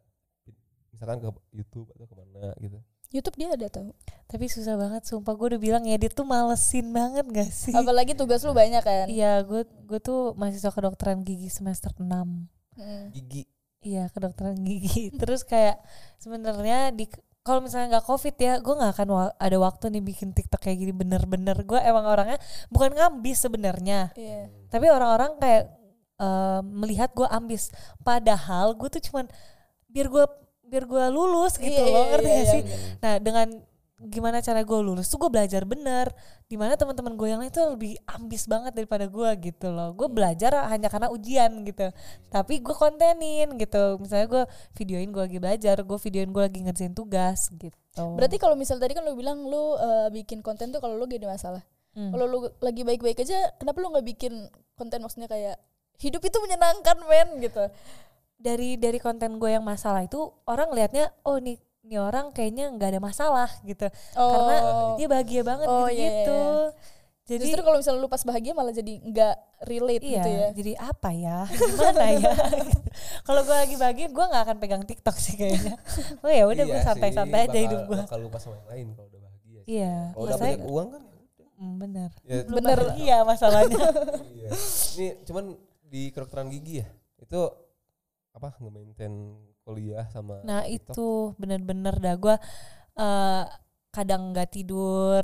misalkan 0.94 1.18
ke 1.18 1.28
YouTube 1.50 1.90
atau 1.90 2.06
ke 2.06 2.14
mana 2.14 2.54
gitu. 2.62 2.78
YouTube 3.14 3.38
dia 3.38 3.48
ada 3.48 3.70
tau 3.70 3.94
tapi 4.26 4.50
susah 4.50 4.74
banget 4.74 5.06
sumpah 5.06 5.32
gue 5.32 5.54
udah 5.54 5.60
bilang 5.62 5.84
ya 5.86 5.94
dia 5.94 6.10
tuh 6.10 6.26
malesin 6.26 6.90
banget 6.90 7.22
gak 7.24 7.46
sih 7.46 7.70
apalagi 7.70 8.12
tugas 8.12 8.42
lu 8.42 8.50
banyak 8.50 8.82
kan 8.82 9.06
iya 9.06 9.38
gue 9.40 9.62
gue 9.62 9.98
tuh 9.98 10.34
mahasiswa 10.34 10.68
kedokteran 10.68 11.22
gigi 11.22 11.46
semester 11.46 11.94
6 11.94 12.04
Mm. 12.74 13.14
Gigi. 13.14 13.46
Iya 13.80 14.10
kedokteran 14.10 14.58
gigi. 14.58 15.06
Terus 15.22 15.46
kayak 15.46 15.78
sebenarnya 16.18 16.90
di 16.90 17.06
kalau 17.38 17.62
misalnya 17.62 17.94
nggak 17.94 18.06
covid 18.08 18.34
ya, 18.34 18.58
gue 18.58 18.74
nggak 18.74 18.92
akan 18.98 19.08
wa- 19.12 19.36
ada 19.38 19.56
waktu 19.62 19.94
nih 19.94 20.02
bikin 20.02 20.34
TikTok 20.34 20.58
kayak 20.58 20.82
gini 20.82 20.90
bener-bener. 20.90 21.54
Gue 21.62 21.78
emang 21.78 22.02
orangnya 22.02 22.34
bukan 22.66 22.90
ngambis 22.90 23.46
sebenarnya, 23.46 24.10
iya 24.18 24.50
tapi 24.66 24.90
orang-orang 24.90 25.38
kayak 25.38 25.70
eh, 26.18 26.60
melihat 26.66 27.14
gue 27.14 27.30
ambis. 27.30 27.70
Padahal 28.02 28.74
gue 28.74 28.90
tuh 28.90 29.02
cuman 29.06 29.30
biar 29.86 30.10
gue 30.10 30.24
biar 30.66 30.84
gue 30.84 31.04
lulus 31.08 31.54
gitu 31.56 31.70
Iya, 31.70 31.92
loh, 31.92 32.04
iya, 32.04 32.10
ngerti 32.12 32.26
iya, 32.26 32.34
gak 32.34 32.44
iya. 32.44 32.52
sih? 32.52 32.62
Nah 32.98 33.14
dengan 33.18 33.48
gimana 34.04 34.38
cara 34.38 34.60
gue 34.60 34.78
lulus 34.80 35.06
tuh 35.06 35.16
gue 35.16 35.30
belajar 35.30 35.62
bener. 35.64 36.12
Di 36.44 36.60
mana 36.60 36.74
teman-teman 36.74 37.14
gue 37.14 37.28
yang 37.30 37.40
lain 37.40 37.48
tuh 37.48 37.72
lebih 37.72 37.96
ambis 38.04 38.44
banget 38.44 38.74
daripada 38.74 39.06
gue 39.06 39.30
gitu 39.40 39.70
loh. 39.70 39.94
Gue 39.94 40.08
belajar 40.08 40.66
hanya 40.68 40.88
karena 40.88 41.08
ujian 41.08 41.64
gitu. 41.64 41.88
Tapi 42.28 42.60
gue 42.60 42.74
kontenin 42.74 43.54
gitu. 43.56 43.96
Misalnya 43.96 44.26
gue 44.28 44.42
videoin 44.76 45.08
gue 45.08 45.22
lagi 45.24 45.38
belajar, 45.40 45.76
gue 45.80 45.98
videoin 46.02 46.28
gue 46.28 46.42
lagi 46.42 46.60
ngerjain 46.60 46.92
tugas 46.92 47.48
gitu. 47.50 47.72
berarti 47.94 48.42
kalau 48.42 48.58
misal 48.58 48.82
tadi 48.82 48.90
kan 48.90 49.06
lu 49.06 49.14
bilang 49.14 49.46
lu 49.46 49.78
eh, 49.78 50.10
bikin 50.10 50.42
konten 50.42 50.74
tuh 50.74 50.82
kalau 50.82 50.98
lu 50.98 51.06
gak 51.06 51.22
ada 51.22 51.30
masalah 51.30 51.62
Hmm. 51.94 52.10
kalau 52.10 52.26
lu 52.26 52.38
lagi 52.58 52.82
baik-baik 52.82 53.22
aja 53.22 53.54
kenapa 53.54 53.78
lu 53.78 53.86
nggak 53.86 54.02
bikin 54.02 54.50
konten 54.74 54.98
maksudnya 54.98 55.30
kayak 55.30 55.62
hidup 56.02 56.26
itu 56.26 56.34
menyenangkan 56.42 56.98
men 57.06 57.38
gitu 57.38 57.70
dari 58.44 58.76
dari 58.76 59.00
konten 59.00 59.40
gue 59.40 59.48
yang 59.48 59.64
masalah 59.64 60.04
itu 60.04 60.20
orang 60.44 60.68
liatnya 60.70 61.08
oh 61.24 61.40
nih 61.40 61.56
nih 61.80 61.96
orang 61.98 62.28
kayaknya 62.30 62.68
nggak 62.70 62.90
ada 62.92 63.00
masalah 63.00 63.48
gitu. 63.62 63.88
Karena 64.12 64.56
dia 64.96 65.06
bahagia 65.08 65.40
banget 65.40 65.66
Oh, 65.66 65.88
gitu. 65.88 65.96
iya, 65.96 66.10
iya, 66.12 66.24
iya. 66.24 66.92
Jadi 67.24 67.40
justru 67.40 67.64
kalau 67.64 67.80
misalnya 67.80 68.00
lu 68.00 68.08
pas 68.08 68.20
bahagia 68.20 68.52
malah 68.52 68.68
jadi 68.70 69.00
nggak 69.00 69.34
relate 69.64 70.04
Iya, 70.04 70.12
gitu 70.12 70.28
ya 70.28 70.46
jadi 70.52 70.72
apa 70.76 71.10
ya? 71.10 71.38
Gimana 71.48 72.04
ya? 72.12 72.32
Kalau 73.26 73.40
gue 73.42 73.56
lagi 73.56 73.74
bahagia, 73.74 74.06
gue 74.12 74.24
nggak 74.28 74.42
akan 74.44 74.56
pegang 74.60 74.84
TikTok 74.84 75.16
sih 75.16 75.34
kayaknya. 75.34 75.80
Oh 76.20 76.28
ya 76.28 76.44
udah 76.44 76.64
gue 76.64 76.76
Iya 76.76 76.84
santai-santai 76.84 77.40
sih, 77.42 77.48
aja 77.48 77.58
hidup 77.64 77.80
gue. 77.88 78.00
Bakal 78.04 78.20
lupa 78.20 78.36
sama 78.36 78.60
yang 78.60 78.68
lain 78.68 78.86
kalau 78.92 79.08
udah 79.08 79.20
bahagia. 79.24 79.58
sih. 79.58 79.72
Iya, 79.72 79.94
Kalau 80.12 80.20
udah 80.22 80.36
banyak 80.36 80.62
uang 80.62 80.88
kan 80.90 81.02
ya. 81.02 81.12
Hmm, 81.54 81.74
bener. 81.80 82.10
Ya, 82.22 82.36
Bener. 82.44 82.78
bahagia 82.82 83.16
masalahnya. 83.24 83.78
iya. 84.36 84.48
Ini 84.92 85.06
cuman 85.24 85.44
di 85.82 86.02
kedokteran 86.12 86.48
gigi 86.48 86.84
ya. 86.84 86.88
Itu 87.18 87.40
apa 88.34 88.58
nge-maintain 88.58 89.14
kuliah 89.60 90.04
sama 90.08 90.42
Nah 90.42 90.62
TikTok? 90.62 90.92
itu 90.92 91.08
bener-bener 91.36 91.94
dah 91.94 92.14
gue 92.14 92.36
eh, 92.96 93.44
kadang 93.88 94.30
nggak 94.30 94.50
tidur 94.50 95.22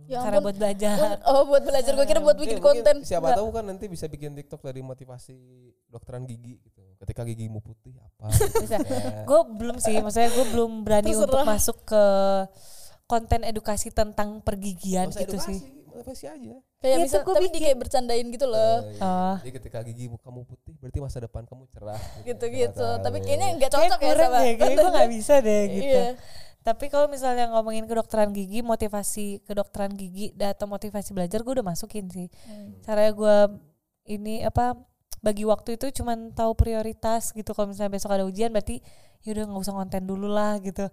Ya 0.00 0.22
karena 0.22 0.38
ampun. 0.38 0.46
buat 0.46 0.56
belajar. 0.56 0.94
oh 1.26 1.42
buat 1.44 1.58
belajar 1.60 1.90
gue 1.92 2.06
kira 2.06 2.20
buat 2.20 2.32
Iya, 2.32 2.42
bikin 2.46 2.56
mungkin 2.56 2.70
konten 2.80 2.96
Siapa 3.02 3.18
Nggak. 3.26 3.36
tahu 3.36 3.48
kan 3.50 3.64
nanti 3.66 3.84
bisa 3.86 4.06
bikin 4.06 4.30
TikTok 4.32 4.62
dari 4.62 4.78
motivasi 4.78 5.34
dokteran 5.84 6.22
gigi 6.22 6.62
gitu. 6.62 6.86
Ketika 6.96 7.22
gigimu 7.22 7.58
putih 7.58 7.98
apa? 7.98 8.30
gitu. 8.30 8.46
Bisa. 8.62 8.78
Ya. 8.78 9.22
gue 9.22 9.40
belum 9.52 9.76
sih, 9.76 9.98
maksudnya 9.98 10.30
gue 10.30 10.46
belum 10.48 10.82
berani 10.82 11.10
Terserah. 11.10 11.26
untuk 11.26 11.40
masuk 11.42 11.76
ke 11.84 12.04
konten 13.04 13.40
edukasi 13.42 13.90
tentang 13.90 14.38
pergigian 14.40 15.08
usah 15.08 15.18
gitu 15.18 15.34
edukasi, 15.34 15.52
sih. 15.56 15.58
Motivasi 16.00 16.24
aja. 16.26 16.54
kayak 16.78 16.94
Iya, 16.94 17.04
bisa 17.04 17.16
tapi 17.20 17.38
di 17.40 17.50
bikin. 17.50 17.60
kayak 17.64 17.78
bercandain 17.78 18.26
gitu 18.28 18.46
loh 18.46 18.76
Eh, 18.80 18.92
iya. 18.92 19.02
Oh. 19.02 19.36
Jadi 19.38 19.50
ketika 19.52 19.78
gigimu 19.82 20.16
kamu 20.16 20.40
putih 20.44 20.74
berarti 20.76 20.98
masa 20.98 21.18
depan 21.18 21.42
kamu 21.42 21.66
cerah. 21.68 21.98
gitu-gitu 22.22 22.70
Nggak 22.78 23.02
tapi 23.02 23.16
tahu. 23.16 23.26
kayaknya 23.26 23.48
nggak 23.54 23.70
Kayak 23.70 23.82
cocok 23.84 23.98
ya 23.98 24.06
kurang 24.08 24.30
sama 24.30 24.38
deh, 24.40 24.52
kayak 24.54 24.76
gue 24.76 24.90
gak 24.92 25.10
bisa 25.10 25.34
deh 25.40 25.62
gitu. 25.68 25.98
Iya. 25.98 26.08
Tapi 26.58 26.84
kalau 26.86 27.06
misalnya 27.06 27.44
ngomongin 27.48 27.84
kedokteran 27.84 28.30
gigi, 28.30 28.60
motivasi 28.60 29.26
kedokteran 29.42 29.92
gigi 29.92 30.30
atau 30.34 30.66
motivasi 30.66 31.10
belajar 31.10 31.40
gue 31.40 31.52
udah 31.54 31.66
masukin 31.66 32.06
sih. 32.08 32.28
Hmm. 32.44 32.76
Caranya 32.82 33.12
gue 33.12 33.36
ini 34.06 34.42
apa 34.42 34.76
bagi 35.18 35.42
waktu 35.42 35.74
itu 35.74 35.90
cuman 35.94 36.30
tahu 36.30 36.54
prioritas 36.54 37.32
gitu. 37.32 37.50
Kalau 37.50 37.66
misalnya 37.66 37.90
besok 37.90 38.12
ada 38.12 38.22
ujian 38.22 38.48
berarti 38.48 38.78
ya 39.20 39.32
udah 39.32 39.44
nggak 39.48 39.60
usah 39.60 39.74
konten 39.74 40.02
dulu 40.04 40.28
lah 40.28 40.60
gitu. 40.60 40.86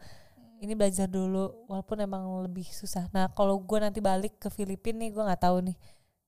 Ini 0.65 0.73
belajar 0.73 1.05
dulu 1.05 1.69
walaupun 1.69 2.01
emang 2.01 2.41
lebih 2.41 2.65
susah. 2.65 3.05
Nah 3.13 3.29
kalau 3.37 3.61
gue 3.61 3.77
nanti 3.77 4.01
balik 4.01 4.41
ke 4.41 4.49
Filipina 4.49 5.05
nih 5.05 5.13
gue 5.13 5.23
nggak 5.23 5.41
tahu 5.45 5.61
nih 5.61 5.77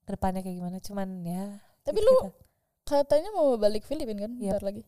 ke 0.06 0.10
depannya 0.14 0.46
kayak 0.46 0.58
gimana. 0.62 0.78
Cuman 0.78 1.08
ya. 1.26 1.58
Tapi 1.82 2.00
gitu 2.00 2.06
lu 2.06 2.16
kita. 2.30 2.32
katanya 2.86 3.30
mau 3.34 3.58
balik 3.58 3.84
Filipina 3.84 4.30
kan 4.30 4.34
Yap. 4.38 4.62
bentar 4.62 4.64
lagi 4.64 4.84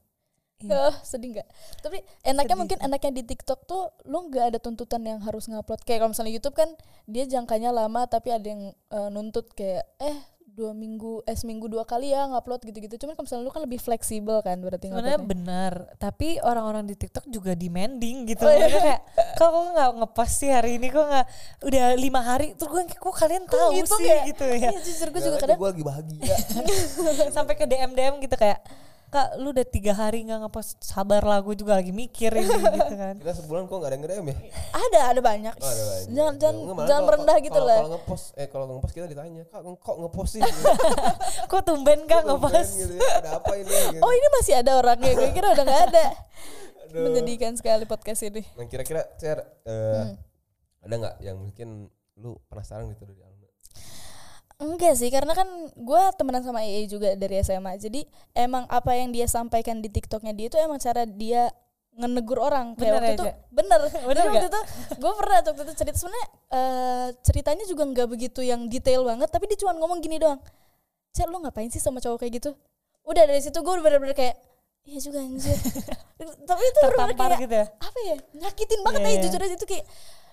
Iya. 0.60 0.92
Ah, 0.92 0.96
sedih 1.08 1.40
nggak? 1.40 1.48
Tapi 1.80 2.04
enaknya 2.28 2.52
Sedih 2.52 2.60
mungkin 2.60 2.78
enaknya 2.84 3.12
di 3.16 3.24
TikTok 3.32 3.64
tuh 3.64 3.96
lu 4.12 4.28
nggak 4.28 4.46
ada 4.52 4.60
tuntutan 4.60 5.00
yang 5.08 5.24
harus 5.24 5.48
ngupload. 5.48 5.88
Kayak 5.88 6.04
kalau 6.04 6.12
misalnya 6.12 6.34
YouTube 6.36 6.58
kan 6.60 6.70
dia 7.08 7.24
jangkanya 7.24 7.72
lama 7.72 8.04
tapi 8.12 8.36
ada 8.36 8.44
yang 8.44 8.76
eh, 8.76 9.10
nuntut 9.10 9.56
kayak 9.56 9.88
eh 10.04 10.20
dua 10.52 10.72
minggu 10.72 11.22
eh 11.24 11.34
seminggu 11.34 11.66
dua 11.66 11.84
kali 11.84 12.10
ya 12.10 12.26
ngupload 12.26 12.62
gitu-gitu. 12.64 12.96
Cuman 12.98 13.14
kalau 13.14 13.26
misalnya 13.26 13.44
lu 13.44 13.52
kan 13.52 13.62
lebih 13.62 13.78
fleksibel 13.78 14.38
kan 14.40 14.58
berarti 14.58 14.88
Sebenarnya 14.88 15.20
benar, 15.20 15.74
tapi 15.96 16.38
orang-orang 16.40 16.84
di 16.84 16.96
TikTok 16.96 17.26
juga 17.26 17.54
demanding 17.54 18.26
gitu. 18.26 18.42
Oh, 18.42 18.50
iya. 18.50 18.66
Mereka 18.66 18.80
kayak 18.80 19.02
kok 19.34 19.48
kok 19.48 19.66
nggak 19.72 19.90
ngepost 19.96 20.34
sih 20.36 20.50
hari 20.50 20.72
ini 20.76 20.88
kok 20.88 21.06
nggak 21.06 21.26
udah 21.64 21.86
lima 21.96 22.22
hari 22.22 22.48
tuh 22.54 22.68
gue 22.68 22.82
kok 22.88 23.16
kalian 23.16 23.44
tahu 23.46 23.72
gitu 23.76 23.96
sih 23.96 24.06
kayak- 24.06 24.26
gitu 24.28 24.46
ya 24.48 24.58
Iya 24.68 24.80
jujur 24.80 25.08
gue 25.10 25.22
juga 25.22 25.38
kadang 25.40 25.58
gue 25.58 25.70
lagi 25.70 25.84
bahagia. 25.84 26.36
sampai 27.36 27.54
ke 27.54 27.66
DM 27.66 27.92
DM 27.92 28.16
gitu 28.20 28.36
kayak 28.36 28.60
kak 29.10 29.36
lu 29.36 29.50
udah 29.50 29.64
tiga 29.64 29.92
hari 29.92 30.22
nggak 30.22 30.40
ngepost 30.40 30.78
sabar 30.80 31.20
lah 31.20 31.38
gue 31.40 31.54
juga 31.54 31.74
lagi 31.74 31.90
mikir 31.90 32.30
ini 32.32 32.46
gitu 32.78 32.94
kan 32.94 33.18
Kita 33.18 33.34
sebulan 33.36 33.66
kok 33.66 33.76
nggak 33.76 33.90
ada 33.90 33.96
yang 33.96 34.04
nge-DM 34.06 34.26
ya? 34.28 34.38
ada 34.70 35.00
ada 35.08 35.20
banyak. 35.20 35.56
Oh, 35.56 35.66
ada 35.66 35.84
banyak. 35.84 36.08
Jangan 36.12 36.34
jangan 36.36 36.56
jangan 36.62 36.86
kalau- 36.86 37.08
merendah 37.08 37.38
gitu 37.40 37.54
kalau- 37.56 37.68
lah. 37.68 37.78
Kalau 37.80 37.92
ngepost, 37.92 38.26
eh 38.34 38.48
kalau 38.48 38.66
ngepost 38.68 38.94
kita 38.94 39.06
ditanya, 39.06 39.44
kak 39.46 39.62
kok 39.76 39.98
ngepost 39.98 40.32
sih? 40.32 40.42
kok 41.52 41.62
tumben 41.64 42.00
kak 42.06 42.22
ngepost 42.24 42.72
gitu 42.78 42.94
ya, 42.96 43.10
ada 43.20 43.30
apa 43.38 43.52
ini? 43.56 43.70
Gitu. 43.90 44.02
Oh 44.02 44.12
ini 44.12 44.28
masih 44.32 44.54
ada 44.56 44.72
orangnya, 44.76 45.12
gue 45.12 45.30
kira 45.32 45.48
udah 45.52 45.64
nggak 45.64 45.84
ada. 45.90 46.06
Menjadikan 46.92 47.54
sekali 47.54 47.86
podcast 47.86 48.22
ini. 48.24 48.42
Nah 48.54 48.66
kira-kira 48.66 49.06
Cer, 49.16 49.38
eh, 49.64 50.04
ada 50.80 50.94
nggak 50.96 51.16
yang 51.20 51.38
mungkin 51.38 51.90
lu 52.16 52.38
penasaran 52.46 52.90
gitu 52.90 53.06
dari? 53.06 53.29
Enggak 54.60 54.94
sih, 55.00 55.08
karena 55.08 55.32
kan 55.32 55.48
gue 55.72 56.02
temenan 56.20 56.44
sama 56.44 56.60
EE 56.68 56.84
juga 56.92 57.16
dari 57.16 57.40
SMA. 57.40 57.80
Jadi 57.80 58.04
emang 58.36 58.68
apa 58.68 58.92
yang 58.92 59.10
dia 59.16 59.24
sampaikan 59.24 59.80
di 59.80 59.88
TikToknya 59.88 60.36
dia 60.36 60.52
itu 60.52 60.60
emang 60.60 60.76
cara 60.84 61.08
dia 61.08 61.48
ngenegur 61.96 62.44
orang. 62.44 62.76
Kayak 62.76 62.92
Bener 62.92 62.96
waktu 63.00 63.08
ya, 63.08 63.16
itu 63.16 63.26
bener. 63.56 63.80
Bener 64.12 64.24
Jadi 64.24 64.30
waktu 64.36 64.48
itu 64.52 64.62
gue 65.00 65.12
pernah 65.16 65.38
waktu 65.40 65.64
itu 65.64 65.74
cerita 65.80 65.96
sebenarnya 65.96 66.28
eh, 66.52 67.08
ceritanya 67.24 67.64
juga 67.72 67.84
nggak 67.88 68.08
begitu 68.12 68.42
yang 68.44 68.68
detail 68.68 69.08
banget, 69.08 69.32
tapi 69.32 69.48
dia 69.48 69.58
cuma 69.64 69.72
ngomong 69.80 70.04
gini 70.04 70.20
doang. 70.20 70.44
Cek 71.16 71.32
lu 71.32 71.40
ngapain 71.40 71.72
sih 71.72 71.80
sama 71.80 72.04
cowok 72.04 72.20
kayak 72.28 72.44
gitu? 72.44 72.52
Udah 73.08 73.24
dari 73.24 73.40
situ 73.40 73.56
gue 73.64 73.74
bener-bener 73.80 74.12
kayak 74.16 74.36
Iya 74.90 75.00
juga 75.06 75.20
anjir. 75.22 75.54
tapi 76.50 76.62
itu 76.66 76.80
bener-bener 76.82 77.16
tertampar 77.16 77.30
kayak 77.32 77.44
gitu 77.46 77.56
ya 77.56 77.66
apa 77.78 78.00
ya 78.04 78.16
nyakitin 78.44 78.80
banget 78.84 79.00
Iya, 79.00 79.08
aja 79.08 79.16
iya. 79.16 79.24
jujur 79.24 79.40
aja 79.40 79.56
itu 79.56 79.68
kayak 79.70 79.86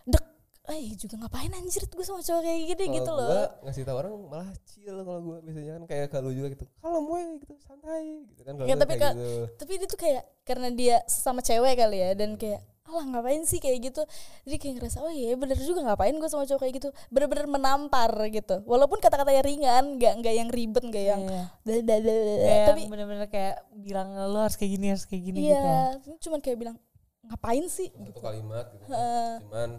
dek 0.07 0.24
eh 0.69 0.95
juga 0.95 1.14
ngapain 1.17 1.53
anjir 1.53 1.83
gue 1.85 2.03
sama 2.03 2.21
cowok 2.21 2.43
kayak 2.43 2.61
gini 2.67 2.85
gitu 2.93 3.07
Kalau 3.07 3.19
loh 3.19 3.29
gua 3.29 3.47
ngasih 3.62 3.83
tau 3.83 3.97
orang 3.97 4.12
malah 4.25 4.49
chill 4.64 4.99
kalau 4.99 5.21
gue 5.21 5.37
biasanya 5.41 5.73
kan 5.73 5.83
kayak 5.85 6.07
kalau 6.09 6.31
juga 6.31 6.49
gitu. 6.51 6.64
Kalau 6.77 7.01
gue 7.01 7.19
gitu 7.39 7.55
santai 7.61 8.05
gitu 8.27 8.43
kan. 8.43 8.53
Kalau 8.55 8.67
Ya, 8.67 8.75
tapi 8.75 8.93
kayak 8.93 9.03
kal- 9.03 9.14
gitu. 9.14 9.31
tapi 9.57 9.73
dia 9.75 9.87
tuh 9.87 10.01
kayak 10.01 10.23
karena 10.43 10.69
dia 10.71 10.97
sama 11.05 11.41
cewek 11.41 11.75
kali 11.75 11.99
ya 11.99 12.11
dan 12.12 12.35
kayak 12.35 12.61
alah 12.85 13.03
ngapain 13.05 13.43
sih 13.43 13.59
kayak 13.59 13.83
gitu 13.85 14.03
jadi 14.43 14.57
kayak 14.57 14.75
ngerasa 14.79 14.99
oh 15.01 15.11
iya 15.11 15.35
bener 15.35 15.59
juga 15.59 15.83
ngapain 15.83 16.14
gue 16.14 16.29
sama 16.29 16.45
cowok 16.45 16.61
kayak 16.61 16.75
gitu 16.77 16.89
bener-bener 17.09 17.47
menampar 17.49 18.07
gitu 18.29 18.62
walaupun 18.62 18.99
kata-katanya 18.99 19.43
ringan 19.43 19.85
nggak 19.97 20.12
nggak 20.17 20.35
yang 20.37 20.49
ribet 20.49 20.85
nggak 20.85 21.05
yang 21.05 21.23
Iya. 21.25 21.43
dadadadada. 21.62 22.35
Kayak 22.41 22.67
tapi 22.69 22.83
bener-bener 22.87 23.27
kayak 23.27 23.55
bilang 23.73 24.09
lu 24.14 24.39
harus 24.39 24.55
kayak 24.55 24.71
gini 24.73 24.87
harus 24.89 25.03
kayak 25.05 25.23
gini 25.25 25.39
iya 25.41 25.51
gitu 25.51 25.67
ya 26.07 26.14
cuman 26.21 26.39
kayak 26.39 26.59
bilang 26.61 26.77
ngapain 27.25 27.67
sih 27.67 27.91
Satu 27.91 28.21
kalimat 28.21 28.71
gitu. 28.71 28.85
kan. 28.85 28.95
Heeh. 28.95 29.31
Cuman 29.43 29.71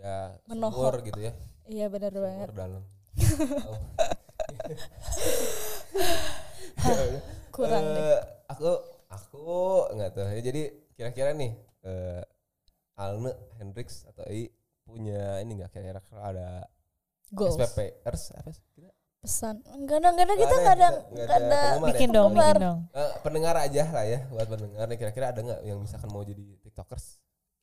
ya 0.00 0.34
Menohok. 0.46 0.74
sumur 0.74 0.96
gitu 1.02 1.20
ya. 1.20 1.32
iya 1.66 1.86
bener 1.86 2.10
banget 2.10 2.48
dalam. 2.50 2.82
kurang 7.50 7.84
Eh, 7.84 7.94
deh 7.94 8.18
Aku 8.50 8.70
aku 9.06 9.44
nggak 9.94 10.10
tahu 10.12 10.26
ya. 10.28 10.40
Jadi 10.42 10.62
kira-kira 10.92 11.30
nih 11.32 11.52
eh 11.82 12.22
Alne 12.96 13.30
Hendrix 13.56 14.04
atau 14.04 14.26
I 14.26 14.50
punya 14.82 15.38
ini 15.38 15.54
nggak 15.56 15.70
kira-kira 15.70 16.02
ada 16.20 16.66
goals 17.30 17.54
SPPers 17.56 18.34
apa 18.34 18.50
sih? 18.50 18.64
Pesan 19.20 19.60
enggak 19.68 20.00
ada 20.00 20.08
enggak 20.10 20.26
ada 20.26 20.34
kita 20.34 20.48
ada, 20.48 20.58
nggak 20.58 20.74
ada 20.74 20.88
nggak- 20.88 21.04
nggak 21.06 21.26
nggak 21.28 21.38
ada 21.38 21.60
ya? 21.60 21.86
bikin 21.86 22.08
dong 22.10 22.30
bikin 22.32 22.56
dong 22.58 22.78
Eh, 22.90 23.10
pendengar 23.20 23.54
aja 23.54 23.82
lah 23.86 24.04
ya 24.04 24.18
buat 24.26 24.46
pendengar 24.48 24.84
nih 24.86 24.98
kira-kira 24.98 25.26
ada 25.30 25.40
nggak 25.40 25.60
yang 25.62 25.78
misalkan 25.78 26.08
mau 26.08 26.24
jadi 26.24 26.42
tiktokers 26.58 27.19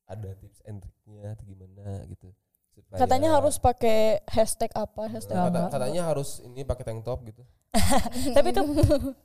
ada 0.07 0.29
tips 0.33 0.59
and 0.63 0.79
triknya 0.79 1.35
atau 1.35 1.43
gimana 1.43 1.83
gitu. 2.07 2.31
Supaya- 2.69 2.99
katanya 2.99 3.29
harus 3.33 3.55
pakai 3.57 4.21
hashtag 4.25 4.69
apa 4.71 5.03
hashtag 5.07 5.33
Kata- 5.33 5.49
apa? 5.49 5.69
katanya 5.69 6.01
harus 6.05 6.39
ini 6.41 6.61
pakai 6.61 6.83
tank 6.83 7.01
top 7.01 7.21
gitu. 7.23 7.43
Tapi 8.33 8.47
itu 8.49 8.63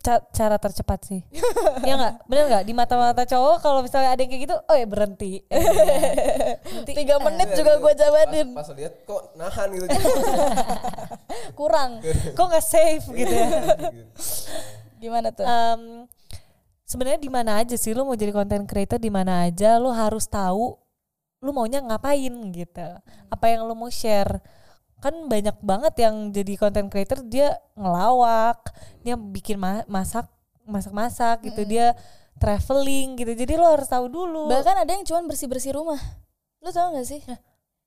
ca- 0.01 0.25
cara 0.27 0.57
tercepat 0.57 1.01
sih. 1.05 1.21
Ya 1.89 1.95
nggak? 1.95 2.15
Bener 2.27 2.45
nggak? 2.49 2.65
Di 2.65 2.73
mata-mata 2.73 3.23
cowok 3.23 3.61
kalau 3.61 3.81
misalnya 3.81 4.11
ada 4.11 4.21
yang 4.21 4.29
kayak 4.29 4.43
gitu 4.43 4.57
oh 4.57 4.75
ya 4.75 4.85
berhenti. 4.85 5.45
Tiga 6.89 7.17
menit 7.21 7.49
Iya, 7.49 7.57
juga 7.59 7.73
gitu. 7.75 7.83
gue 7.83 7.93
jabanin 7.95 8.49
pas, 8.51 8.65
pas 8.65 8.75
lihat 8.75 8.95
kok 9.03 9.23
nahan 9.35 9.69
gitu. 9.71 9.87
Kurang. 11.55 12.01
Kok 12.33 12.47
nggak 12.47 12.65
safe 12.65 13.05
gitu 13.09 13.31
ya? 13.31 13.49
Gimana 14.99 15.29
tuh? 15.31 15.45
Em, 15.45 16.02
sebenarnya 16.93 17.21
di 17.25 17.33
mana 17.33 17.65
aja 17.65 17.73
sih? 17.81 17.97
Lu 17.97 18.05
mau 18.05 18.13
jadi 18.13 18.37
content 18.37 18.69
creator 18.69 19.01
di 19.01 19.09
mana 19.09 19.49
aja? 19.49 19.81
Lu 19.81 19.89
harus 19.89 20.29
tahu 20.29 20.77
lu 21.43 21.51
maunya 21.51 21.81
ngapain 21.81 22.31
gitu. 22.53 22.89
Apa 23.33 23.49
yang 23.49 23.65
lu 23.65 23.73
mau 23.73 23.89
share. 23.89 24.45
Kan 25.01 25.27
banyak 25.27 25.57
banget 25.65 25.95
yang 26.05 26.31
jadi 26.31 26.55
content 26.61 26.93
creator 26.93 27.25
dia 27.25 27.57
ngelawak 27.75 28.71
dia 29.03 29.17
bikin 29.19 29.59
ma- 29.59 29.89
masak 29.89 30.29
masak-masak 30.69 31.43
gitu. 31.49 31.65
Dia 31.65 31.97
traveling 32.37 33.17
gitu. 33.19 33.33
Jadi 33.33 33.53
lu 33.57 33.67
harus 33.67 33.89
tahu 33.89 34.07
dulu. 34.13 34.53
Bahkan 34.53 34.85
ada 34.85 34.91
yang 34.93 35.03
cuman 35.03 35.25
bersih 35.27 35.49
bersih 35.49 35.73
rumah. 35.75 35.99
Lu 36.63 36.71
tau 36.71 36.95
gak 36.95 37.09
sih 37.09 37.19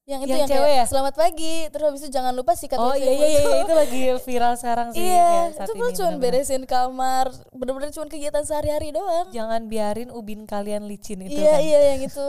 yang 0.06 0.22
itu 0.22 0.30
Yang 0.30 0.42
yang, 0.46 0.50
cewek 0.54 0.70
kayak 0.70 0.78
ya? 0.78 0.86
selamat 0.86 1.14
pagi 1.18 1.56
terus 1.74 1.86
habis 1.90 2.02
itu 2.06 2.10
jangan 2.14 2.34
lupa 2.38 2.54
sikat 2.54 2.78
oh 2.78 2.94
iya 2.94 3.10
iya 3.10 3.10
mulut." 3.10 3.26
iya 3.26 3.42
iya, 3.42 3.58
itu 3.66 3.74
lagi 3.74 4.02
viral 4.22 4.54
sekarang 4.54 4.88
sih 4.94 5.02
iya 5.02 5.18
ya, 5.18 5.42
saat 5.58 5.66
itu 5.66 5.74
ini, 5.74 5.82
bener-bener. 5.82 6.22
beresin 6.22 6.64
kamar 6.70 7.26
bener-bener 7.50 7.90
cuman 7.90 8.10
kegiatan 8.14 8.44
sehari-hari 8.46 8.94
doang 8.94 9.34
jangan 9.34 9.66
biarin 9.66 10.14
ubin 10.14 10.46
kalian 10.46 10.86
licin 10.86 11.26
itu 11.26 11.42
iya 11.42 11.58
kan 11.58 11.66
iya 11.66 11.80
yang 11.98 12.02
itu 12.06 12.26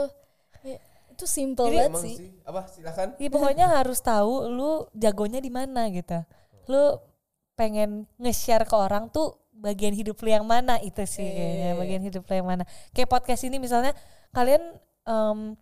Ya, 0.65 0.81
itu 1.13 1.25
simple 1.29 1.69
Jadi 1.69 1.77
banget 1.77 2.01
sih 2.01 2.15
sih 2.17 2.29
apa 2.43 2.61
silakan 2.65 3.07
Iya 3.21 3.29
pokoknya 3.29 3.65
harus 3.69 4.01
tahu 4.01 4.49
lu 4.49 4.89
jagonya 4.97 5.37
di 5.37 5.53
mana 5.53 5.85
gitu. 5.93 6.17
Lu 6.65 6.97
pengen 7.53 8.09
nge-share 8.17 8.65
ke 8.65 8.73
orang 8.73 9.07
tuh 9.13 9.37
bagian 9.53 9.93
hidup 9.93 10.17
lu 10.21 10.29
yang 10.33 10.45
mana 10.45 10.81
itu 10.81 11.01
sih 11.05 11.23
kayaknya 11.23 11.69
bagian 11.77 12.01
hidup 12.03 12.25
lu 12.25 12.33
yang 12.41 12.49
mana. 12.49 12.63
Kayak 12.91 13.09
podcast 13.13 13.45
ini 13.45 13.61
misalnya 13.61 13.93
kalian 14.33 14.81
em, 15.05 15.55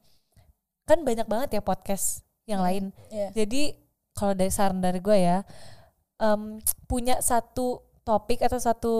kan 0.85 1.01
banyak 1.01 1.25
banget 1.25 1.49
ya 1.57 1.61
podcast 1.61 2.21
yang 2.45 2.61
lain. 2.61 2.93
Iya. 3.09 3.33
Jadi 3.33 3.73
kalau 4.13 4.37
dari 4.37 4.53
saran 4.53 4.79
dari 4.79 5.01
gue 5.01 5.17
ya 5.17 5.41
em, 6.21 6.61
punya 6.85 7.19
satu 7.19 7.81
topik 8.05 8.39
atau 8.45 8.61
satu 8.61 8.95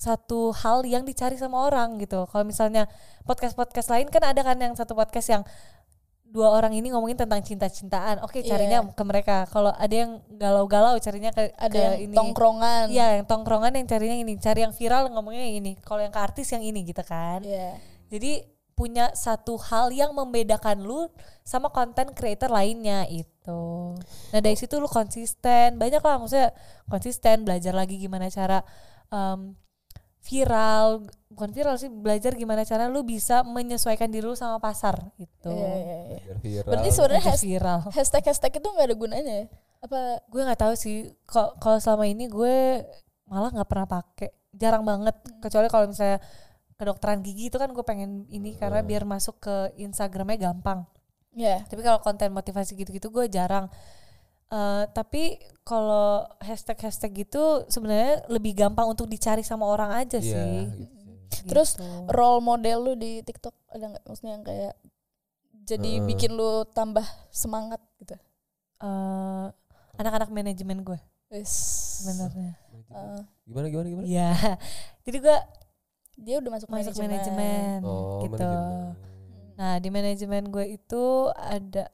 satu 0.00 0.56
hal 0.56 0.88
yang 0.88 1.04
dicari 1.04 1.36
sama 1.36 1.68
orang 1.68 2.00
gitu. 2.00 2.24
Kalau 2.32 2.44
misalnya 2.48 2.88
podcast-podcast 3.28 3.92
lain 3.92 4.08
kan 4.08 4.24
ada 4.24 4.40
kan 4.40 4.56
yang 4.56 4.72
satu 4.72 4.96
podcast 4.96 5.28
yang 5.28 5.42
dua 6.30 6.56
orang 6.56 6.72
ini 6.72 6.88
ngomongin 6.88 7.20
tentang 7.20 7.42
cinta-cintaan. 7.44 8.22
Oke, 8.24 8.40
Iya. 8.40 8.54
carinya 8.56 8.78
ke 8.96 9.02
mereka. 9.04 9.44
Kalau 9.50 9.74
ada 9.76 9.90
yang 9.92 10.24
galau-galau 10.40 10.96
carinya 11.02 11.34
ke 11.34 11.52
ada 11.52 11.68
ke 11.68 11.76
yang 11.76 11.94
ini. 12.06 12.14
tongkrongan 12.16 12.86
Iya, 12.88 13.06
yang 13.20 13.26
tongkrongan 13.28 13.72
yang 13.76 13.86
carinya 13.90 14.16
ini, 14.16 14.32
cari 14.40 14.62
yang 14.64 14.72
viral 14.72 15.10
ngomongnya 15.12 15.42
yang 15.44 15.56
ini. 15.60 15.72
Kalau 15.84 16.00
yang 16.00 16.14
ke 16.14 16.20
artis 16.22 16.48
yang 16.54 16.62
ini 16.64 16.80
gitu 16.86 17.02
kan. 17.04 17.44
Iya. 17.44 17.76
Jadi 18.08 18.46
punya 18.80 19.12
satu 19.12 19.60
hal 19.60 19.92
yang 19.92 20.16
membedakan 20.16 20.80
lu 20.80 21.12
sama 21.44 21.68
konten 21.68 22.16
creator 22.16 22.48
lainnya 22.48 23.04
itu. 23.12 23.92
Nah 24.32 24.40
dari 24.40 24.56
situ 24.56 24.80
lu 24.80 24.88
konsisten, 24.88 25.76
banyak 25.76 26.00
lah 26.00 26.16
maksudnya 26.16 26.56
konsisten 26.88 27.44
belajar 27.44 27.76
lagi 27.76 28.00
gimana 28.00 28.32
cara 28.32 28.64
em, 29.12 29.52
viral, 30.24 31.04
bukan 31.28 31.52
viral 31.52 31.76
sih 31.76 31.92
belajar 31.92 32.32
gimana 32.40 32.64
cara 32.64 32.88
lu 32.88 33.04
bisa 33.04 33.44
menyesuaikan 33.44 34.08
diri 34.08 34.24
lu 34.24 34.32
sama 34.32 34.56
pasar 34.56 35.12
gitu. 35.20 35.52
Iya, 35.52 35.72
iya, 35.76 35.98
iya. 36.08 36.18
biar 36.24 36.38
viral 36.40 36.70
berarti 36.72 36.88
sebenarnya 36.88 37.24
has- 37.28 37.44
viral. 37.44 37.80
hashtag 37.92 38.24
hashtag 38.24 38.52
itu 38.56 38.68
nggak 38.68 38.88
ada 38.88 38.96
gunanya 38.96 39.34
ya 39.44 39.46
apa 39.80 40.20
Gue 40.28 40.40
nggak 40.44 40.60
tahu 40.60 40.74
sih. 40.76 41.08
Kok 41.24 41.56
kalau 41.60 41.78
selama 41.80 42.04
ini 42.04 42.28
gue 42.28 42.84
malah 43.28 43.50
nggak 43.52 43.68
pernah 43.68 43.88
pakai, 43.88 44.28
jarang 44.52 44.84
banget. 44.84 45.16
Kecuali 45.40 45.68
kalau 45.72 45.88
misalnya 45.88 46.20
kedokteran 46.80 47.20
gigi 47.20 47.46
itu 47.46 47.60
kan 47.60 47.68
gue 47.68 47.84
pengen 47.84 48.24
ini 48.26 48.56
karena 48.56 48.80
biar 48.80 49.04
masuk 49.04 49.36
ke 49.38 49.54
Instagramnya 49.76 50.40
gampang. 50.40 50.88
ya 51.30 51.60
tapi 51.62 51.78
kalau 51.80 52.00
konten 52.00 52.32
motivasi 52.32 52.72
gitu-gitu 52.74 53.06
gue 53.08 53.28
jarang 53.28 53.68
Eh, 54.50 54.84
tapi 54.90 55.38
kalau 55.62 56.26
hashtag-hashtag 56.42 57.22
gitu 57.22 57.62
sebenarnya 57.70 58.26
lebih 58.26 58.58
gampang 58.58 58.90
untuk 58.90 59.06
dicari 59.06 59.46
sama 59.46 59.62
orang 59.62 59.94
aja 59.94 60.18
Iya, 60.18 60.26
sih 60.26 60.58
gitu. 60.74 61.46
Terus 61.46 61.78
Gitu. 61.78 61.86
role 62.10 62.42
model 62.42 62.78
lu 62.82 62.92
di 62.98 63.22
TikTok 63.22 63.54
ada 63.70 63.84
nggak 63.86 64.02
maksudnya 64.02 64.32
yang 64.34 64.42
kayak 64.42 64.74
jadi 65.62 65.90
Heeh. 65.94 66.06
bikin 66.10 66.34
lu 66.34 66.66
tambah 66.66 67.06
semangat 67.30 67.78
gitu 68.02 68.18
Eh, 68.82 69.46
anak-anak 69.94 70.34
manajemen 70.34 70.82
gue 70.82 70.98
Wis. 71.30 71.54
sebenarnya 72.02 72.58
Heeh. 72.90 73.22
gimana 73.46 73.66
gimana 73.70 73.86
gimana 73.86 74.04
Iya 74.04 74.30
jadi 75.06 75.18
gue 75.22 75.36
dia 76.20 76.36
udah 76.36 76.50
masuk, 76.52 76.68
masuk 76.68 76.92
manajemen, 76.94 77.08
manajemen 77.10 77.78
oh 77.82 78.20
gitu. 78.22 78.36
manajemen. 78.36 78.92
nah 79.54 79.74
di 79.76 79.88
manajemen 79.88 80.42
gue 80.46 80.66
itu 80.70 81.04
ada 81.32 81.88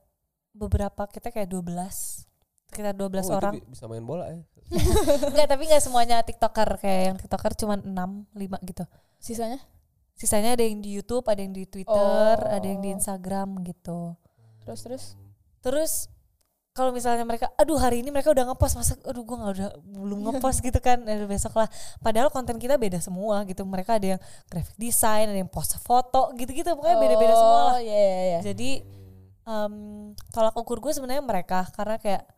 beberapa 0.50 1.06
kita 1.06 1.30
kayak 1.30 1.46
12 1.46 2.26
sekitar 2.66 2.92
12 2.92 2.98
Oh, 2.98 3.06
itu 3.06 3.30
orang. 3.32 3.52
bi- 3.54 3.66
bisa 3.68 3.84
main 3.86 4.02
bola 4.02 4.26
ya? 4.28 4.42
Enggak 5.30 5.46
tapi 5.46 5.62
nggak 5.64 5.78
semuanya 5.80 6.16
tiktoker 6.20 6.66
kayak 6.76 7.00
yang 7.04 7.16
tiktoker 7.16 7.54
cuma 7.54 7.78
6 7.78 7.86
5 7.86 8.34
gitu. 8.66 8.84
Sisanya? 9.16 9.62
Sisanya 10.12 10.52
ada 10.52 10.64
yang 10.64 10.80
di 10.80 10.90
YouTube 10.90 11.22
ada 11.24 11.38
yang 11.38 11.52
di 11.52 11.62
Twitter 11.64 12.34
Oh. 12.36 12.50
ada 12.50 12.64
yang 12.64 12.80
di 12.80 12.90
Instagram 12.90 13.62
gitu. 13.62 14.18
Terus 14.60 14.80
terus. 14.82 15.04
terus 15.60 15.92
kalau 16.76 16.92
misalnya 16.92 17.24
mereka 17.24 17.48
aduh 17.56 17.80
hari 17.80 18.04
ini 18.04 18.12
mereka 18.12 18.28
udah 18.36 18.52
ngepost 18.52 18.76
masa 18.76 18.92
aduh 19.08 19.24
gua 19.24 19.36
nggak 19.40 19.52
udah 19.56 19.68
belum 19.96 20.18
ngepost 20.28 20.60
gitu 20.60 20.76
kan 20.84 21.00
aduh 21.08 21.24
besok 21.24 21.56
lah. 21.56 21.72
Padahal 22.04 22.28
konten 22.28 22.60
kita 22.60 22.76
beda 22.76 23.00
semua 23.00 23.40
gitu 23.48 23.64
mereka 23.64 23.96
ada 23.96 24.14
yang 24.14 24.20
graphic 24.52 24.76
design 24.76 25.32
ada 25.32 25.40
yang 25.40 25.48
post 25.48 25.80
foto 25.80 26.36
gitu-gitu 26.36 26.68
pokoknya 26.76 27.00
beda-beda 27.00 27.32
semua 27.32 27.60
lah. 27.72 27.74
Oh, 27.74 27.80
iya 27.80 27.96
iya 27.96 28.22
iya. 28.28 28.40
jadi 28.44 28.70
em, 29.48 29.74
tolak 30.36 30.54
ukur 30.60 30.84
gue 30.84 30.92
sebenarnya 30.92 31.24
mereka 31.24 31.64
karena 31.72 31.96
kayak 31.96 32.35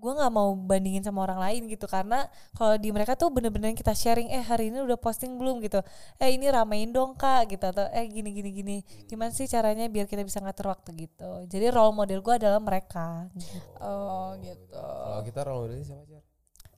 gue 0.00 0.12
nggak 0.16 0.32
mau 0.32 0.56
bandingin 0.56 1.04
sama 1.04 1.28
orang 1.28 1.36
lain 1.36 1.68
gitu 1.68 1.84
karena 1.84 2.24
kalau 2.56 2.80
di 2.80 2.88
mereka 2.88 3.12
tuh 3.20 3.28
bener-bener 3.28 3.76
kita 3.76 3.92
sharing 3.92 4.32
eh 4.32 4.40
hari 4.40 4.72
ini 4.72 4.80
udah 4.80 4.96
posting 4.96 5.36
belum 5.36 5.60
gitu 5.60 5.84
eh 6.16 6.32
ini 6.32 6.48
ramein 6.48 6.88
dong 6.88 7.12
kak 7.12 7.52
gitu 7.52 7.68
atau 7.68 7.84
eh 7.92 8.08
gini 8.08 8.32
gini 8.32 8.50
gini 8.50 8.76
gimana 9.04 9.28
sih 9.30 9.44
caranya 9.44 9.84
biar 9.92 10.08
kita 10.08 10.24
bisa 10.24 10.40
ngatur 10.40 10.72
waktu 10.72 10.96
gitu 11.04 11.44
jadi 11.52 11.68
role 11.68 11.92
model 11.92 12.24
gue 12.24 12.34
adalah 12.40 12.56
mereka 12.56 13.28
gitu. 13.36 13.58
Oh 13.80 14.32
gitu. 14.40 14.80
Kalau 14.80 15.22
kita 15.26 15.40
role 15.44 15.60
modelnya 15.66 15.84
siapa 15.84 16.04
sih? 16.06 16.22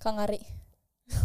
Kang 0.00 0.18
Ari. 0.18 0.40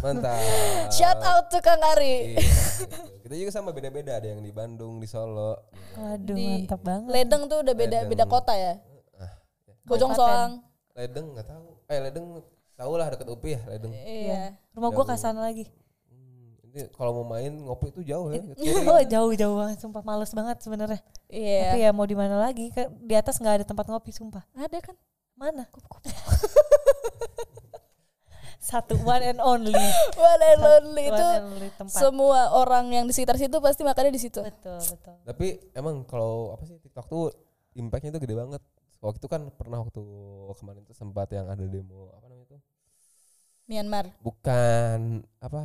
Mantap. 0.04 0.38
Shout 0.96 1.22
out 1.24 1.48
to 1.50 1.58
Kang 1.64 1.80
Ari. 1.80 2.36
Iya, 2.36 2.44
gitu. 2.44 2.98
Kita 3.24 3.34
juga 3.34 3.52
sama 3.56 3.72
beda-beda 3.72 4.20
ada 4.20 4.28
yang 4.28 4.44
di 4.44 4.52
Bandung, 4.52 5.00
di 5.00 5.08
Solo. 5.08 5.72
waduh 5.98 6.36
Di 6.36 6.68
mantap 6.68 6.82
banget 6.84 7.10
Ledeng 7.10 7.44
tuh 7.50 7.64
udah 7.64 7.74
beda 7.74 7.98
Ledeng. 8.04 8.10
beda 8.12 8.26
kota 8.28 8.54
ya. 8.54 8.78
Ah, 9.18 9.34
ya. 9.66 9.74
Bojong. 9.88 10.12
Soang. 10.14 10.52
Ledeng 10.94 11.34
nggak 11.34 11.48
tahu. 11.48 11.77
Eh 11.88 12.00
Ledeng 12.00 12.44
tahu 12.74 12.94
lah 12.94 13.08
dekat 13.08 13.26
UPI 13.26 13.50
ya 13.50 13.62
Ledeng. 13.66 13.92
Iya. 13.92 14.54
rumah 14.72 14.92
gue 14.92 15.04
ke 15.04 15.16
sana 15.16 15.42
lagi 15.42 15.66
Hmm, 16.08 16.54
ini 16.68 16.86
kalau 16.92 17.16
mau 17.16 17.26
main 17.28 17.50
ngopi 17.50 17.90
itu 17.90 18.04
jauh 18.04 18.30
ya. 18.30 18.44
oh 18.92 19.02
jauh 19.04 19.32
jauh 19.34 19.56
banget 19.58 19.78
sumpah 19.80 20.04
males 20.04 20.30
banget 20.32 20.60
sebenarnya 20.60 21.00
Iya. 21.28 21.60
tapi 21.66 21.80
ya 21.82 21.92
mau 21.92 22.04
di 22.04 22.14
mana 22.14 22.38
lagi 22.38 22.70
di 23.00 23.14
atas 23.14 23.36
nggak 23.38 23.56
ada 23.58 23.66
tempat 23.66 23.88
ngopi 23.88 24.12
sumpah 24.12 24.44
Ada 24.54 24.80
kan? 24.82 24.96
mana 25.34 25.64
satu 28.60 28.98
one 29.00 29.24
and 29.24 29.40
only 29.40 29.72
One 30.20 30.42
and 30.44 30.60
only 30.60 31.06
One 31.06 31.14
itu 31.14 31.28
and 31.32 31.46
only 31.48 31.70
tempat 31.72 31.94
semua 31.94 32.52
orang 32.52 32.92
yang 32.92 33.06
di 33.06 33.14
sekitar 33.14 33.38
situ 33.38 33.54
pasti 33.58 33.82
makannya 33.82 34.12
di 34.12 34.20
situ. 34.20 34.42
betul 34.42 34.76
betul 34.78 35.16
Tapi 35.24 35.48
emang 35.72 36.04
kalau 36.04 36.52
apa 36.52 36.64
sih 36.64 36.76
TikTok 36.78 37.06
tuh 37.06 37.32
impactnya 37.74 38.12
tuh 38.12 38.20
gede 38.20 38.34
banget. 38.34 38.60
Waktu 39.00 39.18
itu 39.18 39.28
kan 39.28 39.42
pernah 39.52 39.80
waktu 39.80 40.02
kemarin 40.54 40.82
tuh 40.84 40.94
sempat 40.94 41.30
yang 41.30 41.46
ada 41.46 41.62
demo 41.62 42.10
apa 42.12 42.26
namanya 42.26 42.48
itu? 42.48 42.58
Myanmar. 43.66 44.06
Bukan 44.20 45.00
apa 45.38 45.62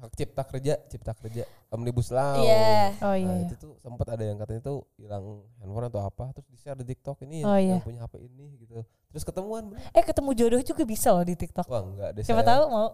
hak 0.00 0.12
cipta 0.14 0.42
kerja, 0.42 0.80
cipta 0.86 1.12
kerja 1.12 1.44
omnibus 1.68 2.08
law. 2.08 2.40
Iya. 2.40 2.96
oh 2.98 3.12
Nah, 3.12 3.14
iya, 3.14 3.32
iya. 3.34 3.44
itu 3.44 3.54
tuh 3.54 3.76
sempat 3.76 4.08
ada 4.08 4.22
yang 4.22 4.36
katanya 4.36 4.64
tuh 4.64 4.88
hilang 4.96 5.24
handphone 5.56 5.86
atau 5.86 6.00
apa 6.00 6.32
terus 6.32 6.46
di 6.46 6.56
share 6.56 6.72
di 6.74 6.86
TikTok 6.86 7.20
ini 7.22 7.44
Oh, 7.44 7.52
yang 7.52 7.76
iya. 7.76 7.78
punya 7.80 8.00
HP 8.00 8.16
ini 8.18 8.56
gitu. 8.56 8.80
Terus 9.10 9.22
ketemuan 9.22 9.68
bener. 9.68 9.82
eh 9.90 10.00
ketemu 10.00 10.30
jodoh 10.32 10.62
juga 10.62 10.82
bisa 10.84 11.10
loh 11.10 11.20
di 11.20 11.34
TikTok 11.34 11.66
Wah, 11.66 11.82
enggak 11.82 12.08
deh 12.12 12.22
siapa 12.22 12.40
saya. 12.40 12.48
tahu 12.48 12.62
mau 12.66 12.88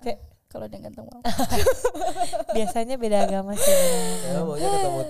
Kalau 0.48 0.64
dia 0.64 0.80
ganteng 0.80 1.04
mau. 1.04 1.20
biasanya 2.48 2.96
beda 2.96 3.18
agama 3.22 3.52
sih 3.52 3.68
Saya 4.22 4.40
maunya 4.40 4.64
ketemu 4.70 5.00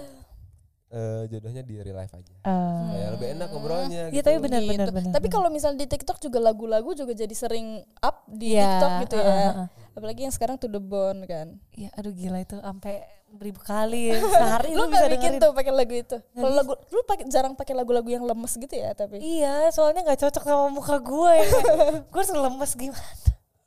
eh, 0.88 1.22
jodohnya 1.26 1.60
di 1.60 1.74
real 1.78 1.96
life 1.96 2.10
aja. 2.10 2.32
Eh, 2.40 2.82
Kayak 2.88 3.10
lebih 3.14 3.28
enak 3.30 3.48
ngobrolnya 3.48 4.02
Iya 4.06 4.14
gitu. 4.14 4.24
tapi 4.24 4.38
benar 4.38 4.60
Gitu. 4.60 4.70
benar 4.70 4.88
benar. 4.90 5.12
Tapi 5.12 5.28
kalau 5.28 5.48
misalnya 5.48 5.78
di 5.78 5.88
TikTok 5.88 6.18
juga 6.18 6.38
lagu-lagu 6.40 6.90
juga 6.92 7.12
jadi 7.12 7.34
sering 7.34 7.66
up 7.98 8.24
di 8.26 8.54
Iya, 8.54 8.64
TikTok 8.64 8.90
gitu 9.02 9.16
ya. 9.18 9.28
ah. 9.28 9.66
Apalagi 9.92 10.20
yang 10.22 10.32
sekarang 10.32 10.56
to 10.56 10.66
the 10.66 10.78
bone 10.78 11.24
kan. 11.24 11.60
Iya, 11.70 11.92
aduh 11.92 12.10
gila 12.10 12.38
itu 12.38 12.56
sampai 12.56 12.94
beribu 13.28 13.60
kali 13.60 14.08
sehari 14.32 14.72
lu 14.72 14.80
lu 14.80 14.84
bisa 14.88 15.04
nggak 15.04 15.12
bikin 15.12 15.32
dengerin. 15.36 15.42
tuh 15.42 15.50
pakai 15.52 15.72
lagu 15.74 15.94
itu. 15.94 16.16
Kalau 16.16 16.52
lagu 16.54 16.72
lu 16.88 17.00
pakai 17.04 17.24
jarang 17.28 17.52
pakai 17.52 17.74
lagu-lagu 17.74 18.08
yang 18.08 18.24
lemes 18.24 18.52
gitu 18.54 18.72
ya 18.72 18.92
tapi. 18.92 19.20
Iya, 19.20 19.68
soalnya 19.68 20.00
nggak 20.02 20.20
cocok 20.22 20.42
sama 20.42 20.66
muka 20.68 20.96
gue 20.96 21.32
ya. 21.34 21.48
gue 22.08 22.16
harus 22.16 22.32
lemes 22.32 22.72
gimana? 22.74 23.12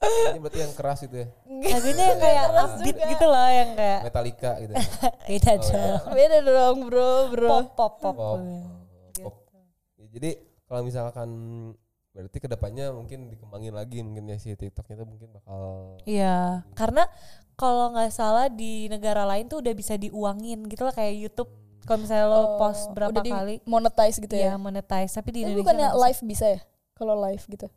Ini 0.01 0.41
berarti 0.41 0.59
yang 0.59 0.73
keras 0.73 0.99
itu 1.03 1.13
ya. 1.15 1.27
Lagunya 1.73 2.05
yang 2.07 2.19
kayak 2.19 2.45
upbeat 2.55 2.97
gitu 3.07 3.25
loh, 3.25 3.47
yang 3.47 3.71
kayak 3.73 3.99
Metallica 4.03 4.51
gitu. 4.59 4.73
beda 5.29 5.51
Oh, 5.51 5.57
dong. 5.57 5.71
iya. 5.71 5.95
Beda 6.09 6.37
dong, 6.41 6.77
Bro, 6.85 7.11
Bro. 7.29 7.49
Pop 7.49 7.69
pop 7.71 7.93
pop. 7.99 8.15
Pop. 8.15 8.39
Gitu. 9.07 9.21
Pop. 9.21 9.35
Ya, 9.95 10.05
jadi 10.09 10.29
kalau 10.65 10.81
misalkan 10.81 11.29
berarti 12.11 12.37
ke 12.37 12.47
depannya 12.47 12.91
mungkin 12.91 13.27
dikembangin 13.27 13.71
lagi 13.71 14.03
mungkin 14.03 14.27
ya 14.27 14.35
si 14.35 14.51
TikToknya 14.51 14.99
itu 14.99 15.05
mungkin 15.05 15.31
bakal 15.31 15.95
Iya, 16.03 16.67
karena 16.73 17.07
kalau 17.55 17.91
nggak 17.91 18.11
salah 18.11 18.47
di 18.47 18.87
negara 18.87 19.23
lain 19.23 19.47
tuh 19.47 19.61
udah 19.61 19.71
bisa 19.71 19.95
diuangin 19.95 20.65
gitu 20.65 20.81
lah 20.81 20.91
kayak 20.91 21.15
YouTube. 21.15 21.47
Kalau 21.81 21.97
misalnya 21.99 22.27
lo 22.27 22.57
post 22.57 22.91
berapa 22.91 23.09
Oh, 23.09 23.15
udah 23.15 23.23
kali, 23.23 23.55
monetize 23.63 24.17
gitu 24.17 24.35
ya 24.35 24.53
ya. 24.53 24.55
monetize. 24.55 25.11
Tapi 25.11 25.29
di 25.29 25.39
Indonesia 25.41 25.59
bukannya 25.59 25.87
live 25.97 26.21
bisa 26.23 26.45
ya? 26.47 26.59
Kalau 26.93 27.15
live 27.17 27.43
gitu. 27.47 27.67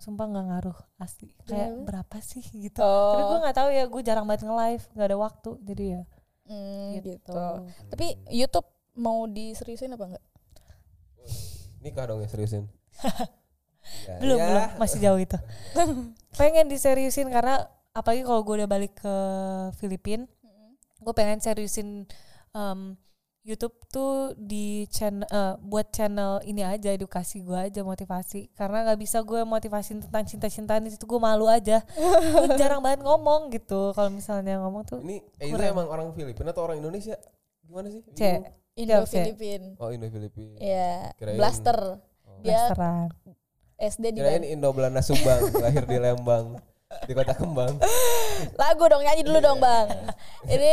Sumpah 0.00 0.26
nggak 0.26 0.46
ngaruh 0.46 0.78
asli. 0.96 1.30
Kayak 1.44 1.70
Iya. 1.70 1.84
berapa 1.84 2.16
sih 2.18 2.42
gitu. 2.50 2.80
Oh. 2.80 3.12
Tapi 3.12 3.22
gue 3.22 3.38
nggak 3.40 3.56
tahu 3.56 3.68
ya, 3.70 3.84
gue 3.84 4.02
jarang 4.02 4.24
banget 4.24 4.42
nge-live, 4.42 4.84
nggak 4.90 5.06
ada 5.06 5.18
waktu. 5.18 5.50
Jadi 5.62 5.84
ya 5.86 6.02
Hmm, 6.44 6.88
gitu. 6.96 7.14
gitu. 7.14 7.40
Tapi 7.86 8.06
YouTube 8.26 8.66
mau 8.96 9.24
diseriusin 9.24 9.92
apa 9.92 10.04
enggak? 10.08 10.24
nikah 11.80 12.04
dong 12.04 12.20
ya 12.24 12.28
seriusin. 12.28 12.68
Ya, 14.04 14.16
belum 14.20 14.36
ya. 14.36 14.46
belum 14.46 14.64
masih 14.76 14.98
jauh 15.00 15.16
itu 15.16 15.38
pengen 16.38 16.68
diseriusin 16.68 17.26
karena 17.26 17.64
apalagi 17.90 18.22
kalau 18.22 18.44
gue 18.44 18.60
udah 18.60 18.68
balik 18.68 18.92
ke 18.94 19.14
Filipina 19.76 20.28
gue 20.96 21.14
pengen 21.16 21.40
seriusin 21.40 22.04
em, 22.52 22.80
YouTube 23.40 23.72
tuh 23.88 24.36
di 24.36 24.84
channel 24.92 25.24
eh, 25.24 25.54
buat 25.64 25.88
channel 25.88 26.44
ini 26.44 26.60
aja 26.60 26.92
edukasi 26.92 27.40
gue 27.40 27.56
aja 27.56 27.80
motivasi 27.80 28.52
karena 28.52 28.84
nggak 28.84 29.00
bisa 29.00 29.24
gue 29.24 29.40
motivasin 29.48 30.04
tentang 30.04 30.28
cinta-cintaan 30.28 30.84
itu 30.84 31.00
gue 31.08 31.20
malu 31.20 31.48
aja 31.48 31.80
gue 31.88 32.56
jarang 32.60 32.84
banget 32.84 33.00
ngomong 33.00 33.48
gitu 33.48 33.96
kalau 33.96 34.12
misalnya 34.12 34.60
ngomong 34.60 34.84
tuh 34.84 35.00
Ini 35.00 35.24
eh, 35.40 35.48
itu 35.48 35.62
emang 35.64 35.88
orang 35.88 36.12
Filipina 36.12 36.52
atau 36.52 36.68
orang 36.68 36.84
Indonesia? 36.84 37.16
Gimana 37.64 37.88
sih? 37.88 38.04
C. 38.12 38.44
Indo. 38.76 39.04
Filipin. 39.04 39.76
Oh 39.76 39.92
Indo 39.92 40.08
Filipina. 40.08 40.56
Iya, 40.56 41.12
Kirain- 41.16 41.36
Blaster. 41.36 41.78
Oh. 42.24 42.40
Dia 42.40 42.70
blasteran 42.72 43.08
SD 43.80 44.04
di 44.12 44.18
Kirain 44.20 44.44
Indo 44.44 44.68
Belanda 44.76 45.00
Subang, 45.00 45.40
lahir 45.64 45.84
di 45.88 45.96
Lembang, 45.96 46.60
di 46.90 47.12
Kota 47.14 47.32
Kembang. 47.32 47.78
lagu 48.58 48.82
dong 48.84 48.98
nyanyi 49.00 49.22
dulu 49.22 49.38
dong 49.38 49.58
bang. 49.58 49.86
Ini 50.44 50.72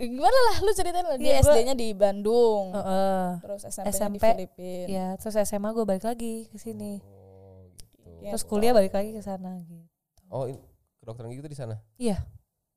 gimana 0.00 0.38
lah 0.48 0.56
lu 0.58 0.72
ceritain 0.72 1.04
lah. 1.04 1.16
Dia 1.16 1.36
Iya, 1.36 1.40
gua- 1.40 1.52
SD-nya 1.52 1.74
di 1.74 1.88
Bandung 1.92 2.72
Heeh. 2.72 3.26
terus 3.40 3.62
SMP, 3.64 3.84
di 3.84 3.92
SMP, 3.92 4.24
Filipina. 4.24 4.86
ya 4.88 5.06
terus 5.16 5.36
SMA 5.38 5.68
gue 5.70 5.84
balik 5.84 6.04
lagi 6.06 6.48
ke 6.48 6.56
sini. 6.56 6.96
Oh, 6.98 7.68
gitu. 7.76 8.08
Ya, 8.20 8.30
terus 8.32 8.44
kuliah 8.44 8.72
balik 8.72 8.90
lagi 8.90 9.12
ke 9.12 9.20
sana 9.20 9.60
gitu. 9.60 9.84
Oh, 10.28 10.48
kedokteran 10.98 11.28
gitu 11.30 11.44
di 11.44 11.58
sana. 11.58 11.76
iya. 11.96 12.24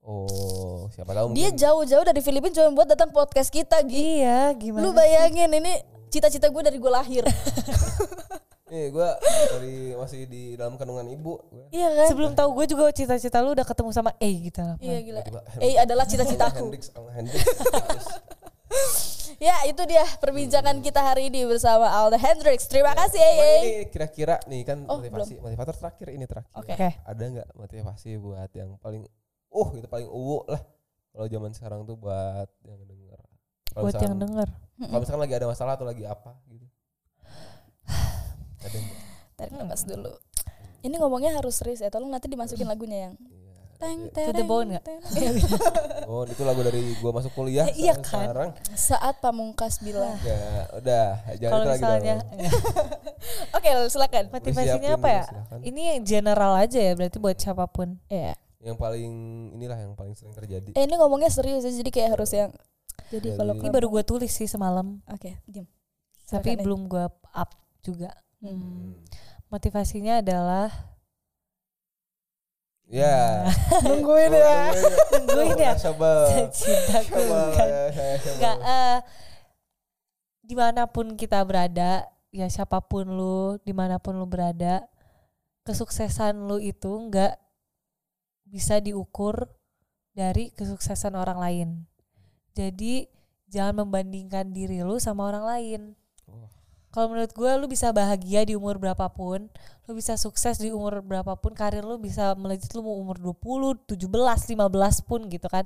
Oh, 0.04 0.92
siapa 0.92 1.16
tahu 1.16 1.32
dia 1.32 1.48
jauh-jauh 1.50 2.04
dari 2.04 2.20
Filipina 2.20 2.52
cuma 2.54 2.76
buat 2.76 2.90
datang 2.90 3.08
podcast 3.10 3.48
kita 3.48 3.80
Gi. 3.82 4.20
Iya 4.20 4.52
gimana 4.52 4.84
lu 4.84 4.92
bayangin 4.92 5.48
ini 5.50 5.80
cita-cita 6.10 6.46
gue 6.46 6.60
dari 6.62 6.76
gue 6.76 6.92
lahir 6.92 7.24
Nih, 8.74 8.90
gua 8.90 9.14
dari 9.54 9.94
masih 9.94 10.26
di 10.26 10.58
dalam 10.58 10.82
kandungan 10.82 11.06
ibu. 11.06 11.38
Gua. 11.46 11.70
iya 11.70 11.94
kan 11.94 12.10
sebelum 12.10 12.34
tahu 12.34 12.50
gue 12.58 12.74
juga 12.74 12.90
cita-cita 12.90 13.38
lu 13.38 13.54
udah 13.54 13.62
ketemu 13.62 13.94
sama 13.94 14.18
A 14.18 14.30
gitu 14.42 14.60
lah 14.60 14.78
iya 14.82 14.98
gila 15.00 15.22
eh 15.62 15.78
adalah 15.78 16.10
cita-citaku 16.10 16.74
ya 19.38 19.54
itu 19.66 19.82
dia 19.86 20.02
perbincangan 20.18 20.82
kita 20.82 21.02
hari 21.04 21.30
ini 21.30 21.46
bersama 21.46 21.86
Alda 21.86 22.18
Hendrix 22.18 22.66
terima 22.66 22.98
kasih 22.98 23.22
cuman 23.22 23.46
eh 23.46 23.60
ini 23.60 23.74
kira-kira 23.90 24.42
nih 24.46 24.62
kan 24.64 24.90
Oh, 24.90 24.98
motivasi, 24.98 25.38
motivator 25.38 25.76
terakhir 25.76 26.08
ini 26.10 26.26
terakhir. 26.26 26.50
Oke. 26.56 26.74
Oke. 26.74 26.90
Ada 27.04 27.24
nggak 27.30 27.50
motivasi 27.54 28.18
buat 28.18 28.50
yang 28.54 28.74
paling 28.80 29.06
uh 29.52 29.70
itu 29.76 29.86
paling 29.86 30.10
uwu 30.10 30.42
lah 30.48 30.62
kalau 31.14 31.28
zaman 31.30 31.52
sekarang 31.54 31.86
tuh 31.86 31.94
buat 31.94 32.50
yang 32.66 32.82
denger. 32.84 33.20
Kalau 33.70 33.84
buat 33.86 33.94
yang 33.94 34.18
misalkan- 34.18 34.24
denger 34.26 34.50
Kalau 34.82 35.00
misalkan 35.00 35.22
lagi 35.22 35.36
ada 35.38 35.46
masalah 35.46 35.74
atau 35.78 35.86
lagi 35.86 36.04
apa 36.04 36.32
gitu. 36.50 36.66
Tarik 39.34 39.52
nafas 39.52 39.84
dulu 39.84 40.14
ini 40.80 40.96
ngomongnya 40.96 41.32
harus 41.34 41.56
serius 41.56 41.80
ya 41.80 41.88
tolong 41.88 42.08
nanti 42.08 42.28
dimasukin 42.28 42.66
lagunya 42.66 43.10
yang 43.10 43.14
Iya. 43.16 43.80
teng 43.80 44.00
Iya. 44.06 44.16
To 44.22 44.32
the 44.34 44.44
bone 44.44 44.68
nggak? 44.70 44.84
teng. 44.84 45.00
Oh, 46.06 46.24
itu 46.24 46.40
lagu 46.42 46.60
dari 46.60 47.00
gua 47.00 47.12
masuk 47.14 47.32
kuliah. 47.34 47.64
Ya, 47.66 47.74
iya 47.74 47.94
kan? 47.96 48.28
Sekarang. 48.28 48.50
saat 48.74 49.16
pamungkas 49.18 49.80
bilang 49.80 50.20
Ya, 50.22 50.40
udah, 50.74 51.08
jangan 51.34 51.52
kalau 51.54 51.64
itu 51.64 51.70
lagi 51.70 51.82
misalnya 51.82 52.16
dong. 52.18 52.28
oke 53.58 53.70
silakan 53.88 54.24
motivasinya 54.30 54.90
apa 54.94 55.10
ya 55.10 55.24
silakan. 55.26 55.60
ini 55.64 55.82
yang 55.90 56.02
general 56.04 56.54
aja 56.54 56.80
ya 56.82 56.94
berarti 56.94 57.18
buat 57.18 57.36
siapa 57.36 57.66
pun 57.66 57.96
ya 58.08 58.36
Yang 58.60 58.78
paling 58.78 59.14
inilah 59.54 59.76
yang 59.78 59.92
paling 59.94 60.14
sering 60.14 60.32
terjadi. 60.32 60.72
Eh 60.72 60.84
ini 60.84 60.96
ngomongnya 60.96 61.28
serius 61.28 61.64
ya, 61.64 61.72
jadi 61.74 61.90
kayak 61.90 62.10
harus 62.14 62.32
yang 62.32 62.52
jadi 63.10 63.20
Jadi- 63.26 63.36
kalau 63.36 63.54
ini 63.54 63.68
baru 63.70 63.88
gue 63.90 64.04
tulis 64.04 64.30
sih 64.30 64.46
semalam 64.46 65.04
Oke, 65.06 65.36
diam. 65.46 65.68
tapi 66.26 66.56
belum 66.56 66.88
gue 66.88 67.04
up 67.30 67.50
juga 67.82 68.12
Hmm. 68.44 68.60
Hmm. 68.60 68.92
motivasinya 69.48 70.20
adalah 70.20 70.68
Ya. 72.94 73.48
Nungguin 73.90 74.30
ya. 74.30 74.70
Nungguin 75.10 75.58
ya? 75.58 75.74
Coba. 75.74 76.30
Cintaku 76.54 77.26
kan. 77.26 77.66
ya, 77.66 77.90
coba. 78.22 78.36
Enggak, 78.38 78.58
eh, 78.62 78.98
di 80.46 80.54
mana 80.54 80.86
pun 80.86 81.18
kita 81.18 81.42
berada, 81.42 82.06
ya 82.30 82.46
siapa 82.54 82.86
pun 82.86 83.10
lu, 83.10 83.58
di 83.66 83.74
mana 83.74 83.98
pun 83.98 84.20
lu 84.20 84.30
berada, 84.30 84.86
kesuksesan 85.66 86.46
lu 86.46 86.62
itu 86.62 86.92
enggak 86.94 87.40
bisa 88.46 88.78
diukur 88.78 89.50
dari 90.14 90.54
kesuksesan 90.54 91.18
orang 91.18 91.40
lain. 91.42 91.70
Jadi 92.54 93.10
jangan 93.50 93.88
membandingkan 93.88 94.54
diri 94.54 94.86
lu 94.86 95.02
sama 95.02 95.26
orang 95.26 95.46
lain. 95.50 95.82
Kalau 96.94 97.10
menurut 97.10 97.34
gue 97.34 97.52
lu 97.58 97.66
bisa 97.66 97.90
bahagia 97.90 98.46
di 98.46 98.54
umur 98.54 98.78
berapapun, 98.78 99.50
lu 99.90 99.92
bisa 99.98 100.14
sukses 100.14 100.62
di 100.62 100.70
umur 100.70 101.02
berapapun, 101.02 101.58
karir 101.58 101.82
lu 101.82 101.98
bisa 101.98 102.38
melejit 102.38 102.70
lu 102.78 102.86
mau 102.86 102.94
umur 103.02 103.18
20, 103.18 103.98
17, 103.98 104.06
15 104.54 105.10
pun 105.10 105.26
gitu 105.26 105.50
kan. 105.50 105.66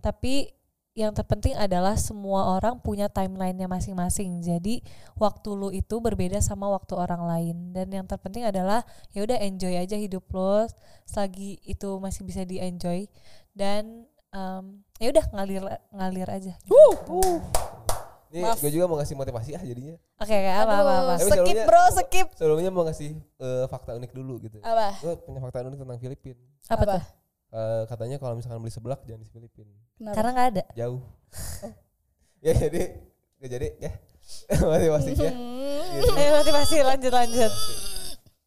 Tapi 0.00 0.56
yang 0.96 1.12
terpenting 1.12 1.52
adalah 1.52 1.92
semua 2.00 2.56
orang 2.56 2.80
punya 2.80 3.12
timelinenya 3.12 3.68
masing-masing. 3.68 4.40
Jadi 4.40 4.80
waktu 5.20 5.52
lu 5.52 5.68
itu 5.68 6.00
berbeda 6.00 6.40
sama 6.40 6.72
waktu 6.72 6.96
orang 6.96 7.20
lain. 7.28 7.56
Dan 7.76 7.92
yang 7.92 8.08
terpenting 8.08 8.48
adalah 8.48 8.80
ya 9.12 9.28
udah 9.28 9.36
enjoy 9.44 9.76
aja 9.76 10.00
hidup 10.00 10.24
lo 10.32 10.64
selagi 11.04 11.60
itu 11.68 12.00
masih 12.00 12.24
bisa 12.24 12.48
di 12.48 12.64
enjoy. 12.64 13.04
Dan 13.52 14.08
em, 14.32 14.80
ya 14.96 15.12
udah 15.12 15.24
ngalir 15.36 15.62
ngalir 15.92 16.28
aja. 16.32 16.56
Ini 18.36 18.44
gue 18.60 18.70
juga 18.70 18.84
mau 18.84 18.96
ngasih 19.00 19.16
motivasi 19.16 19.50
ah 19.56 19.64
jadinya. 19.64 19.96
Oke, 20.20 20.36
kayak 20.36 20.56
apa 20.60 20.74
apa 20.76 20.92
apa. 20.92 21.12
Tapi 21.16 21.24
skip 21.24 21.32
sebelumnya- 21.32 21.64
bro, 21.64 21.82
skip. 21.90 22.26
Sebelumnya 22.36 22.68
mau 22.68 22.84
ngasih 22.84 23.10
eh, 23.16 23.64
fakta 23.66 23.96
unik 23.96 24.12
dulu 24.12 24.34
gitu. 24.44 24.58
Apa? 24.60 25.00
Gue 25.00 25.12
punya 25.24 25.40
fakta 25.40 25.64
unik 25.64 25.80
tentang 25.80 25.96
Filipina. 25.96 26.44
Apa, 26.68 26.82
Apa? 26.84 26.84
tuh? 27.00 27.02
Eh, 27.56 27.82
katanya 27.88 28.16
kalau 28.20 28.34
misalkan 28.36 28.60
beli 28.60 28.74
seblak 28.74 29.00
jangan 29.08 29.24
di 29.24 29.30
Filipina. 29.32 29.72
Kenapa? 29.96 30.14
Karena 30.20 30.30
nggak 30.36 30.48
ada. 30.52 30.64
Jauh. 30.76 31.00
ya 32.44 32.52
jadi 32.52 32.80
gak 33.40 33.50
jadi 33.50 33.68
ya. 33.80 33.92
Motivasinya. 34.60 35.30
Gitu. 35.96 36.12
Eh 36.20 36.30
motivasi 36.34 36.76
lanjut 36.84 37.12
lanjut. 37.14 37.52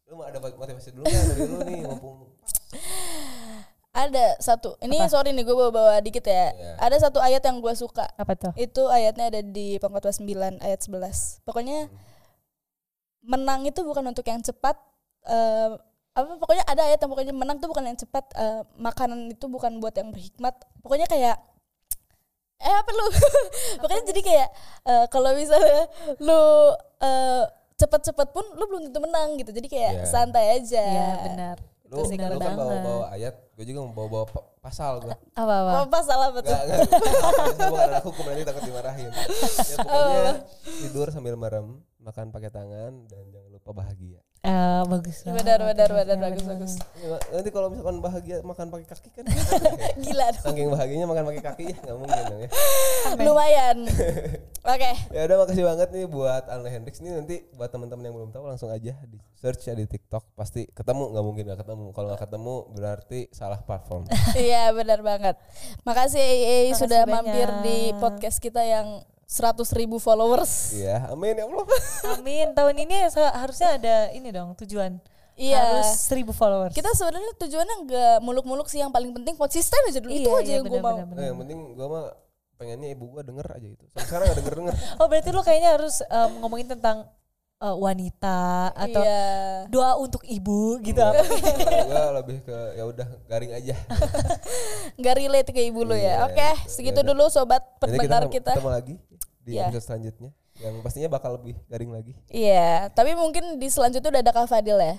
Lu 0.06 0.14
mau 0.14 0.26
ada 0.30 0.38
motivasi 0.38 0.94
dulu 0.94 1.02
kan 1.02 1.24
dari 1.34 1.42
lu 1.50 1.58
nih 1.66 1.78
mumpung 1.82 2.30
Ada 3.90 4.38
satu. 4.38 4.78
Ini 4.78 4.96
Apa? 5.00 5.10
sorry 5.10 5.30
nih 5.30 5.42
gue 5.42 5.52
bawa-bawa 5.52 5.98
dikit 5.98 6.22
ya. 6.22 6.54
Iya. 6.54 6.72
Ada 6.78 6.96
satu 7.02 7.18
ayat 7.18 7.42
yang 7.42 7.58
gue 7.58 7.74
suka. 7.74 8.06
Apa 8.14 8.32
tuh? 8.34 8.52
Itu 8.54 8.86
ayatnya 8.86 9.28
ada 9.28 9.40
di 9.40 9.76
Pengkhotbah 9.76 10.14
9 10.14 10.30
ayat 10.58 10.80
11. 10.80 11.42
Pokoknya 11.42 11.90
menang 13.20 13.64
itu 13.64 13.82
bukan 13.82 14.06
untuk 14.06 14.24
yang 14.24 14.40
cepat 14.40 14.78
eh, 15.24 15.70
apa 16.10 16.30
pokoknya 16.36 16.64
ada 16.64 16.82
ayat 16.84 16.98
yang 16.98 17.10
pokoknya 17.10 17.32
menang 17.32 17.56
itu 17.56 17.66
bukan 17.66 17.84
yang 17.84 17.94
cepat 17.94 18.24
eh, 18.32 18.62
makanan 18.76 19.28
itu 19.28 19.44
bukan 19.44 19.76
buat 19.76 19.92
yang 19.92 20.08
berhikmat 20.08 20.54
pokoknya 20.80 21.04
kayak 21.04 21.36
eh 22.58 22.74
apa 22.74 22.90
lu 22.90 23.04
pokoknya 23.80 24.02
jadi 24.06 24.20
kayak 24.20 24.48
eh, 24.84 25.04
kalau 25.06 25.36
misalnya 25.36 25.84
lu 26.18 26.42
eh, 26.98 27.44
cepet-cepet 27.76 28.28
pun 28.30 28.44
lu 28.54 28.64
belum 28.66 28.82
tentu 28.88 29.00
menang 29.00 29.36
gitu 29.36 29.50
jadi 29.50 29.68
kayak 29.68 29.92
Iya. 29.94 30.04
santai 30.06 30.46
aja 30.56 30.80
Iya 30.82 31.08
benar. 31.26 31.56
lu, 31.86 32.04
sih 32.04 32.16
lu 32.16 32.22
kan 32.22 32.38
banget. 32.38 32.56
bawa 32.56 32.74
bawa 32.80 33.06
ayat, 33.10 33.34
gue 33.60 33.76
juga 33.76 33.84
mau 33.84 33.92
bawa 33.92 34.08
bawa 34.08 34.24
pasal 34.64 35.04
gue. 35.04 35.12
Apa 35.36 35.54
apa? 35.60 35.70
apa 35.84 35.98
salah 36.00 36.32
betul 36.32 36.48
Enggak, 36.48 36.80
enggak. 36.80 37.68
Bukan 37.68 37.88
anak 37.92 38.04
hukum 38.08 38.24
nanti 38.24 38.42
takut 38.48 38.62
dimarahin. 38.64 39.12
Ya 39.12 39.76
pokoknya 39.84 40.34
tidur 40.64 41.06
sambil 41.12 41.36
merem, 41.36 41.84
makan 42.10 42.26
pakai 42.28 42.50
tangan 42.50 42.92
dan 43.06 43.22
jangan 43.28 43.50
lupa 43.50 43.70
bahagia. 43.72 44.18
Eh 44.40 44.82
bagus. 44.82 45.20
benar 45.22 45.60
benar 45.60 45.92
benar 45.92 46.16
bagus 46.18 46.42
bagus 46.42 46.72
Ya, 46.96 47.20
Nanti 47.30 47.52
kalau 47.52 47.68
misalkan 47.68 48.00
bahagia 48.00 48.40
makan 48.40 48.66
pakai 48.66 48.88
kaki 48.88 49.08
kan 49.12 49.24
gila 50.00 50.26
dong. 50.32 50.42
saking 50.42 50.68
bahagianya 50.70 51.04
makan 51.04 51.24
pakai 51.26 51.42
kaki 51.44 51.64
ya 51.66 51.76
nggak 51.78 51.96
mungkin 51.98 52.22
dong 52.24 52.40
ya. 52.40 52.48
lumayan 53.20 53.78
oke 54.64 54.90
Ya 55.14 55.20
udah 55.22 55.36
makasih 55.38 55.60
banget 55.62 55.88
nih 55.92 56.06
buat 56.06 56.48
Alna 56.48 56.68
Hendrix 56.68 56.98
ini 56.98 57.12
nanti 57.12 57.44
buat 57.52 57.68
teman-teman 57.68 58.00
yang 58.02 58.16
belum 58.16 58.30
tahu 58.30 58.48
langsung 58.48 58.72
aja 58.72 58.96
di 59.04 59.20
search 59.36 59.60
ya 59.62 59.76
di 59.76 59.84
TikTok 59.84 60.32
pasti 60.32 60.64
ketemu 60.66 61.12
nggak 61.12 61.24
mungkin 61.26 61.44
nggak 61.44 61.60
ketemu. 61.60 61.86
Kalau 61.92 62.06
nggak 62.08 62.22
ketemu 62.22 62.54
berarti 62.72 63.20
salah 63.30 63.60
platform. 63.60 64.08
iya 64.34 64.72
benar 64.72 65.04
banget 65.04 65.36
makasih 65.82 66.16
AA 66.16 66.32
Makasih 66.32 66.80
sudah 66.80 67.02
banyak. 67.02 67.12
mampir 67.28 67.48
di 67.60 67.78
podcast 67.94 68.40
kita 68.40 68.64
yang 68.64 69.04
100 69.30 69.62
ribu 69.78 70.02
followers 70.02 70.74
Iya, 70.74 71.06
amin 71.14 71.38
ya 71.38 71.46
Allah. 71.46 71.66
Amin. 72.18 72.50
Tahun 72.50 72.74
ini 72.74 72.96
harusnya 73.14 73.78
ada 73.78 73.94
ini 74.10 74.34
dong 74.34 74.58
tujuan. 74.58 74.98
Iya. 75.38 75.56
Harus 75.62 76.02
seribu 76.02 76.34
followers. 76.34 76.74
kita 76.74 76.90
sebenarnya 76.92 77.32
tujuannya 77.38 77.76
nggak 77.86 78.16
muluk-muluk 78.20 78.66
sih 78.66 78.82
yang 78.82 78.90
paling 78.90 79.14
penting 79.14 79.38
konsisten 79.38 79.78
aja 79.86 80.02
dulu 80.02 80.10
itu 80.10 80.26
Iya, 80.26 80.34
aja 80.34 80.50
iya, 80.50 80.56
yang 80.58 80.66
gue 80.66 80.80
mau 80.82 80.98
benar-benar. 80.98 81.16
Nah, 81.16 81.26
yang 81.30 81.38
penting 81.38 81.58
gua 81.78 81.86
mah 81.88 82.04
pengennya 82.58 82.88
ibu 82.92 83.04
gua 83.08 83.22
denger 83.22 83.46
aja 83.54 83.68
itu. 83.70 83.84
Sampai 83.88 84.04
sekarang 84.04 84.24
gak 84.28 84.38
denger 84.42 84.54
denger. 84.60 84.74
Oh 84.98 85.06
berarti 85.06 85.28
lu 85.30 85.40
kayaknya 85.40 85.70
harus 85.78 85.94
em, 86.02 86.30
ngomongin 86.42 86.68
tentang 86.68 86.96
eh, 87.60 87.76
wanita 87.76 88.40
atau 88.72 89.02
iya 89.02 89.22
doa 89.66 89.94
untuk 89.96 90.24
ibu 90.24 90.80
gitu 90.80 90.96
apa? 90.96 91.20
Kalau 91.60 91.84
gua 91.86 92.04
lebih 92.18 92.38
ke 92.40 92.56
ya 92.74 92.84
udah 92.84 93.08
garing 93.26 93.52
aja. 93.52 93.76
nggak 94.98 95.14
relate 95.16 95.50
ke 95.50 95.60
ibu 95.62 95.80
lo 95.82 95.92
Iya, 95.92 96.08
ya 96.10 96.26
oke 96.26 96.48
segitu 96.66 96.96
yaudah. 96.96 97.08
dulu 97.12 97.24
sobat 97.28 97.62
pendengar 97.78 98.26
kita 98.26 98.52
ketemu 98.52 98.70
lagi 98.70 98.94
di 99.40 99.50
Iya. 99.52 99.68
episode 99.68 99.84
selanjutnya 99.86 100.30
yang 100.58 100.74
pastinya 100.80 101.08
bakal 101.08 101.36
lebih 101.36 101.56
garing 101.66 101.88
lagi. 101.88 102.12
iya 102.28 102.88
tapi 102.90 103.12
mungkin 103.14 103.56
di 103.56 103.68
selanjutnya 103.68 104.10
udah 104.10 104.22
ada 104.22 104.32
Kak 104.34 104.44
Fadil 104.46 104.76
ya 104.76 104.96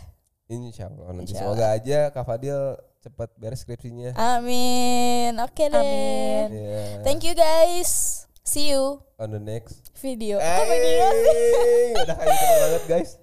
Insya 0.48 0.86
Allah 0.86 1.14
nanti 1.14 1.32
Insya 1.32 1.42
semoga 1.44 1.66
aja 1.70 2.00
Kak 2.10 2.26
Fadil 2.26 2.58
cepat 2.98 3.30
beres 3.36 3.62
skripsinya. 3.62 4.14
amin 4.14 5.38
oke 5.38 5.64
deh 5.64 5.78
Amin. 5.78 6.48
Iya. 6.52 6.82
thank 7.02 7.22
you 7.22 7.34
guys 7.34 8.26
see 8.42 8.70
you 8.70 9.02
On 9.18 9.30
the 9.30 9.38
next. 9.38 9.91
Video 10.02 10.42
Eh, 10.42 11.94
udah 11.94 12.16
kayak 12.18 12.34
gitu 12.34 12.56
banget 12.58 12.84
guys. 12.90 13.21